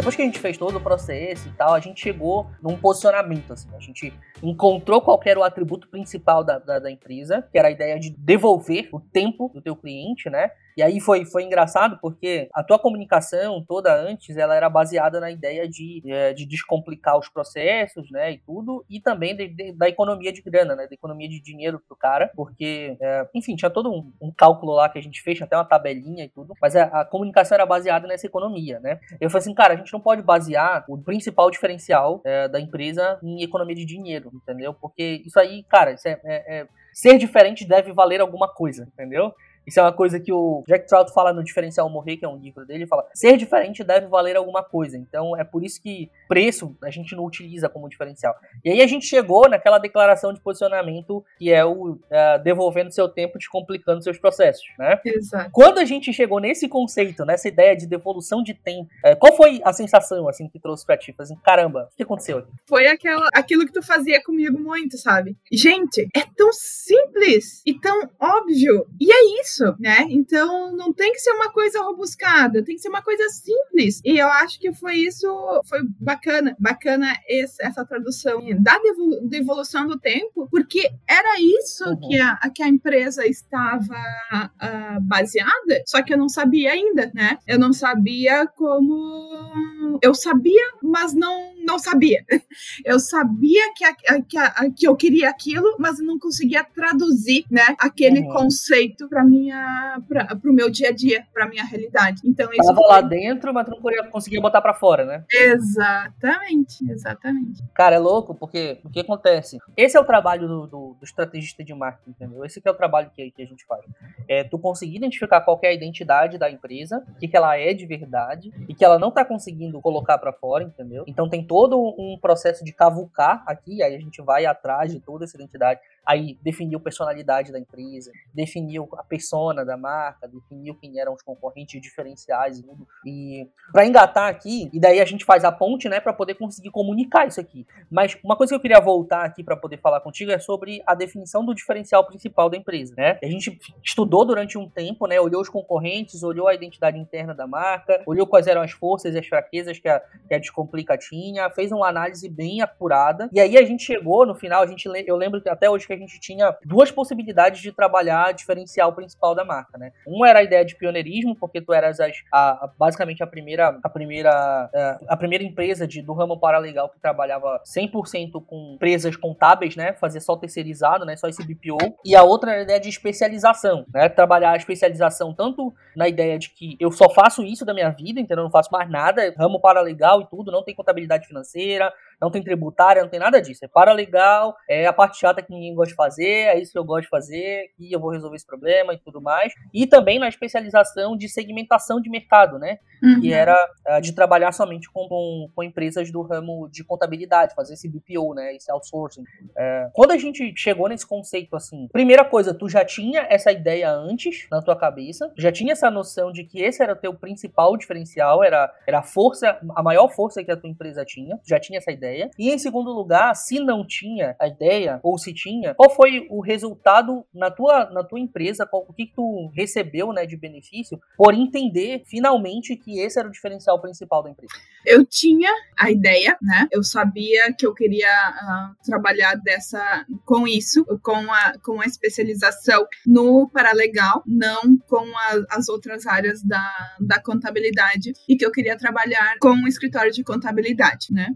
Depois 0.00 0.16
que 0.16 0.22
a 0.22 0.24
gente 0.24 0.38
fez 0.38 0.56
todo 0.56 0.78
o 0.78 0.80
processo 0.80 1.46
e 1.46 1.52
tal, 1.52 1.74
a 1.74 1.78
gente 1.80 2.00
chegou 2.00 2.46
num 2.62 2.74
posicionamento, 2.74 3.52
assim. 3.52 3.68
A 3.76 3.80
gente 3.80 4.14
encontrou 4.42 5.02
qual 5.02 5.20
era 5.26 5.38
o 5.38 5.42
atributo 5.42 5.88
principal 5.88 6.42
da, 6.42 6.58
da, 6.58 6.78
da 6.78 6.90
empresa, 6.90 7.46
que 7.52 7.58
era 7.58 7.68
a 7.68 7.70
ideia 7.70 8.00
de 8.00 8.08
devolver 8.08 8.88
o 8.92 8.98
tempo 8.98 9.50
do 9.52 9.60
teu 9.60 9.76
cliente, 9.76 10.30
né? 10.30 10.52
E 10.80 10.82
aí 10.82 10.98
foi, 10.98 11.26
foi 11.26 11.42
engraçado 11.44 11.98
porque 12.00 12.48
a 12.54 12.64
tua 12.64 12.78
comunicação 12.78 13.62
toda 13.62 13.94
antes, 13.94 14.38
ela 14.38 14.56
era 14.56 14.70
baseada 14.70 15.20
na 15.20 15.30
ideia 15.30 15.68
de, 15.68 16.02
é, 16.06 16.32
de 16.32 16.46
descomplicar 16.46 17.18
os 17.18 17.28
processos, 17.28 18.10
né, 18.10 18.32
e 18.32 18.38
tudo, 18.38 18.82
e 18.88 18.98
também 18.98 19.36
de, 19.36 19.48
de, 19.48 19.72
da 19.74 19.90
economia 19.90 20.32
de 20.32 20.40
grana, 20.40 20.74
né, 20.74 20.86
da 20.86 20.94
economia 20.94 21.28
de 21.28 21.38
dinheiro 21.38 21.82
pro 21.86 21.94
cara, 21.94 22.32
porque, 22.34 22.96
é, 22.98 23.28
enfim, 23.34 23.56
tinha 23.56 23.70
todo 23.70 23.92
um, 23.92 24.10
um, 24.22 24.32
cálculo 24.32 24.72
lá 24.72 24.88
que 24.88 24.98
a 24.98 25.02
gente 25.02 25.20
fez, 25.20 25.42
até 25.42 25.54
uma 25.54 25.66
tabelinha 25.66 26.24
e 26.24 26.30
tudo, 26.30 26.54
mas 26.62 26.74
a, 26.74 26.84
a, 26.84 27.04
comunicação 27.04 27.56
era 27.56 27.66
baseada 27.66 28.08
nessa 28.08 28.26
economia, 28.26 28.80
né. 28.80 28.98
Eu 29.20 29.28
falei 29.28 29.42
assim, 29.42 29.54
cara, 29.54 29.74
a 29.74 29.76
gente 29.76 29.92
não 29.92 30.00
pode 30.00 30.22
basear 30.22 30.86
o 30.88 30.96
principal 30.96 31.50
diferencial 31.50 32.22
é, 32.24 32.48
da 32.48 32.58
empresa 32.58 33.18
em 33.22 33.42
economia 33.42 33.76
de 33.76 33.84
dinheiro, 33.84 34.30
entendeu? 34.34 34.72
Porque 34.72 35.22
isso 35.26 35.38
aí, 35.38 35.62
cara, 35.64 35.92
isso 35.92 36.08
é, 36.08 36.18
é, 36.24 36.60
é 36.60 36.68
ser 36.94 37.18
diferente 37.18 37.68
deve 37.68 37.92
valer 37.92 38.22
alguma 38.22 38.48
coisa, 38.48 38.88
entendeu? 38.94 39.34
Isso 39.70 39.78
é 39.78 39.84
uma 39.84 39.92
coisa 39.92 40.18
que 40.18 40.32
o 40.32 40.64
Jack 40.66 40.88
Trout 40.88 41.12
fala 41.14 41.32
no 41.32 41.44
Diferencial 41.44 41.88
Morrer, 41.88 42.16
que 42.16 42.24
é 42.24 42.28
um 42.28 42.36
livro 42.36 42.66
dele, 42.66 42.88
fala: 42.88 43.06
ser 43.14 43.36
diferente 43.36 43.84
deve 43.84 44.08
valer 44.08 44.36
alguma 44.36 44.64
coisa. 44.64 44.98
Então 44.98 45.36
é 45.36 45.44
por 45.44 45.62
isso 45.62 45.80
que 45.80 46.10
preço 46.28 46.76
a 46.82 46.90
gente 46.90 47.14
não 47.14 47.24
utiliza 47.24 47.68
como 47.68 47.88
diferencial. 47.88 48.34
E 48.64 48.70
aí 48.70 48.82
a 48.82 48.86
gente 48.88 49.06
chegou 49.06 49.48
naquela 49.48 49.78
declaração 49.78 50.32
de 50.32 50.40
posicionamento 50.40 51.24
que 51.38 51.52
é 51.52 51.64
o 51.64 51.92
uh, 51.92 51.98
devolvendo 52.42 52.90
seu 52.90 53.08
tempo, 53.08 53.38
descomplicando 53.38 54.02
seus 54.02 54.18
processos, 54.18 54.64
né? 54.76 55.00
Exato. 55.04 55.50
Quando 55.52 55.78
a 55.78 55.84
gente 55.84 56.12
chegou 56.12 56.40
nesse 56.40 56.68
conceito, 56.68 57.24
nessa 57.24 57.46
ideia 57.46 57.76
de 57.76 57.86
devolução 57.86 58.42
de 58.42 58.54
tempo, 58.54 58.90
uh, 59.06 59.16
qual 59.20 59.36
foi 59.36 59.60
a 59.64 59.72
sensação 59.72 60.28
assim 60.28 60.48
que 60.48 60.58
trouxe 60.58 60.84
pra 60.84 60.96
ti? 60.96 61.14
Assim, 61.16 61.36
caramba, 61.44 61.88
o 61.92 61.96
que 61.96 62.02
aconteceu 62.02 62.38
aqui? 62.38 62.50
Foi 62.66 62.88
aquela, 62.88 63.28
aquilo 63.32 63.64
que 63.64 63.72
tu 63.72 63.82
fazia 63.82 64.20
comigo 64.20 64.58
muito, 64.58 64.98
sabe? 64.98 65.36
Gente, 65.52 66.08
é 66.16 66.22
tão 66.36 66.52
simples 66.52 67.62
e 67.64 67.78
tão 67.78 68.10
óbvio. 68.18 68.86
E 69.00 69.12
é 69.12 69.40
isso 69.40 69.59
isso, 69.60 69.76
né? 69.78 70.06
Então 70.08 70.74
não 70.74 70.92
tem 70.92 71.12
que 71.12 71.18
ser 71.18 71.32
uma 71.32 71.50
coisa 71.50 71.82
robuscada, 71.82 72.64
tem 72.64 72.76
que 72.76 72.82
ser 72.82 72.88
uma 72.88 73.02
coisa 73.02 73.28
simples. 73.28 74.00
E 74.04 74.18
eu 74.18 74.28
acho 74.28 74.58
que 74.58 74.72
foi 74.72 74.96
isso, 74.96 75.26
foi 75.68 75.80
bacana, 75.98 76.56
bacana 76.58 77.14
esse, 77.28 77.62
essa 77.62 77.84
tradução 77.84 78.40
da 78.60 78.78
devolução 79.22 79.86
do 79.86 79.98
tempo, 79.98 80.48
porque 80.50 80.90
era 81.06 81.40
isso 81.40 81.84
uhum. 81.84 82.08
que, 82.08 82.20
a, 82.20 82.50
que 82.54 82.62
a 82.62 82.68
empresa 82.68 83.26
estava 83.26 83.94
uh, 83.94 85.00
baseada, 85.02 85.82
só 85.86 86.02
que 86.02 86.14
eu 86.14 86.18
não 86.18 86.28
sabia 86.28 86.72
ainda, 86.72 87.10
né? 87.14 87.38
Eu 87.46 87.58
não 87.58 87.72
sabia 87.72 88.46
como. 88.46 89.98
Eu 90.02 90.14
sabia, 90.14 90.62
mas 90.82 91.12
não, 91.12 91.54
não 91.64 91.78
sabia. 91.78 92.24
Eu 92.84 92.98
sabia 92.98 93.72
que, 93.74 93.84
a, 93.84 93.94
que, 94.22 94.38
a, 94.38 94.70
que 94.70 94.88
eu 94.88 94.96
queria 94.96 95.28
aquilo, 95.28 95.76
mas 95.78 95.98
não 95.98 96.18
conseguia 96.18 96.64
traduzir, 96.64 97.44
né? 97.50 97.74
Aquele 97.78 98.20
uhum. 98.20 98.32
conceito 98.32 99.08
para 99.08 99.24
minha, 99.40 100.02
para 100.06 100.50
o 100.50 100.52
meu 100.52 100.70
dia 100.70 100.88
a 100.88 100.92
dia, 100.92 101.26
para 101.32 101.48
minha 101.48 101.64
realidade. 101.64 102.20
Então 102.24 102.50
isso. 102.52 102.66
Tava 102.66 102.76
foi... 102.76 102.88
lá 102.88 103.00
dentro, 103.00 103.54
mas 103.54 103.66
não 103.66 103.80
conseguia 104.10 104.40
botar 104.40 104.60
para 104.60 104.74
fora, 104.74 105.04
né? 105.04 105.24
Exatamente, 105.32 106.90
exatamente. 106.90 107.62
Cara, 107.74 107.96
é 107.96 107.98
louco 107.98 108.34
porque 108.34 108.78
o 108.84 108.90
que 108.90 109.00
acontece? 109.00 109.58
Esse 109.76 109.96
é 109.96 110.00
o 110.00 110.04
trabalho 110.04 110.46
do, 110.46 110.66
do, 110.66 110.96
do 110.98 111.04
estrategista 111.04 111.64
de 111.64 111.74
marketing, 111.74 112.10
entendeu? 112.10 112.44
Esse 112.44 112.60
é 112.64 112.70
o 112.70 112.74
trabalho 112.74 113.10
que, 113.14 113.30
que 113.30 113.42
a 113.42 113.46
gente 113.46 113.64
faz. 113.64 113.84
É 114.28 114.44
tu 114.44 114.58
conseguir 114.58 114.96
identificar 114.96 115.40
qual 115.40 115.58
é 115.62 115.68
a 115.68 115.72
identidade 115.72 116.38
da 116.38 116.50
empresa, 116.50 117.02
o 117.08 117.18
que, 117.18 117.28
que 117.28 117.36
ela 117.36 117.56
é 117.56 117.72
de 117.72 117.86
verdade 117.86 118.52
e 118.68 118.74
que 118.74 118.84
ela 118.84 118.98
não 118.98 119.10
tá 119.10 119.24
conseguindo 119.24 119.80
colocar 119.80 120.18
para 120.18 120.32
fora, 120.32 120.64
entendeu? 120.64 121.04
Então 121.06 121.28
tem 121.28 121.44
todo 121.44 121.78
um 121.78 122.18
processo 122.20 122.64
de 122.64 122.72
cavucar 122.72 123.42
aqui, 123.46 123.82
aí 123.82 123.94
a 123.94 124.00
gente 124.00 124.20
vai 124.22 124.44
atrás 124.44 124.92
de 124.92 125.00
toda 125.00 125.24
essa 125.24 125.36
identidade 125.36 125.80
aí 126.06 126.38
definiu 126.42 126.80
personalidade 126.80 127.52
da 127.52 127.58
empresa, 127.58 128.10
definiu 128.34 128.88
a 128.94 129.04
persona 129.04 129.64
da 129.64 129.76
marca, 129.76 130.28
definiu 130.28 130.74
quem 130.74 130.98
eram 130.98 131.14
os 131.14 131.22
concorrentes 131.22 131.80
diferenciais 131.80 132.58
e 132.58 132.62
tudo. 132.62 132.86
E 133.06 133.48
para 133.72 133.86
engatar 133.86 134.28
aqui, 134.28 134.70
e 134.72 134.80
daí 134.80 135.00
a 135.00 135.04
gente 135.04 135.24
faz 135.24 135.44
a 135.44 135.52
ponte, 135.52 135.88
né, 135.88 136.00
para 136.00 136.12
poder 136.12 136.34
conseguir 136.34 136.70
comunicar 136.70 137.26
isso 137.26 137.40
aqui. 137.40 137.66
Mas 137.90 138.16
uma 138.24 138.36
coisa 138.36 138.52
que 138.52 138.56
eu 138.56 138.60
queria 138.60 138.80
voltar 138.80 139.24
aqui 139.24 139.44
para 139.44 139.56
poder 139.56 139.78
falar 139.78 140.00
contigo 140.00 140.30
é 140.30 140.38
sobre 140.38 140.82
a 140.86 140.94
definição 140.94 141.44
do 141.44 141.54
diferencial 141.54 142.04
principal 142.06 142.48
da 142.48 142.56
empresa, 142.56 142.94
né? 142.96 143.18
A 143.22 143.26
gente 143.26 143.58
estudou 143.82 144.24
durante 144.24 144.58
um 144.58 144.68
tempo, 144.68 145.06
né, 145.06 145.20
olhou 145.20 145.40
os 145.40 145.48
concorrentes, 145.48 146.22
olhou 146.22 146.48
a 146.48 146.54
identidade 146.54 146.98
interna 146.98 147.34
da 147.34 147.46
marca, 147.46 148.02
olhou 148.06 148.26
quais 148.26 148.46
eram 148.46 148.62
as 148.62 148.72
forças 148.72 149.14
e 149.14 149.18
as 149.18 149.26
fraquezas 149.26 149.78
que 149.78 149.88
a, 149.88 150.00
que 150.28 150.34
a 150.34 150.38
Descomplica 150.38 150.96
tinha, 150.96 151.50
fez 151.50 151.70
uma 151.72 151.88
análise 151.88 152.28
bem 152.28 152.60
apurada. 152.60 153.28
E 153.32 153.40
aí 153.40 153.56
a 153.56 153.64
gente 153.64 153.84
chegou 153.84 154.26
no 154.26 154.34
final, 154.34 154.62
a 154.62 154.66
gente 154.66 154.88
eu 155.06 155.16
lembro 155.16 155.40
que 155.40 155.48
até 155.48 155.68
hoje 155.68 155.86
que 155.86 155.92
gente 156.00 156.20
tinha 156.20 156.56
duas 156.64 156.90
possibilidades 156.90 157.60
de 157.60 157.72
trabalhar 157.72 158.32
diferencial 158.32 158.92
principal 158.92 159.34
da 159.34 159.44
marca, 159.44 159.78
né? 159.78 159.92
Uma 160.06 160.28
era 160.28 160.40
a 160.40 160.42
ideia 160.42 160.64
de 160.64 160.76
pioneirismo, 160.76 161.36
porque 161.36 161.60
tu 161.60 161.72
eras 161.72 162.00
as, 162.00 162.16
a, 162.32 162.64
a, 162.64 162.70
basicamente 162.78 163.22
a 163.22 163.26
primeira 163.26 163.78
a 163.82 163.88
primeira 163.88 164.30
a, 164.30 164.70
é, 164.72 164.98
a 165.08 165.16
primeira 165.16 165.44
empresa 165.44 165.86
de, 165.86 166.02
do 166.02 166.12
ramo 166.12 166.38
paralegal 166.38 166.88
que 166.88 166.98
trabalhava 167.00 167.62
100% 167.64 168.44
com 168.44 168.72
empresas 168.74 169.16
contábeis, 169.16 169.76
né? 169.76 169.92
Fazer 169.94 170.20
só 170.20 170.36
terceirizado, 170.36 171.04
né? 171.04 171.16
Só 171.16 171.28
esse 171.28 171.44
BPO. 171.44 171.78
E 172.04 172.14
a 172.14 172.22
outra 172.22 172.52
era 172.52 172.60
a 172.60 172.64
ideia 172.64 172.80
de 172.80 172.88
especialização, 172.88 173.84
né? 173.92 174.08
Trabalhar 174.08 174.52
a 174.52 174.56
especialização 174.56 175.34
tanto 175.34 175.72
na 175.96 176.08
ideia 176.08 176.38
de 176.38 176.50
que 176.50 176.76
eu 176.80 176.90
só 176.90 177.08
faço 177.08 177.42
isso 177.42 177.64
da 177.64 177.74
minha 177.74 177.90
vida, 177.90 178.20
entendeu? 178.20 178.38
Eu 178.38 178.44
não 178.44 178.50
faço 178.50 178.70
mais 178.72 178.90
nada, 178.90 179.34
ramo 179.36 179.60
paralegal 179.60 180.20
e 180.22 180.26
tudo, 180.26 180.50
não 180.50 180.62
tem 180.62 180.74
contabilidade 180.74 181.26
financeira, 181.26 181.92
não 182.20 182.30
tem 182.30 182.42
tributária, 182.42 183.02
não 183.02 183.08
tem 183.08 183.18
nada 183.18 183.40
disso. 183.40 183.64
É 183.64 183.68
paralegal, 183.68 184.54
é 184.68 184.86
a 184.86 184.92
parte 184.92 185.18
chata 185.18 185.42
que 185.42 185.52
ninguém 185.52 185.74
gosta 185.74 185.90
de 185.90 185.96
fazer, 185.96 186.24
é 186.24 186.58
isso 186.60 186.72
que 186.72 186.78
eu 186.78 186.84
gosto 186.84 187.04
de 187.04 187.08
fazer, 187.08 187.70
e 187.78 187.94
eu 187.94 187.98
vou 187.98 188.10
resolver 188.10 188.36
esse 188.36 188.46
problema 188.46 188.92
e 188.92 188.98
tudo 188.98 189.20
mais. 189.20 189.52
E 189.72 189.86
também 189.86 190.18
na 190.18 190.28
especialização 190.28 191.16
de 191.16 191.28
segmentação 191.28 192.00
de 192.00 192.10
mercado, 192.10 192.58
né? 192.58 192.78
Uhum. 193.02 193.20
Que 193.20 193.32
era 193.32 193.56
uh, 193.88 194.00
de 194.00 194.12
trabalhar 194.12 194.52
somente 194.52 194.90
com, 194.90 195.08
com, 195.08 195.48
com, 195.54 195.62
empresas 195.62 196.12
do 196.12 196.20
ramo 196.20 196.68
de 196.70 196.84
contabilidade, 196.84 197.54
fazer 197.54 197.74
esse 197.74 197.88
BPO, 197.88 198.34
né? 198.34 198.54
Esse 198.54 198.70
outsourcing. 198.70 199.22
Uh, 199.22 199.90
quando 199.94 200.10
a 200.10 200.18
gente 200.18 200.52
chegou 200.54 200.88
nesse 200.88 201.06
conceito 201.06 201.56
assim, 201.56 201.88
primeira 201.90 202.24
coisa, 202.24 202.52
tu 202.52 202.68
já 202.68 202.84
tinha 202.84 203.26
essa 203.30 203.50
ideia 203.50 203.90
antes 203.90 204.46
na 204.50 204.60
tua 204.60 204.76
cabeça, 204.76 205.32
já 205.38 205.50
tinha 205.50 205.72
essa 205.72 205.90
noção 205.90 206.30
de 206.30 206.44
que 206.44 206.60
esse 206.60 206.82
era 206.82 206.92
o 206.92 206.96
teu 206.96 207.14
principal 207.14 207.76
diferencial, 207.76 208.44
era, 208.44 208.70
era 208.86 208.98
a 208.98 209.02
força, 209.02 209.58
a 209.74 209.82
maior 209.82 210.08
força 210.08 210.44
que 210.44 210.50
a 210.50 210.56
tua 210.56 210.68
empresa 210.68 211.02
tinha, 211.04 211.38
já 211.46 211.58
tinha 211.58 211.78
essa 211.78 211.90
ideia 211.90 212.09
ideia. 212.10 212.30
E 212.38 212.50
em 212.50 212.58
segundo 212.58 212.92
lugar, 212.92 213.34
se 213.34 213.60
não 213.60 213.86
tinha 213.86 214.36
a 214.40 214.48
ideia, 214.48 215.00
ou 215.02 215.18
se 215.18 215.32
tinha, 215.32 215.74
qual 215.74 215.90
foi 215.90 216.26
o 216.30 216.40
resultado 216.40 217.24
na 217.32 217.50
tua, 217.50 217.90
na 217.90 218.02
tua 218.02 218.18
empresa, 218.18 218.66
qual, 218.66 218.84
o 218.88 218.92
que, 218.92 219.06
que 219.06 219.14
tu 219.14 219.50
recebeu 219.54 220.12
né, 220.12 220.26
de 220.26 220.36
benefício 220.36 221.00
por 221.16 221.34
entender 221.34 222.02
finalmente 222.06 222.76
que 222.76 223.00
esse 223.00 223.18
era 223.18 223.28
o 223.28 223.32
diferencial 223.32 223.80
principal 223.80 224.22
da 224.22 224.30
empresa? 224.30 224.52
Eu 224.84 225.04
tinha 225.04 225.50
a 225.78 225.90
ideia, 225.90 226.36
né? 226.40 226.66
Eu 226.70 226.82
sabia 226.82 227.52
que 227.52 227.66
eu 227.66 227.74
queria 227.74 228.08
uh, 228.08 228.84
trabalhar 228.84 229.34
dessa 229.36 230.06
com 230.24 230.46
isso, 230.48 230.84
com 231.02 231.32
a, 231.32 231.52
com 231.62 231.80
a 231.80 231.84
especialização 231.84 232.86
no 233.06 233.48
paralegal, 233.48 234.22
não 234.26 234.78
com 234.88 235.04
a, 235.16 235.56
as 235.56 235.68
outras 235.68 236.06
áreas 236.06 236.42
da, 236.42 236.96
da 237.00 237.20
contabilidade, 237.20 238.12
e 238.28 238.36
que 238.36 238.44
eu 238.44 238.50
queria 238.50 238.76
trabalhar 238.76 239.36
com 239.40 239.50
o 239.50 239.68
escritório 239.68 240.10
de 240.10 240.24
contabilidade, 240.24 241.08
né? 241.10 241.34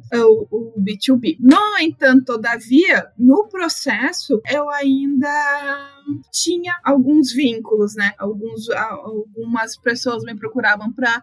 O 0.75 0.81
B2B. 0.81 1.37
No 1.41 1.79
entanto, 1.81 2.35
todavia, 2.35 3.11
no 3.19 3.49
processo, 3.49 4.41
eu 4.51 4.69
ainda 4.71 5.91
tinha 6.31 6.79
alguns 6.85 7.33
vínculos, 7.33 7.95
né? 7.95 8.13
Alguns, 8.19 8.69
algumas 8.71 9.77
pessoas 9.77 10.23
me 10.25 10.37
procuravam 10.37 10.93
para 10.93 11.23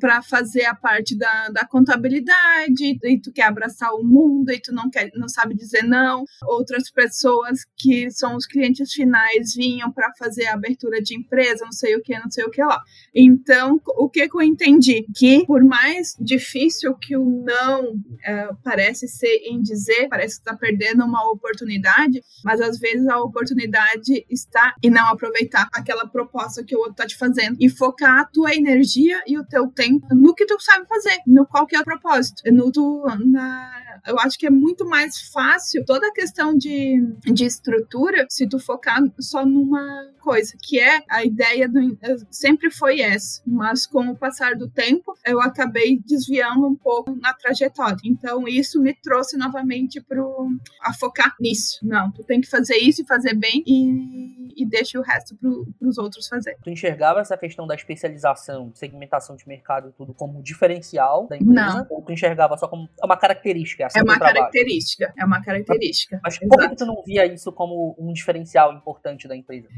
para 0.00 0.22
fazer 0.22 0.64
a 0.64 0.74
parte 0.74 1.16
da, 1.16 1.48
da 1.50 1.64
contabilidade, 1.64 2.98
e 3.02 3.20
tu 3.20 3.32
quer 3.32 3.44
abraçar 3.44 3.94
o 3.94 4.02
mundo, 4.02 4.50
e 4.50 4.60
tu 4.60 4.72
não, 4.72 4.90
quer, 4.90 5.10
não 5.14 5.28
sabe 5.28 5.54
dizer 5.54 5.84
não. 5.84 6.24
Outras 6.42 6.90
pessoas 6.90 7.60
que 7.76 8.10
são 8.10 8.36
os 8.36 8.46
clientes 8.46 8.92
finais 8.92 9.54
vinham 9.54 9.92
para 9.92 10.12
fazer 10.18 10.46
a 10.46 10.54
abertura 10.54 11.00
de 11.00 11.16
empresa, 11.16 11.64
não 11.64 11.72
sei 11.72 11.94
o 11.96 12.02
que, 12.02 12.18
não 12.18 12.30
sei 12.30 12.44
o 12.44 12.50
que 12.50 12.62
lá. 12.62 12.80
Então, 13.14 13.80
o 13.86 14.08
que, 14.08 14.28
que 14.28 14.36
eu 14.36 14.42
entendi? 14.42 15.06
Que 15.14 15.46
por 15.46 15.62
mais 15.62 16.16
difícil 16.18 16.94
que 16.94 17.16
o 17.16 17.24
não 17.24 17.94
é, 18.24 18.48
parece 18.64 19.06
ser 19.06 19.42
em 19.44 19.62
dizer, 19.62 20.08
parece 20.08 20.36
que 20.36 20.48
está 20.48 20.56
perdendo 20.56 21.04
uma 21.04 21.30
oportunidade, 21.30 22.22
mas 22.44 22.60
às 22.60 22.78
vezes 22.78 23.06
a 23.06 23.20
oportunidade 23.20 23.97
está 24.28 24.74
em 24.82 24.90
não 24.90 25.06
aproveitar 25.08 25.68
aquela 25.72 26.06
proposta 26.06 26.64
que 26.64 26.74
o 26.74 26.78
outro 26.78 26.92
está 26.92 27.06
te 27.06 27.16
fazendo 27.16 27.56
e 27.60 27.68
focar 27.68 28.20
a 28.20 28.24
tua 28.24 28.54
energia 28.54 29.22
e 29.26 29.38
o 29.38 29.44
teu 29.44 29.68
tempo 29.68 30.06
no 30.14 30.34
que 30.34 30.46
tu 30.46 30.58
sabe 30.60 30.86
fazer, 30.86 31.18
no 31.26 31.46
qual 31.46 31.66
que 31.66 31.76
é 31.76 31.80
o 31.80 31.84
propósito. 31.84 32.42
No, 32.52 32.70
tu, 32.70 33.04
na, 33.26 33.87
eu 34.06 34.18
acho 34.18 34.38
que 34.38 34.46
é 34.46 34.50
muito 34.50 34.86
mais 34.86 35.30
fácil 35.30 35.84
toda 35.84 36.06
a 36.06 36.12
questão 36.12 36.56
de, 36.56 37.00
de 37.24 37.44
estrutura 37.44 38.26
se 38.28 38.48
tu 38.48 38.58
focar 38.58 39.02
só 39.18 39.44
numa 39.44 40.08
coisa, 40.28 40.54
que 40.62 40.78
é 40.78 41.02
a 41.08 41.24
ideia 41.24 41.68
do. 41.68 41.98
Sempre 42.30 42.70
foi 42.70 43.00
essa, 43.00 43.40
mas 43.46 43.86
com 43.86 44.08
o 44.08 44.16
passar 44.16 44.54
do 44.56 44.68
tempo, 44.68 45.14
eu 45.26 45.40
acabei 45.40 45.98
desviando 46.04 46.66
um 46.66 46.76
pouco 46.76 47.16
na 47.16 47.32
trajetória. 47.32 47.96
Então, 48.04 48.46
isso 48.46 48.80
me 48.80 48.94
trouxe 48.94 49.36
novamente 49.38 50.00
pro, 50.00 50.50
a 50.82 50.92
focar 50.92 51.34
nisso. 51.40 51.78
Não, 51.82 52.10
tu 52.12 52.22
tem 52.22 52.40
que 52.40 52.48
fazer 52.48 52.76
isso 52.76 53.02
e 53.02 53.06
fazer 53.06 53.34
bem 53.34 53.62
e, 53.66 54.62
e 54.62 54.66
deixa 54.66 54.98
o 54.98 55.02
resto 55.02 55.34
para 55.36 55.88
os 55.88 55.98
outros 55.98 56.28
fazer. 56.28 56.56
Tu 56.62 56.70
enxergava 56.70 57.20
essa 57.20 57.36
questão 57.36 57.66
da 57.66 57.74
especialização, 57.74 58.70
segmentação 58.74 59.34
de 59.34 59.46
mercado, 59.48 59.94
tudo 59.96 60.12
como 60.12 60.42
diferencial 60.42 61.26
da 61.26 61.36
empresa? 61.36 61.52
Não. 61.52 61.86
Ou 61.88 62.02
tu 62.02 62.12
enxergava 62.12 62.56
só 62.56 62.68
como 62.68 62.88
uma 63.02 63.16
característica? 63.16 63.87
É 63.94 64.02
uma 64.02 64.18
característica, 64.18 65.12
é 65.16 65.24
uma 65.24 65.42
característica. 65.42 66.20
Mas, 66.22 66.38
mas 66.40 66.48
por 66.48 66.68
que 66.68 66.76
tu 66.76 66.86
não 66.86 67.02
via 67.04 67.26
isso 67.26 67.52
como 67.52 67.94
um 67.98 68.12
diferencial 68.12 68.72
importante 68.72 69.28
da 69.28 69.36
empresa? 69.36 69.68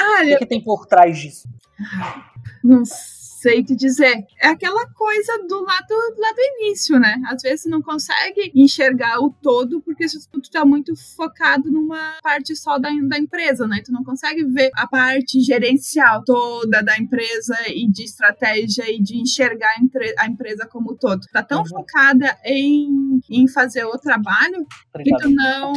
Ah, 0.00 0.22
o 0.22 0.24
que, 0.24 0.30
eu... 0.32 0.38
que 0.38 0.46
tem 0.46 0.62
por 0.62 0.86
trás 0.86 1.18
disso? 1.18 1.48
Não 2.62 2.84
sei 2.84 3.17
sei 3.40 3.62
te 3.62 3.74
dizer. 3.74 4.24
É 4.40 4.48
aquela 4.48 4.86
coisa 4.90 5.38
do 5.48 5.60
lado 5.62 5.94
lá 6.18 6.32
do 6.32 6.40
início, 6.56 6.98
né? 6.98 7.20
Às 7.26 7.42
vezes 7.42 7.62
você 7.62 7.68
não 7.68 7.82
consegue 7.82 8.52
enxergar 8.54 9.20
o 9.20 9.30
todo 9.30 9.80
porque 9.80 10.06
tu 10.32 10.50
tá 10.50 10.64
muito 10.64 10.94
focado 11.16 11.70
numa 11.70 12.18
parte 12.22 12.54
só 12.56 12.78
da, 12.78 12.90
da 13.08 13.18
empresa, 13.18 13.66
né? 13.66 13.80
Tu 13.84 13.92
não 13.92 14.02
consegue 14.04 14.44
ver 14.44 14.70
a 14.74 14.86
parte 14.86 15.40
gerencial 15.40 16.22
toda 16.24 16.82
da 16.82 16.96
empresa 16.98 17.56
e 17.68 17.88
de 17.90 18.04
estratégia 18.04 18.90
e 18.90 19.00
de 19.00 19.20
enxergar 19.20 19.74
a, 20.18 20.26
empresa 20.26 20.66
como 20.66 20.96
todo. 20.96 21.20
Tá 21.32 21.42
tão 21.42 21.60
uhum. 21.60 21.68
focada 21.68 22.36
em, 22.44 23.20
em 23.30 23.48
fazer 23.48 23.84
o 23.84 23.98
trabalho 23.98 24.66
que 25.02 25.16
tu 25.16 25.30
não 25.30 25.72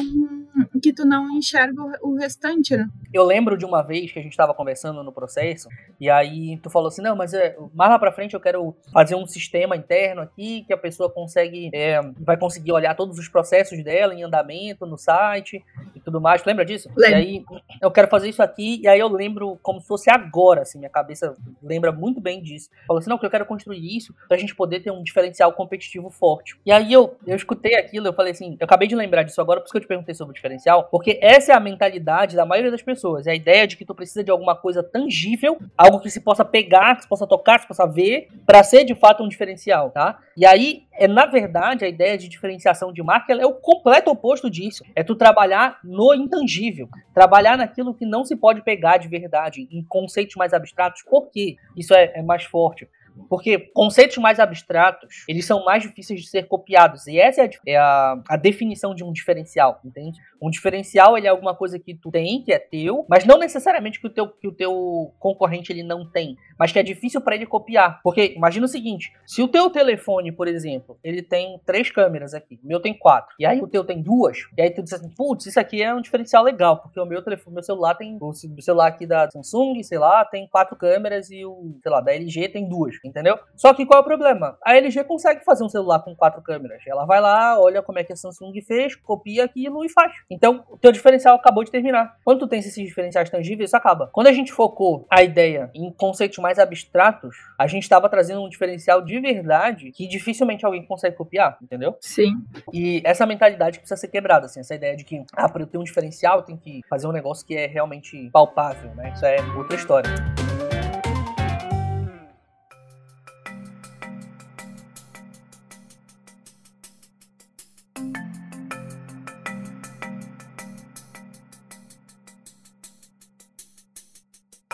que 0.82 0.94
tu 0.94 1.06
não 1.06 1.30
enxerga 1.32 1.82
o 2.02 2.16
restante, 2.16 2.76
né? 2.76 2.88
Eu 3.14 3.24
lembro 3.24 3.58
de 3.58 3.66
uma 3.66 3.82
vez 3.82 4.12
que 4.12 4.20
a 4.20 4.22
gente 4.22 4.32
estava 4.32 4.54
conversando 4.54 5.04
no 5.04 5.12
processo, 5.12 5.68
e 6.00 6.10
aí 6.10 6.58
tu 6.62 6.70
falou 6.70 6.88
assim, 6.88 7.02
não, 7.02 7.16
mas 7.16 7.34
é, 7.34 7.51
mais 7.74 7.92
lá 7.92 8.00
pra 8.00 8.12
frente 8.12 8.34
eu 8.34 8.40
quero 8.40 8.76
fazer 8.92 9.16
um 9.16 9.26
sistema 9.26 9.76
interno 9.76 10.22
aqui, 10.22 10.64
que 10.66 10.74
a 10.74 10.78
pessoa 10.78 11.10
consegue, 11.10 11.70
é, 11.74 12.02
vai 12.20 12.38
conseguir 12.38 12.72
olhar 12.72 12.96
todos 12.96 13.18
os 13.18 13.28
processos 13.28 13.84
dela 13.84 14.14
em 14.14 14.24
andamento 14.24 14.86
no 14.86 14.98
site 14.98 15.64
e 15.96 16.00
tudo 16.00 16.22
mais. 16.22 16.42
Tu 16.42 16.48
lembra 16.48 16.66
disso? 16.66 16.90
Lembro. 16.96 17.20
E 17.20 17.22
aí 17.22 17.46
eu 17.82 17.92
quero 17.92 18.08
fazer 18.08 18.30
isso 18.30 18.42
aqui, 18.42 18.82
e 18.82 18.88
aí 18.88 19.00
eu 19.00 19.08
lembro 19.08 19.58
como 19.62 19.80
se 19.80 19.88
fosse 19.88 20.10
agora, 20.10 20.62
assim, 20.62 20.80
minha 20.80 20.90
cabeça 20.90 21.36
lembra 21.62 21.92
muito 21.92 22.20
bem 22.20 22.42
disso. 22.42 22.70
Falou 22.88 23.00
assim, 23.00 23.10
não, 23.10 23.18
que 23.18 23.26
eu 23.26 23.30
quero 23.30 23.46
construir 23.46 23.96
isso 23.96 24.14
pra 24.28 24.38
gente 24.38 24.56
poder 24.56 24.82
ter 24.82 24.92
um 24.92 25.04
diferencial 25.04 25.52
competitivo 25.54 26.10
forte. 26.10 26.58
E 26.66 26.72
aí 26.72 26.92
eu, 26.92 27.18
eu 27.26 27.36
escutei 27.36 27.76
aquilo, 27.76 28.08
eu 28.08 28.14
falei 28.14 28.32
assim, 28.32 28.58
eu 28.60 28.66
acabei 28.66 28.88
de 28.88 28.96
lembrar 28.96 29.24
disso 29.24 29.42
agora, 29.42 29.60
por 29.60 29.66
isso 29.66 29.72
que 29.72 29.78
eu 29.78 29.82
te 29.82 29.88
perguntei 29.88 30.14
sobre 30.14 30.32
o 30.32 30.36
diferencial, 30.36 30.86
porque 30.86 31.20
essa 31.22 31.52
é 31.52 31.56
a 31.56 31.60
mentalidade 31.60 32.36
da 32.36 32.46
maioria 32.46 32.72
das 32.72 32.82
pessoas, 32.82 33.28
é 33.28 33.32
a 33.32 33.36
ideia 33.36 33.68
de 33.68 33.78
que 33.78 33.86
tu 33.86 33.96
precisa 33.96 34.24
de 34.24 34.32
alguma 34.32 34.56
coisa 34.56 34.84
tangível, 34.84 35.58
algo 35.78 36.00
que 36.00 36.10
se 36.10 36.22
possa 36.22 36.44
pegar, 36.44 36.96
que 36.96 37.04
se 37.04 37.10
possa 37.10 37.28
tocar, 37.28 37.41
que 37.42 37.62
se 37.62 37.68
possa 37.68 37.88
ver, 37.88 38.30
para 38.46 38.64
ser 38.64 38.84
de 38.84 38.96
fato 38.96 39.24
um 39.24 39.28
diferencial, 39.28 39.90
tá? 39.90 40.20
E 40.38 40.46
aí, 40.46 40.84
é 40.94 41.08
na 41.08 41.26
verdade, 41.26 41.86
a 41.86 41.88
ideia 41.88 42.18
de 42.18 42.28
diferenciação 42.28 42.94
de 42.94 43.02
marca 43.04 43.34
é 43.34 43.46
o 43.46 43.54
completo 43.54 44.12
oposto 44.12 44.50
disso. 44.50 44.84
É 44.96 45.04
tu 45.04 45.16
trabalhar 45.16 45.80
no 45.84 46.14
intangível, 46.14 46.90
trabalhar 47.14 47.58
naquilo 47.58 47.94
que 47.94 48.06
não 48.06 48.24
se 48.24 48.36
pode 48.36 48.62
pegar 48.62 48.98
de 48.98 49.08
verdade, 49.08 49.68
em 49.72 49.84
conceitos 49.84 50.36
mais 50.36 50.54
abstratos, 50.54 51.04
porque 51.10 51.58
isso 51.76 51.94
é, 51.94 52.12
é 52.16 52.22
mais 52.22 52.44
forte. 52.44 52.88
Porque 53.30 53.60
conceitos 53.74 54.18
mais 54.18 54.40
abstratos, 54.40 55.24
eles 55.28 55.46
são 55.46 55.64
mais 55.64 55.84
difíceis 55.84 56.22
de 56.22 56.28
ser 56.28 56.48
copiados. 56.48 57.08
E 57.08 57.20
essa 57.20 57.42
é 57.42 57.46
a, 57.46 57.50
é 57.66 57.78
a, 57.78 58.22
a, 58.30 58.38
definição 58.38 58.94
de 58.94 59.04
um 59.04 59.12
diferencial, 59.12 59.80
entende? 59.84 60.20
Um 60.42 60.50
diferencial, 60.50 61.18
ele 61.18 61.28
é 61.28 61.30
alguma 61.30 61.56
coisa 61.56 61.80
que 61.80 61.94
tu 61.94 62.12
tem, 62.12 62.42
que 62.44 62.52
é 62.52 62.60
teu, 62.60 63.06
mas 63.10 63.26
não 63.26 63.38
necessariamente 63.38 64.00
que 64.00 64.08
o 64.08 64.10
teu, 64.10 64.28
que 64.28 64.48
o 64.48 64.52
teu 64.52 65.14
concorrente 65.20 65.72
ele 65.72 65.84
não 65.84 66.06
tem 66.10 66.38
mas 66.62 66.72
que 66.72 66.78
é 66.78 66.84
difícil 66.84 67.20
para 67.22 67.34
ele 67.34 67.48
copiar. 67.48 68.00
Porque 68.04 68.34
imagina 68.36 68.68
o 68.68 68.70
seguinte: 68.70 69.12
se 69.26 69.42
o 69.42 69.48
teu 69.48 69.68
telefone, 69.72 70.32
por 70.32 70.48
exemplo, 70.48 70.96
ele 71.04 71.24
tem 71.24 71.60
três 71.66 71.90
câmeras 71.90 72.36
aqui, 72.36 72.60
o 72.64 72.68
meu 72.68 72.80
tem 72.80 72.94
quatro, 72.94 73.36
e 73.40 73.48
aí 73.48 73.60
o 73.60 73.68
teu 73.68 73.84
tem 73.84 74.00
duas, 74.00 74.46
e 74.56 74.62
aí 74.62 74.70
tu 74.70 74.84
diz 74.84 74.94
assim, 74.94 75.10
putz, 75.10 75.48
isso 75.48 75.60
aqui 75.60 75.82
é 75.82 75.92
um 75.92 76.02
diferencial 76.02 76.44
legal, 76.44 76.78
porque 76.78 77.00
o 77.00 77.06
meu 77.06 77.24
telefone, 77.24 77.56
meu 77.56 77.64
celular 77.64 77.96
tem, 77.96 78.16
o 78.22 78.62
celular 78.62 78.90
aqui 78.90 79.08
da 79.08 79.28
Samsung, 79.32 79.82
sei 79.82 79.98
lá, 79.98 80.24
tem 80.24 80.48
quatro 80.48 80.76
câmeras 80.76 81.32
e 81.32 81.44
o, 81.44 81.80
sei 81.82 81.92
lá, 81.92 82.00
da 82.00 82.14
LG 82.14 82.50
tem 82.50 82.70
duas, 82.70 82.96
entendeu? 83.04 83.40
Só 83.56 83.74
que 83.74 83.86
qual 83.86 84.00
é 84.00 84.02
o 84.02 84.06
problema? 84.06 84.58
A 84.64 84.76
LG 84.76 85.04
consegue 85.06 85.44
fazer 85.44 85.64
um 85.64 85.70
celular 85.70 86.00
com 86.00 86.16
quatro 86.16 86.42
câmeras. 86.42 86.84
Ela 86.86 87.06
vai 87.06 87.20
lá, 87.20 87.60
olha 87.60 87.82
como 87.82 88.00
é 88.00 88.04
que 88.04 88.14
a 88.14 88.16
Samsung 88.16 88.54
fez, 88.62 88.96
copia 88.96 89.46
aquilo 89.46 89.84
e 89.84 89.90
faz. 89.90 90.14
Então, 90.30 90.64
o 90.70 90.78
teu 90.78 90.92
diferencial 90.92 91.36
acabou 91.36 91.64
de 91.64 91.72
terminar. 91.72 92.18
Quando 92.24 92.40
tu 92.40 92.48
tem 92.48 92.60
esses 92.60 92.74
diferenciais 92.76 93.30
tangíveis, 93.30 93.70
isso 93.70 93.78
acaba. 93.78 94.10
Quando 94.14 94.28
a 94.28 94.32
gente 94.32 94.52
focou 94.52 95.08
a 95.10 95.24
ideia 95.24 95.72
em 95.74 95.92
conceitos 95.92 96.38
mais 96.38 96.52
mais 96.52 96.60
abstratos, 96.60 97.38
a 97.58 97.66
gente 97.66 97.84
estava 97.84 98.10
trazendo 98.10 98.44
um 98.44 98.50
diferencial 98.50 99.02
de 99.02 99.18
verdade 99.20 99.90
que 99.92 100.06
dificilmente 100.06 100.66
alguém 100.66 100.86
consegue 100.86 101.16
copiar, 101.16 101.58
entendeu? 101.62 101.96
Sim. 102.02 102.42
E 102.74 103.02
essa 103.06 103.26
mentalidade 103.26 103.80
precisa 103.80 103.96
ser 103.96 104.10
quebrada, 104.10 104.48
assim, 104.48 104.60
essa 104.60 104.76
ideia 104.76 104.96
de 104.98 105.06
que, 105.06 105.24
ah, 105.34 105.48
para 105.48 105.64
eu 105.64 105.68
ter 105.68 105.78
um 105.78 105.84
diferencial, 105.84 106.40
eu 106.40 106.44
tenho 106.44 106.58
que 106.58 106.82
fazer 106.90 107.08
um 107.08 107.14
negócio 107.14 107.46
que 107.46 107.56
é 107.56 107.68
realmente 107.68 108.30
palpável, 108.32 108.94
né? 108.96 109.14
Isso 109.16 109.26
é 109.26 109.38
outra 109.56 109.76
história. 109.78 110.12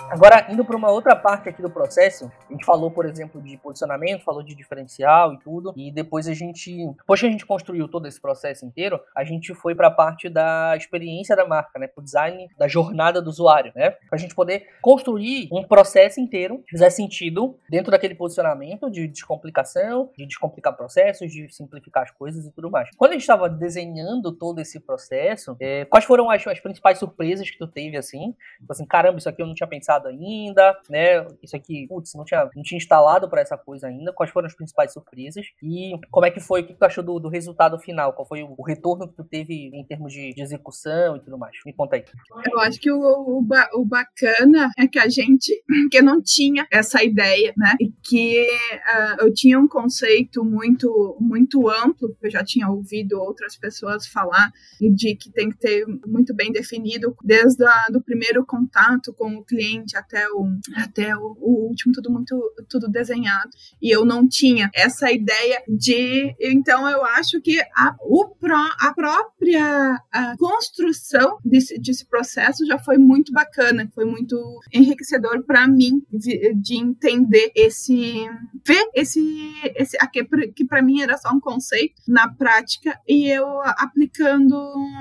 Agora, 0.10 0.48
indo 0.50 0.64
para 0.64 0.78
uma 0.78 0.90
outra 0.90 1.16
parte 1.16 1.50
aqui 1.50 1.62
do 1.62 1.70
processo, 1.70 2.32
a 2.50 2.54
gente 2.54 2.66
falou, 2.66 2.90
por 2.90 3.06
exemplo, 3.06 3.42
de 3.42 3.58
posicionamento, 3.58 4.24
falou 4.24 4.42
de 4.42 4.56
diferencial 4.56 5.34
e 5.34 5.40
tudo, 5.40 5.74
e 5.76 5.92
depois 5.92 6.30
a 6.30 6.34
gente, 6.34 6.88
depois 6.98 7.20
que 7.20 7.28
a 7.28 7.30
gente 7.30 7.46
construiu 7.46 7.90
todo 7.90 8.08
esse 8.08 8.20
processo 8.20 8.66
inteiro, 8.66 9.00
a 9.16 9.26
gente 9.26 9.54
foi 9.54 9.76
para 9.76 9.88
a 9.88 9.92
parte 9.92 10.30
da 10.30 10.76
experiência 10.78 11.36
da 11.36 11.46
marca, 11.46 11.78
né, 11.78 11.88
para 11.88 12.02
o 12.02 12.04
design 12.04 12.48
da 12.58 12.70
jornada 12.70 13.22
do 13.22 13.30
usuário, 13.30 13.74
né, 13.76 13.92
para 13.92 14.14
a 14.14 14.18
gente 14.18 14.34
poder 14.34 14.68
construir 14.82 15.50
um 15.52 15.64
processo 15.64 16.22
inteiro 16.22 16.60
que 16.60 16.72
fizer 16.72 16.90
sentido 16.90 17.60
dentro 17.70 17.92
daquele 17.92 18.16
posicionamento 18.16 18.90
de 18.90 19.08
descomplicação, 19.10 20.10
de 20.18 20.26
descomplicar 20.26 20.76
processos, 20.76 21.30
de 21.30 21.54
simplificar 21.54 22.04
as 22.04 22.12
coisas 22.12 22.46
e 22.46 22.52
tudo 22.52 22.72
mais. 22.72 22.90
Quando 22.96 23.12
a 23.12 23.14
gente 23.14 23.24
estava 23.24 23.50
desenhando 23.50 24.32
todo 24.32 24.60
esse 24.60 24.80
processo, 24.80 25.58
é, 25.60 25.84
quais 25.84 26.06
foram 26.06 26.30
as, 26.32 26.48
as 26.48 26.62
principais 26.62 26.98
surpresas 26.98 27.50
que 27.50 27.58
tu 27.58 27.68
teve 27.68 27.98
assim? 27.98 28.34
Tipo 28.60 28.72
assim, 28.72 28.86
caramba, 28.86 29.18
isso 29.18 29.28
aqui 29.28 29.42
eu 29.42 29.48
não 29.48 29.54
tinha 29.54 29.68
pensado 29.68 29.97
ainda, 30.06 30.78
né? 30.90 31.26
Isso 31.42 31.56
aqui, 31.56 31.88
putz, 31.88 32.14
não 32.14 32.26
tinha, 32.26 32.50
não 32.56 32.64
tinha 32.64 32.78
instalado 32.78 33.30
para 33.30 33.42
essa 33.42 33.58
coisa 33.58 33.88
ainda. 33.88 34.14
Quais 34.14 34.32
foram 34.32 34.48
as 34.48 34.56
principais 34.56 34.94
surpresas? 34.94 35.46
E 35.62 35.94
como 36.12 36.26
é 36.26 36.32
que 36.32 36.40
foi? 36.40 36.62
O 36.62 36.68
que 36.68 36.74
tu 36.74 36.84
achou 36.84 37.04
do, 37.04 37.20
do 37.20 37.30
resultado 37.30 37.80
final? 37.80 38.14
Qual 38.14 38.28
foi 38.28 38.44
o, 38.44 38.62
retorno 38.62 39.08
que 39.08 39.16
tu 39.16 39.24
teve 39.24 39.72
em 39.74 39.84
termos 39.86 40.12
de, 40.12 40.34
de, 40.34 40.42
execução 40.42 41.16
e 41.16 41.20
tudo 41.22 41.38
mais? 41.38 41.56
Me 41.66 41.74
conta 41.74 41.96
aí. 41.96 42.04
Eu 42.52 42.60
acho 42.60 42.80
que 42.80 42.92
o, 42.92 43.00
o, 43.00 43.46
o 43.74 43.86
bacana 43.86 44.70
é 44.78 44.88
que 44.88 45.00
a 45.00 45.08
gente, 45.08 45.64
que 45.92 46.02
não 46.02 46.22
tinha 46.22 46.68
essa 46.72 47.04
ideia, 47.04 47.54
né? 47.58 47.76
E 47.80 47.92
que 48.04 48.42
uh, 48.42 49.26
eu 49.26 49.34
tinha 49.34 49.60
um 49.60 49.68
conceito 49.68 50.44
muito, 50.44 51.18
muito 51.20 51.70
amplo, 51.70 52.16
eu 52.22 52.30
já 52.30 52.44
tinha 52.44 52.70
ouvido 52.70 53.20
outras 53.20 53.56
pessoas 53.56 54.08
falar, 54.08 54.52
de 54.80 55.16
que 55.16 55.32
tem 55.32 55.50
que 55.50 55.58
ter 55.58 55.86
muito 56.06 56.34
bem 56.34 56.52
definido 56.52 57.16
desde 57.24 57.64
o 57.94 58.02
primeiro 58.02 58.46
contato 58.46 59.14
com 59.14 59.36
o 59.36 59.44
cliente 59.44 59.87
até 59.96 60.28
o, 60.30 60.46
até 60.76 61.16
o, 61.16 61.38
o, 61.40 61.68
último, 61.68 61.94
tudo 61.94 62.12
muito 62.12 62.36
tudo 62.70 62.90
desenhado. 62.90 63.50
E 63.82 63.90
eu 63.90 64.04
não 64.04 64.28
tinha 64.28 64.70
essa 64.74 65.12
ideia 65.12 65.64
de. 65.68 66.36
Então, 66.40 66.90
eu 66.90 67.06
acho 67.06 67.40
que 67.42 67.60
a, 67.76 67.96
o 68.02 68.30
pro, 68.30 68.56
a 68.56 68.94
própria 68.94 70.02
a 70.12 70.36
construção 70.38 71.38
desse, 71.44 71.80
desse 71.80 72.06
processo 72.06 72.66
já 72.66 72.78
foi 72.78 72.98
muito 72.98 73.32
bacana, 73.32 73.90
foi 73.94 74.06
muito 74.06 74.38
enriquecedor 74.74 75.44
para 75.44 75.68
mim 75.68 76.02
de, 76.12 76.54
de, 76.56 76.76
entender 76.76 77.52
esse. 77.56 78.28
ver 78.66 78.90
esse. 78.94 79.54
esse 79.76 79.98
aqui, 80.00 80.24
que 80.56 80.66
para 80.66 80.82
mim 80.82 81.02
era 81.02 81.18
só 81.18 81.30
um 81.30 81.40
conceito 81.40 82.02
na 82.08 82.30
prática 82.34 83.00
e 83.08 83.30
eu 83.30 83.62
aplicando 83.78 84.58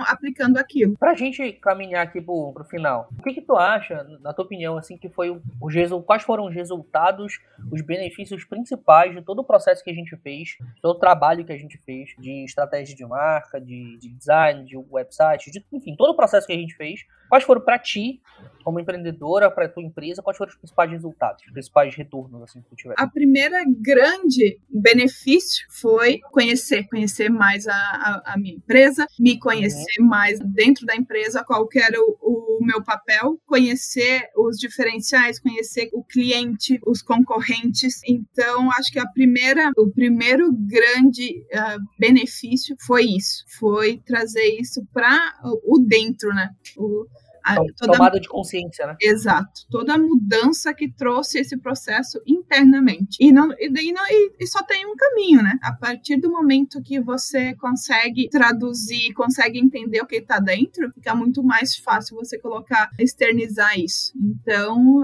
aplicando 0.06 0.58
aquilo. 0.58 0.96
Pra 0.98 1.14
gente 1.14 1.52
caminhar 1.54 2.04
aqui 2.04 2.20
pro, 2.20 2.52
pro 2.52 2.64
final, 2.64 3.08
o 3.18 3.22
que, 3.22 3.34
que 3.34 3.42
tu 3.42 3.56
acha, 3.56 4.06
na 4.20 4.32
tua 4.32 4.44
opinião, 4.44 4.75
assim, 4.78 4.96
que 4.96 5.08
foi 5.08 5.30
o, 5.30 5.42
o 5.60 6.02
quais 6.02 6.22
foram 6.22 6.46
os 6.46 6.54
resultados, 6.54 7.38
os 7.70 7.80
benefícios 7.82 8.44
principais 8.44 9.14
de 9.14 9.22
todo 9.22 9.40
o 9.40 9.44
processo 9.44 9.82
que 9.82 9.90
a 9.90 9.94
gente 9.94 10.16
fez, 10.16 10.56
todo 10.80 10.96
o 10.96 11.00
trabalho 11.00 11.44
que 11.44 11.52
a 11.52 11.58
gente 11.58 11.78
fez 11.78 12.14
de 12.18 12.44
estratégia 12.44 12.94
de 12.94 13.04
marca, 13.04 13.60
de, 13.60 13.98
de 13.98 14.12
design, 14.12 14.64
de 14.64 14.76
website, 14.76 15.50
de, 15.50 15.64
enfim, 15.72 15.94
todo 15.96 16.10
o 16.10 16.16
processo 16.16 16.46
que 16.46 16.52
a 16.52 16.56
gente 16.56 16.74
fez, 16.76 17.00
quais 17.28 17.44
foram 17.44 17.60
para 17.60 17.78
ti, 17.78 18.20
como 18.66 18.80
empreendedora, 18.80 19.48
para 19.48 19.68
tua 19.68 19.84
empresa, 19.84 20.20
quais 20.20 20.36
foram 20.36 20.50
os 20.50 20.56
principais 20.56 20.90
resultados, 20.90 21.40
os 21.46 21.52
principais 21.52 21.94
retornos 21.94 22.42
assim 22.42 22.60
que 22.60 22.68
tu 22.68 22.74
tiver? 22.74 22.96
A 22.98 23.06
primeira 23.06 23.64
grande 23.64 24.58
benefício 24.68 25.64
foi 25.70 26.18
conhecer, 26.32 26.82
conhecer 26.88 27.30
mais 27.30 27.68
a, 27.68 27.72
a, 27.72 28.32
a 28.34 28.36
minha 28.36 28.56
empresa, 28.56 29.06
me 29.20 29.38
conhecer 29.38 30.00
uhum. 30.00 30.08
mais 30.08 30.40
dentro 30.40 30.84
da 30.84 30.96
empresa, 30.96 31.44
qual 31.44 31.68
era 31.76 31.96
o, 32.00 32.58
o 32.58 32.58
meu 32.60 32.82
papel, 32.82 33.40
conhecer 33.46 34.24
os 34.36 34.58
diferenciais, 34.58 35.38
conhecer 35.38 35.88
o 35.92 36.02
cliente, 36.02 36.80
os 36.84 37.02
concorrentes. 37.02 38.00
Então, 38.04 38.72
acho 38.72 38.90
que 38.90 38.98
a 38.98 39.06
primeira, 39.06 39.70
o 39.76 39.92
primeiro 39.92 40.52
grande 40.52 41.44
uh, 41.54 41.80
benefício 42.00 42.74
foi 42.84 43.04
isso, 43.04 43.44
foi 43.60 43.98
trazer 44.04 44.58
isso 44.60 44.84
para 44.92 45.16
o 45.44 45.78
dentro, 45.78 46.30
né? 46.30 46.50
O, 46.76 47.06
toda, 47.54 47.92
tomada 47.92 48.20
de 48.20 48.28
consciência, 48.28 48.86
né? 48.86 48.96
Exato. 49.00 49.62
Toda 49.70 49.94
a 49.94 49.98
mudança 49.98 50.74
que 50.74 50.90
trouxe 50.90 51.38
esse 51.38 51.56
processo 51.56 52.20
internamente. 52.26 53.16
E, 53.20 53.32
não, 53.32 53.48
e, 53.58 53.92
não, 53.92 54.04
e, 54.08 54.32
e 54.40 54.46
só 54.46 54.62
tem 54.62 54.86
um 54.86 54.96
caminho, 54.96 55.42
né? 55.42 55.58
A 55.62 55.72
partir 55.72 56.16
do 56.16 56.30
momento 56.30 56.82
que 56.82 57.00
você 57.00 57.54
consegue 57.54 58.28
traduzir, 58.28 59.12
consegue 59.14 59.58
entender 59.58 60.00
o 60.00 60.06
que 60.06 60.16
está 60.16 60.38
dentro, 60.38 60.90
fica 60.92 61.14
muito 61.14 61.42
mais 61.42 61.76
fácil 61.76 62.16
você 62.16 62.38
colocar, 62.38 62.90
externizar 62.98 63.78
isso. 63.78 64.12
Então, 64.16 65.02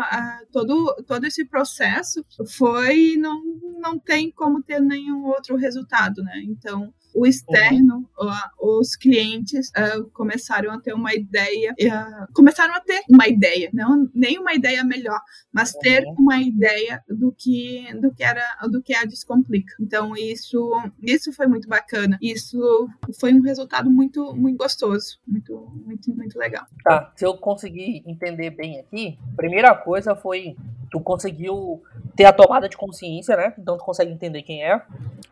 todo, 0.50 0.94
todo 1.06 1.24
esse 1.26 1.44
processo 1.44 2.24
foi. 2.56 3.16
Não, 3.16 3.42
não 3.80 3.98
tem 3.98 4.30
como 4.30 4.62
ter 4.62 4.80
nenhum 4.80 5.24
outro 5.26 5.56
resultado, 5.56 6.22
né? 6.22 6.42
Então, 6.44 6.92
o 7.14 7.26
externo, 7.26 8.08
uhum. 8.18 8.78
os 8.80 8.96
clientes 8.96 9.70
uh, 9.70 10.04
começaram 10.12 10.72
a 10.72 10.80
ter 10.80 10.94
uma 10.94 11.14
ideia 11.14 11.72
uh, 11.72 12.32
começaram 12.32 12.74
a 12.74 12.80
ter 12.80 13.02
uma 13.08 13.28
ideia, 13.28 13.70
não 13.72 14.08
nem 14.14 14.38
uma 14.38 14.54
ideia 14.54 14.82
melhor, 14.84 15.20
mas 15.52 15.72
ter 15.72 16.04
uhum. 16.04 16.14
uma 16.18 16.40
ideia 16.40 17.02
do 17.08 17.32
que 17.32 17.86
do 18.00 18.12
que 18.12 18.22
era 18.22 18.44
do 18.70 18.82
que 18.82 18.94
é 18.94 18.98
a 18.98 19.04
Descomplica. 19.04 19.74
Então 19.80 20.16
isso 20.16 20.70
isso 21.02 21.32
foi 21.32 21.46
muito 21.46 21.68
bacana. 21.68 22.18
Isso 22.20 22.88
foi 23.18 23.32
um 23.32 23.42
resultado 23.42 23.90
muito 23.90 24.34
muito 24.34 24.58
gostoso, 24.58 25.18
muito 25.26 25.70
muito 25.84 26.14
muito 26.14 26.38
legal. 26.38 26.64
Tá, 26.84 27.12
se 27.16 27.24
eu 27.24 27.36
conseguir 27.36 28.02
entender 28.06 28.50
bem 28.50 28.80
aqui, 28.80 29.18
primeira 29.36 29.74
coisa 29.74 30.14
foi 30.14 30.56
tu 30.90 31.00
conseguiu 31.00 31.82
ter 32.16 32.24
a 32.24 32.32
tomada 32.32 32.68
de 32.68 32.76
consciência, 32.76 33.36
né? 33.36 33.54
Então 33.58 33.76
tu 33.76 33.84
consegue 33.84 34.12
entender 34.12 34.42
quem 34.42 34.64
é. 34.64 34.82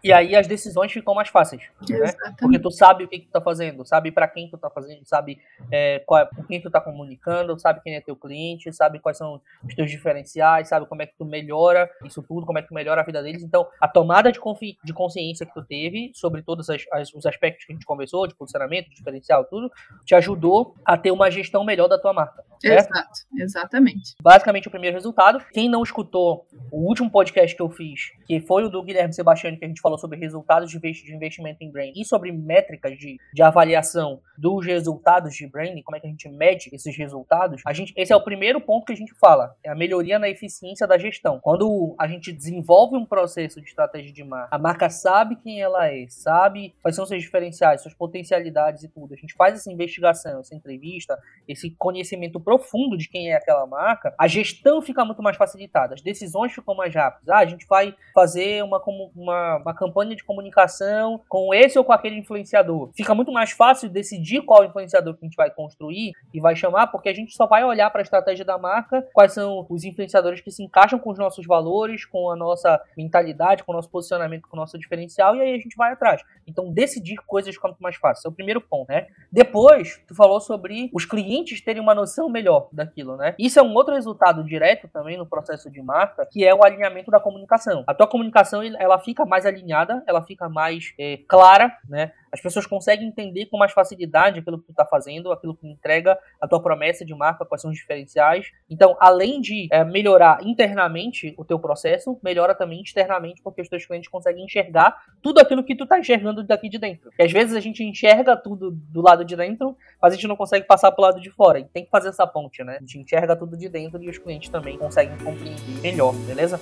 E 0.03 0.13
aí 0.13 0.35
as 0.35 0.47
decisões 0.47 0.91
ficam 0.93 1.15
mais 1.15 1.29
fáceis, 1.29 1.63
né? 1.89 2.13
Porque 2.39 2.59
tu 2.59 2.71
sabe 2.71 3.05
o 3.05 3.09
que, 3.09 3.19
que 3.19 3.27
tu 3.27 3.33
tá 3.33 3.41
fazendo, 3.41 3.85
sabe 3.87 4.11
para 4.11 4.27
quem 4.27 4.49
tu 4.49 4.57
tá 4.57 4.71
fazendo, 4.71 5.07
sabe 5.07 5.39
é, 5.71 5.99
qual, 6.07 6.23
é, 6.23 6.27
com 6.27 6.43
quem 6.45 6.61
tu 6.61 6.71
tá 6.71 6.81
comunicando, 6.81 7.59
sabe 7.59 7.81
quem 7.83 7.97
é 7.97 8.01
teu 8.01 8.17
cliente, 8.17 8.73
sabe 8.73 8.99
quais 8.99 9.19
são 9.19 9.41
os 9.65 9.75
teus 9.75 9.91
diferenciais, 9.91 10.69
sabe 10.69 10.87
como 10.87 11.03
é 11.03 11.07
que 11.07 11.15
tu 11.19 11.25
melhora 11.25 11.91
isso 12.05 12.23
tudo, 12.23 12.47
como 12.47 12.59
é 12.59 12.63
que 12.63 12.69
tu 12.69 12.75
melhora 12.75 13.03
a 13.03 13.05
vida 13.05 13.23
deles. 13.23 13.43
Então, 13.43 13.67
a 13.81 13.87
tomada 13.87 14.33
de, 14.33 14.41
de 14.83 14.93
consciência 14.95 15.45
que 15.45 15.53
tu 15.53 15.63
teve 15.63 16.11
sobre 16.15 16.43
todos 16.43 16.71
as, 16.71 16.85
as, 16.93 17.13
os 17.13 17.27
aspectos 17.27 17.67
que 17.67 17.73
a 17.73 17.75
gente 17.75 17.85
conversou, 17.85 18.27
de 18.27 18.35
posicionamento, 18.35 18.89
de 18.89 18.97
diferencial, 18.97 19.45
tudo, 19.45 19.71
te 20.05 20.15
ajudou 20.15 20.75
a 20.85 20.97
ter 20.97 21.11
uma 21.11 21.31
gestão 21.31 21.65
melhor 21.65 21.89
da 21.89 21.99
tua 21.99 22.13
marca. 22.13 22.43
Certo? 22.61 22.91
Exato, 22.91 23.21
exatamente. 23.39 24.15
Basicamente 24.23 24.69
o 24.69 24.71
primeiro 24.71 24.95
resultado. 24.95 25.43
Quem 25.53 25.69
não 25.69 25.83
escutou 25.83 26.47
o 26.73 26.87
último 26.87 27.11
podcast 27.11 27.55
que 27.55 27.63
eu 27.63 27.71
fiz, 27.71 28.13
que 28.27 28.41
foi 28.41 28.65
o 28.65 28.69
do 28.69 28.83
Guilherme 28.83 29.13
Sebastiani, 29.13 29.57
que 29.57 29.65
a 29.65 29.69
gente 29.69 29.81
falou 29.81 29.99
sobre 29.99 30.19
resultados 30.19 30.71
de 30.71 31.15
investimento 31.15 31.63
em 31.63 31.71
branding 31.71 32.01
e 32.01 32.05
sobre 32.05 32.33
métricas 32.33 32.97
de, 32.99 33.19
de 33.33 33.43
avaliação 33.43 34.21
dos 34.39 34.65
resultados 34.65 35.35
de 35.35 35.47
branding, 35.47 35.83
como 35.83 35.97
é 35.97 36.01
que 36.01 36.07
a 36.07 36.11
gente 36.11 36.29
mede 36.29 36.71
esses 36.73 36.97
resultados, 36.97 37.63
a 37.67 37.73
gente, 37.73 37.93
esse 37.97 38.13
é 38.13 38.17
o 38.17 38.23
primeiro 38.23 38.61
ponto 38.61 38.87
que 38.87 38.93
a 38.93 38.97
gente 38.97 39.13
fala, 39.15 39.55
é 39.65 39.71
a 39.71 39.75
melhoria 39.75 40.19
na 40.19 40.29
eficiência 40.29 40.87
da 40.87 40.97
gestão. 40.97 41.41
Quando 41.41 41.95
a 41.99 42.07
gente 42.07 42.33
desenvolve 42.33 42.97
um 42.97 43.05
processo 43.05 43.61
de 43.61 43.69
estratégia 43.69 44.13
de 44.13 44.25
marca, 44.25 44.55
a 44.55 44.59
marca 44.59 44.89
sabe 44.89 45.37
quem 45.37 45.61
ela 45.61 45.87
é, 45.89 46.07
sabe 46.09 46.75
quais 46.81 46.97
são 46.97 47.05
seus 47.05 47.23
diferenciais, 47.23 47.83
suas 47.83 47.95
potencialidades 47.95 48.85
e 48.85 48.89
tudo. 48.89 49.15
A 49.15 49.17
gente 49.17 49.35
faz 49.35 49.55
essa 49.55 49.71
investigação, 49.71 50.41
essa 50.41 50.55
entrevista, 50.55 51.19
esse 51.49 51.71
conhecimento 51.71 52.41
profundo 52.41 52.97
de 52.97 53.09
quem 53.09 53.31
é 53.31 53.37
aquela 53.37 53.67
marca, 53.67 54.15
a 54.19 54.29
gestão 54.29 54.81
fica 54.81 55.05
muito 55.05 55.23
mais 55.23 55.37
facilitada, 55.37 55.95
as 55.95 56.03
decisões 56.03 56.53
ficam 56.61 56.75
mais 56.75 56.95
rápidas. 56.95 57.29
Ah, 57.29 57.39
a 57.39 57.47
gente 57.47 57.67
vai 57.67 57.95
fazer 58.15 58.63
uma, 58.63 58.81
uma, 59.17 59.57
uma 59.57 59.75
campanha 59.75 60.15
de 60.15 60.25
comunicação 60.25 61.21
com 61.29 61.53
esse 61.55 61.79
ou 61.79 61.85
com 61.85 61.93
aquele 61.93 62.17
influenciador. 62.17 62.91
Fica 62.95 63.15
muito 63.15 63.33
mais 63.33 63.51
fácil 63.51 63.89
decidir 63.89 64.43
qual 64.43 64.65
influenciador 64.65 65.15
que 65.15 65.25
a 65.25 65.29
gente 65.29 65.37
vai 65.37 65.51
construir 65.51 66.13
e 66.33 66.41
vai 66.41 66.55
chamar, 66.55 66.89
porque 66.89 67.09
a 67.09 67.15
gente 67.15 67.35
só 67.35 67.47
vai 67.47 67.65
olhar 67.65 67.91
para 67.91 68.01
a 68.01 68.03
estratégia 68.03 68.45
da 68.45 68.59
marca, 68.59 69.07
quais 69.13 69.33
são 69.33 69.67
os 69.69 69.85
influenciadores 69.85 70.41
que 70.41 70.51
se 70.51 70.63
encaixam 70.63 70.99
com 70.99 71.11
os 71.11 71.19
nossos 71.19 71.47
valores, 71.47 72.05
com 72.05 72.31
a 72.31 72.37
nossa 72.37 72.81
mentalidade, 72.97 73.65
com 73.65 73.73
o 73.73 73.75
nosso 73.75 73.91
posicionamento, 73.91 74.49
com 74.49 74.57
o 74.57 74.61
nosso 74.61 74.79
diferencial, 74.79 75.37
e 75.37 75.41
aí 75.41 75.55
a 75.55 75.59
gente 75.59 75.77
vai 75.77 75.93
atrás. 75.93 76.23
Então, 76.47 76.71
decidir 76.71 77.17
coisas 77.27 77.55
fica 77.55 77.69
muito 77.69 77.83
mais 77.83 77.97
fácil. 77.97 78.21
Esse 78.21 78.27
é 78.27 78.31
o 78.31 78.35
primeiro 78.35 78.61
ponto, 78.61 78.89
né? 78.89 79.07
Depois, 79.31 80.01
tu 80.07 80.15
falou 80.15 80.41
sobre 80.41 80.91
os 80.93 81.05
clientes 81.05 81.61
terem 81.61 81.81
uma 81.81 81.95
noção 81.95 82.29
melhor 82.29 82.69
daquilo, 82.73 83.17
né? 83.17 83.35
Isso 83.39 83.59
é 83.59 83.63
um 83.63 83.75
outro 83.75 83.95
resultado 83.95 84.45
direto 84.45 84.89
também 84.89 85.17
no 85.17 85.27
processo 85.27 85.71
de 85.71 85.81
marca, 85.81 86.27
que 86.27 86.45
é 86.45 86.50
o 86.55 86.65
alinhamento 86.65 87.11
da 87.11 87.21
comunicação. 87.21 87.85
A 87.87 87.95
tua 87.95 88.07
comunicação, 88.07 88.63
ela 88.79 88.99
fica 88.99 89.25
mais 89.25 89.47
alinhada, 89.47 90.03
ela 90.07 90.23
fica 90.23 90.49
mais 90.49 90.93
é, 90.99 91.19
clara, 91.29 91.77
né? 91.89 92.13
As 92.33 92.41
pessoas 92.41 92.67
conseguem 92.67 93.09
entender 93.09 93.47
com 93.47 93.59
mais 93.59 93.73
facilidade 93.73 94.39
aquilo 94.41 94.59
que 94.59 94.67
tu 94.67 94.71
está 94.71 94.85
fazendo, 94.85 95.33
aquilo 95.33 95.55
que 95.55 95.67
entrega 95.67 96.19
a 96.41 96.47
tua 96.47 96.63
promessa 96.63 97.05
de 97.05 97.15
marca, 97.15 97.45
quais 97.45 97.63
são 97.63 97.71
os 97.71 97.77
diferenciais. 97.77 98.51
Então, 98.69 98.97
além 99.01 99.41
de 99.41 99.69
é, 99.71 99.85
melhorar 99.85 100.39
internamente 100.47 101.35
o 101.37 101.45
teu 101.45 101.59
processo, 101.59 102.19
melhora 102.23 102.55
também 102.55 102.83
externamente, 102.83 103.43
porque 103.43 103.61
os 103.61 103.69
teus 103.69 103.85
clientes 103.85 104.09
conseguem 104.09 104.45
enxergar 104.45 104.97
tudo 105.23 105.41
aquilo 105.41 105.65
que 105.65 105.75
tu 105.75 105.85
está 105.85 105.99
enxergando 105.99 106.43
daqui 106.43 106.69
de 106.69 106.79
dentro. 106.79 107.11
E 107.19 107.23
às 107.23 107.33
vezes 107.33 107.55
a 107.55 107.61
gente 107.61 107.83
enxerga 107.83 108.37
tudo 108.37 108.71
do 108.71 109.03
lado 109.03 109.25
de 109.25 109.37
dentro, 109.37 109.77
mas 110.01 110.13
a 110.13 110.17
gente 110.17 110.29
não 110.29 110.37
consegue 110.37 110.67
passar 110.67 110.93
pro 110.93 111.03
lado 111.03 111.21
de 111.21 111.31
fora. 111.31 111.59
E 111.59 111.65
tem 111.65 111.85
que 111.85 111.91
fazer 111.91 112.09
essa 112.09 112.27
ponte, 112.27 112.63
né? 112.63 112.77
A 112.77 112.81
gente 112.81 112.99
enxerga 112.99 113.37
tudo 113.37 113.57
de 113.57 113.69
dentro 113.69 114.03
e 114.03 114.09
os 114.09 114.19
clientes 114.19 114.49
também 114.49 114.79
conseguem 114.79 115.17
compreender 115.19 115.81
melhor, 115.83 116.15
beleza? 116.27 116.61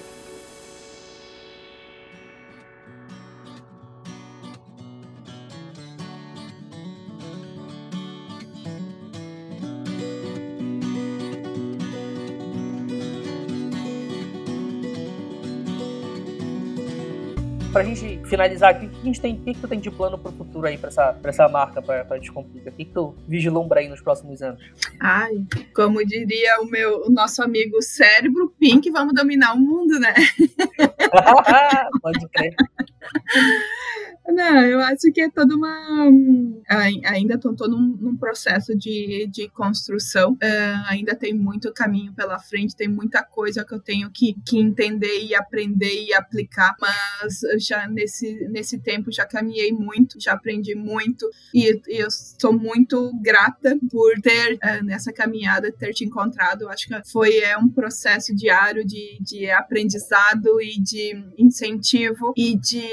Pra 17.79 17.85
gente 17.85 18.20
finalizar 18.24 18.70
aqui, 18.70 18.87
o 18.87 18.89
que 18.89 19.01
a 19.01 19.05
gente 19.05 19.20
tem, 19.20 19.35
o 19.35 19.39
que, 19.39 19.55
que 19.55 19.61
tu 19.61 19.68
tem 19.68 19.79
de 19.79 19.89
plano 19.89 20.18
pro 20.18 20.33
futuro 20.33 20.66
aí 20.66 20.76
pra 20.76 20.89
essa, 20.89 21.12
pra 21.12 21.31
essa 21.31 21.49
marca, 21.49 21.81
pra, 21.81 22.05
pra 22.05 22.18
Descomplica? 22.18 22.70
O 22.70 22.72
que, 22.72 22.85
que 22.85 22.93
tu 22.93 23.14
vislumbra 23.29 23.79
aí 23.79 23.89
nos 23.89 24.01
próximos 24.01 24.43
anos? 24.43 24.61
Ai, 25.01 25.47
como 25.72 26.05
diria 26.05 26.61
o 26.61 26.66
meu, 26.66 27.05
o 27.07 27.09
nosso 27.09 27.41
amigo 27.41 27.81
cérebro 27.81 28.53
Pink, 28.59 28.91
vamos 28.91 29.14
dominar 29.14 29.55
o 29.55 29.61
mundo, 29.61 29.97
né? 30.01 30.12
Pode 32.03 32.29
crer. 32.31 32.57
Não, 34.31 34.62
eu 34.62 34.79
acho 34.81 35.11
que 35.12 35.22
é 35.22 35.31
toda 35.31 35.57
uma. 35.57 36.07
Ainda 37.07 37.35
estou 37.35 37.68
num, 37.68 37.97
num 37.99 38.16
processo 38.16 38.76
de, 38.76 39.26
de 39.31 39.49
construção. 39.49 40.33
Uh, 40.33 40.85
ainda 40.87 41.14
tem 41.14 41.33
muito 41.33 41.72
caminho 41.72 42.12
pela 42.12 42.39
frente, 42.39 42.76
tem 42.76 42.89
muita 42.89 43.22
coisa 43.22 43.64
que 43.64 43.72
eu 43.72 43.81
tenho 43.81 44.11
que, 44.11 44.37
que 44.45 44.59
entender 44.59 45.24
e 45.24 45.35
aprender 45.35 46.05
e 46.05 46.12
aplicar. 46.12 46.74
Mas 46.79 47.41
já 47.66 47.89
nesse, 47.89 48.47
nesse 48.51 48.79
tempo 48.79 49.11
já 49.11 49.24
caminhei 49.24 49.72
muito, 49.72 50.20
já 50.20 50.35
aprendi 50.35 50.74
muito. 50.74 51.26
E, 51.55 51.81
e 51.89 52.03
eu 52.03 52.09
sou 52.11 52.53
muito 52.53 53.11
grata 53.22 53.79
por 53.91 54.12
ter, 54.20 54.57
uh, 54.57 54.85
nessa 54.85 55.11
caminhada, 55.11 55.72
ter 55.72 55.95
te 55.95 56.05
encontrado. 56.05 56.62
Eu 56.62 56.68
acho 56.68 56.87
que 56.87 57.11
foi 57.11 57.39
é 57.39 57.57
um 57.57 57.68
processo 57.68 58.35
diário 58.35 58.85
de, 58.85 59.18
de 59.22 59.51
aprendizado 59.51 60.61
e 60.61 60.79
de 60.79 61.16
incentivo 61.39 62.35
e 62.37 62.59
de. 62.59 62.87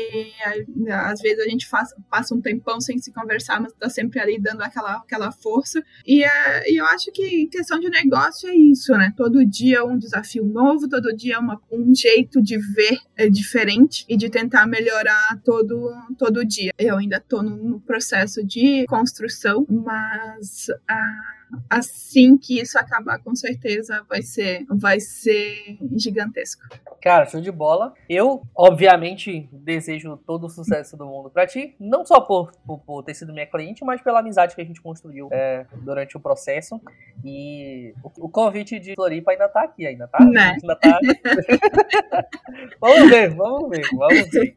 Às 0.89 1.24
vezes 1.25 1.43
a 1.43 1.49
gente 1.49 1.67
faz, 1.67 1.89
passa 2.07 2.35
um 2.35 2.41
tempão 2.41 2.79
sem 2.79 2.99
se 2.99 3.11
conversar, 3.11 3.59
mas 3.59 3.73
tá 3.73 3.89
sempre 3.89 4.19
ali 4.19 4.39
dando 4.39 4.61
aquela, 4.61 4.97
aquela 4.97 5.31
força. 5.31 5.83
E, 6.05 6.23
é, 6.23 6.71
e 6.71 6.79
eu 6.79 6.85
acho 6.85 7.11
que 7.11 7.25
em 7.25 7.49
questão 7.49 7.79
de 7.79 7.89
negócio 7.89 8.47
é 8.47 8.55
isso, 8.55 8.91
né? 8.93 9.11
Todo 9.17 9.43
dia 9.43 9.83
um 9.83 9.97
desafio 9.97 10.45
novo, 10.45 10.87
todo 10.87 11.15
dia 11.15 11.39
uma, 11.39 11.59
um 11.71 11.93
jeito 11.95 12.41
de 12.41 12.59
ver 12.59 12.99
é 13.17 13.27
diferente 13.27 14.05
e 14.07 14.15
de 14.15 14.29
tentar 14.29 14.67
melhorar 14.67 15.41
todo, 15.43 15.91
todo 16.15 16.45
dia. 16.45 16.71
Eu 16.77 16.97
ainda 16.97 17.19
tô 17.19 17.41
no, 17.41 17.57
no 17.57 17.79
processo 17.79 18.45
de 18.45 18.85
construção, 18.85 19.65
mas. 19.67 20.67
Ah, 20.87 21.35
assim 21.69 22.37
que 22.37 22.59
isso 22.59 22.77
acabar, 22.77 23.19
com 23.19 23.35
certeza 23.35 24.05
vai 24.09 24.21
ser, 24.21 24.65
vai 24.69 24.99
ser 24.99 25.77
gigantesco. 25.95 26.63
Cara, 27.01 27.27
show 27.27 27.39
de 27.39 27.51
bola. 27.51 27.93
Eu, 28.09 28.41
obviamente, 28.55 29.47
desejo 29.51 30.17
todo 30.17 30.47
o 30.47 30.49
sucesso 30.49 30.97
do 30.97 31.05
mundo 31.05 31.29
para 31.29 31.45
ti, 31.45 31.75
não 31.79 32.03
só 32.03 32.19
por, 32.19 32.51
por, 32.65 32.79
por, 32.79 33.03
ter 33.03 33.13
sido 33.13 33.31
minha 33.31 33.45
cliente, 33.45 33.85
mas 33.85 34.01
pela 34.01 34.21
amizade 34.21 34.55
que 34.55 34.61
a 34.61 34.65
gente 34.65 34.81
construiu 34.81 35.29
é, 35.31 35.67
durante 35.83 36.17
o 36.17 36.19
processo. 36.19 36.81
E 37.23 37.93
o, 38.03 38.25
o, 38.25 38.29
convite 38.29 38.79
de 38.79 38.95
Floripa 38.95 39.31
ainda 39.31 39.47
tá 39.47 39.63
aqui, 39.65 39.85
ainda 39.85 40.07
tá? 40.07 40.23
Né? 40.25 40.57
Ainda 40.59 40.75
tá... 40.75 40.99
vamos 42.81 43.09
ver, 43.09 43.35
vamos 43.35 43.69
ver, 43.69 43.87
vamos 43.93 44.29
ver. 44.31 44.55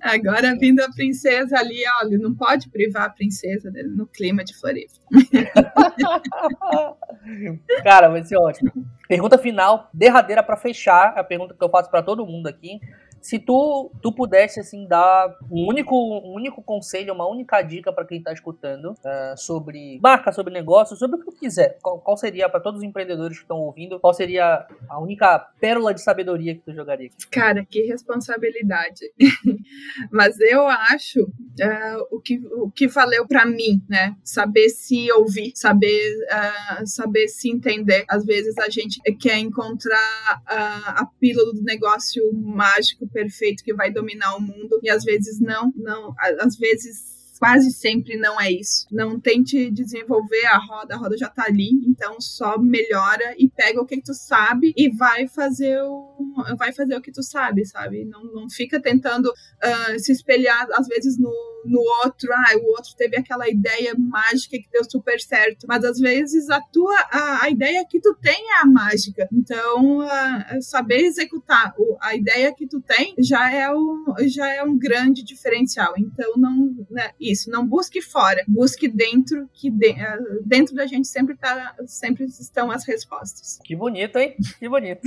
Agora 0.00 0.56
vindo 0.58 0.80
a 0.80 0.90
princesa 0.90 1.56
ali, 1.56 1.82
olha, 2.02 2.18
não 2.18 2.34
pode 2.34 2.68
privar 2.68 3.04
a 3.04 3.10
princesa 3.10 3.70
no 3.94 4.08
clima 4.08 4.42
de 4.42 4.58
Floripa. 4.58 4.94
Cara, 7.82 8.08
vai 8.08 8.22
ser 8.22 8.36
ótimo. 8.36 8.70
Pergunta 9.08 9.38
final, 9.38 9.88
derradeira 9.92 10.42
para 10.42 10.56
fechar, 10.56 11.14
a 11.16 11.24
pergunta 11.24 11.54
que 11.54 11.64
eu 11.64 11.70
faço 11.70 11.90
para 11.90 12.02
todo 12.02 12.26
mundo 12.26 12.46
aqui 12.46 12.78
se 13.20 13.38
tu, 13.38 13.90
tu 14.02 14.12
pudesse, 14.12 14.60
assim, 14.60 14.86
dar 14.86 15.34
um 15.50 15.68
único, 15.68 15.94
um 15.94 16.34
único 16.34 16.62
conselho, 16.62 17.14
uma 17.14 17.28
única 17.28 17.60
dica 17.62 17.92
para 17.92 18.04
quem 18.04 18.22
tá 18.22 18.32
escutando 18.32 18.92
uh, 18.92 19.36
sobre 19.36 19.98
marca, 20.02 20.32
sobre 20.32 20.52
negócio, 20.52 20.96
sobre 20.96 21.20
o 21.20 21.24
que 21.24 21.38
quiser, 21.38 21.78
qual, 21.82 21.98
qual 21.98 22.16
seria, 22.16 22.48
para 22.48 22.60
todos 22.60 22.80
os 22.80 22.84
empreendedores 22.84 23.38
que 23.38 23.44
estão 23.44 23.58
ouvindo, 23.58 23.98
qual 24.00 24.14
seria 24.14 24.66
a 24.88 25.00
única 25.00 25.38
pérola 25.60 25.92
de 25.92 26.02
sabedoria 26.02 26.54
que 26.54 26.60
tu 26.60 26.72
jogaria 26.72 27.06
aqui? 27.06 27.28
Cara, 27.30 27.64
que 27.64 27.82
responsabilidade. 27.82 29.00
Mas 30.10 30.38
eu 30.40 30.66
acho 30.66 31.22
uh, 31.22 32.06
o, 32.10 32.20
que, 32.20 32.38
o 32.52 32.70
que 32.70 32.86
valeu 32.86 33.26
para 33.26 33.44
mim, 33.44 33.82
né? 33.88 34.14
Saber 34.22 34.68
se 34.68 35.10
ouvir, 35.12 35.52
saber, 35.54 36.14
uh, 36.30 36.86
saber 36.86 37.28
se 37.28 37.50
entender. 37.50 38.04
Às 38.08 38.24
vezes 38.24 38.56
a 38.58 38.68
gente 38.68 39.00
quer 39.18 39.38
encontrar 39.38 40.42
a 40.46 41.06
pílula 41.18 41.52
do 41.52 41.62
negócio 41.62 42.22
mágico 42.32 43.07
perfeito 43.08 43.64
que 43.64 43.74
vai 43.74 43.90
dominar 43.90 44.36
o 44.36 44.40
mundo 44.40 44.78
e 44.82 44.90
às 44.90 45.04
vezes 45.04 45.40
não, 45.40 45.72
não, 45.76 46.14
às 46.18 46.56
vezes 46.56 47.17
quase 47.38 47.70
sempre 47.70 48.16
não 48.16 48.40
é 48.40 48.50
isso. 48.50 48.86
Não 48.90 49.18
tente 49.18 49.70
desenvolver 49.70 50.46
a 50.46 50.58
roda, 50.58 50.94
a 50.94 50.98
roda 50.98 51.16
já 51.16 51.28
tá 51.28 51.44
ali, 51.46 51.70
então 51.86 52.20
só 52.20 52.58
melhora 52.58 53.34
e 53.38 53.48
pega 53.48 53.80
o 53.80 53.86
que 53.86 54.00
tu 54.00 54.14
sabe 54.14 54.72
e 54.76 54.88
vai 54.90 55.26
fazer 55.28 55.80
o 55.82 56.08
vai 56.56 56.72
fazer 56.72 56.96
o 56.96 57.00
que 57.00 57.12
tu 57.12 57.22
sabe, 57.22 57.64
sabe? 57.64 58.04
Não, 58.04 58.24
não 58.24 58.50
fica 58.50 58.80
tentando 58.80 59.26
uh, 59.26 59.98
se 59.98 60.12
espelhar 60.12 60.66
às 60.72 60.86
vezes 60.86 61.18
no, 61.18 61.32
no 61.64 61.80
outro, 62.04 62.32
ah, 62.32 62.56
o 62.56 62.70
outro 62.70 62.94
teve 62.96 63.16
aquela 63.16 63.48
ideia 63.48 63.94
mágica 63.96 64.58
que 64.58 64.68
deu 64.70 64.84
super 64.88 65.20
certo, 65.20 65.66
mas 65.68 65.84
às 65.84 65.98
vezes 65.98 66.48
a 66.50 66.60
tua 66.60 66.96
a, 67.10 67.44
a 67.44 67.50
ideia 67.50 67.84
que 67.88 68.00
tu 68.00 68.14
tem 68.20 68.50
é 68.52 68.62
a 68.62 68.66
mágica. 68.66 69.28
Então, 69.32 69.98
uh, 69.98 70.62
saber 70.62 71.00
executar 71.04 71.74
o, 71.78 71.96
a 72.00 72.14
ideia 72.14 72.52
que 72.54 72.66
tu 72.66 72.80
tem 72.80 73.14
já 73.18 73.52
é 73.52 73.70
um 73.70 74.04
já 74.26 74.48
é 74.52 74.62
um 74.62 74.76
grande 74.78 75.22
diferencial. 75.24 75.94
Então, 75.98 76.32
não 76.36 76.74
né, 76.90 77.10
isso, 77.30 77.50
não 77.50 77.66
busque 77.66 78.00
fora, 78.00 78.44
busque 78.46 78.88
dentro 78.88 79.48
que 79.52 79.70
de, 79.70 79.90
uh, 79.90 80.42
dentro 80.44 80.74
da 80.74 80.86
gente 80.86 81.06
sempre 81.06 81.36
tá 81.36 81.74
sempre 81.86 82.24
estão 82.24 82.70
as 82.70 82.86
respostas. 82.86 83.58
Que 83.64 83.74
bonito, 83.74 84.18
hein? 84.18 84.36
Que 84.58 84.68
bonito. 84.68 85.02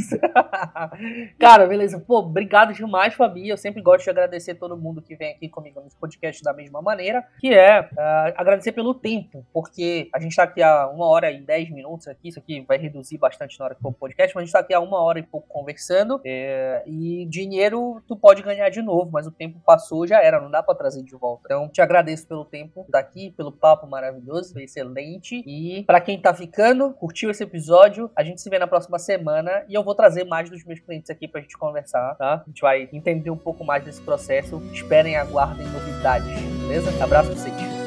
Cara, 1.40 1.68
beleza. 1.68 2.00
Pô, 2.00 2.20
obrigado 2.20 2.74
demais, 2.74 3.14
Fabi. 3.14 3.50
Eu 3.50 3.58
sempre 3.58 3.82
gosto 3.82 4.04
de 4.04 4.10
agradecer 4.10 4.56
todo 4.56 4.78
mundo 4.78 5.02
que 5.02 5.16
vem 5.16 5.34
aqui 5.34 5.50
comigo 5.50 5.82
nesse 5.82 5.96
podcast 5.96 6.42
da 6.44 6.54
mesma 6.54 6.82
maneira, 6.82 7.26
que 7.40 7.54
é 7.54 7.82
uh, 7.82 8.34
agradecer 8.36 8.72
pelo 8.72 8.94
tempo, 8.94 9.46
porque 9.54 10.10
a 10.14 10.20
gente 10.20 10.36
tá 10.36 10.44
aqui 10.44 10.62
há 10.62 10.88
uma 10.88 11.06
hora 11.06 11.32
e 11.32 11.42
dez 11.42 11.70
minutos 11.70 12.08
aqui, 12.08 12.30
isso 12.30 12.40
aqui 12.40 12.62
vai 12.62 12.78
reduzir 12.78 13.18
bastante 13.18 13.58
na 13.60 13.66
hora 13.66 13.76
que 13.76 13.82
for 13.82 13.90
o 13.90 13.94
podcast, 13.94 14.36
mas 14.36 14.44
a 14.44 14.46
gente 14.46 14.54
tá 14.54 14.60
aqui 14.60 14.74
há 14.74 14.80
uma 14.80 15.00
hora 15.02 15.20
e 15.20 15.24
pouco 15.24 15.48
conversando, 15.48 16.22
é, 16.26 16.84
e 16.86 17.26
dinheiro 17.26 18.02
tu 18.08 18.16
pode 18.16 18.42
ganhar 18.42 18.70
de 18.70 18.82
novo, 18.82 19.10
mas 19.12 19.28
o 19.28 19.32
tempo 19.32 19.60
passou, 19.66 20.06
já 20.08 20.22
era, 20.22 20.40
não 20.40 20.50
dá 20.50 20.62
para 20.62 20.76
trazer 20.76 21.04
de 21.04 21.16
volta. 21.16 21.44
Então, 21.46 21.70
te 21.70 21.82
agradeço 22.12 22.28
pelo 22.28 22.46
tempo 22.46 22.86
daqui, 22.90 23.32
pelo 23.32 23.52
papo 23.52 23.88
maravilhoso, 23.88 24.54
foi 24.54 24.64
excelente, 24.64 25.42
e 25.46 25.84
para 25.86 26.02
quem 26.02 26.20
tá 26.20 26.34
ficando, 26.34 26.92
curtiu 26.94 27.30
esse 27.30 27.44
episódio, 27.44 28.12
a 28.16 28.24
gente 28.24 28.42
se 28.42 28.50
vê 28.50 28.60
na 28.60 28.68
próxima 28.68 29.00
semana, 29.00 29.64
e 29.68 29.74
eu 29.74 29.84
vou 29.84 29.96
trazer 29.96 30.26
mais 30.26 30.50
dos 30.50 30.64
meus 30.66 30.80
clientes 30.80 31.10
aqui 31.10 31.28
pra 31.28 31.42
gente 31.42 31.58
conversar, 31.58 32.16
tá? 32.16 32.44
A 32.46 32.50
gente 32.50 32.62
vai 32.62 32.90
entender 32.92 33.30
um 33.30 33.38
pouco 33.38 33.64
mais 33.64 33.84
desse 33.84 34.02
processo, 34.02 34.62
esperem, 34.74 35.16
aguardem 35.16 35.68
novidades, 35.68 36.28
beleza? 36.62 37.04
Abraço 37.04 37.32
pra 37.32 37.40
vocês. 37.40 37.81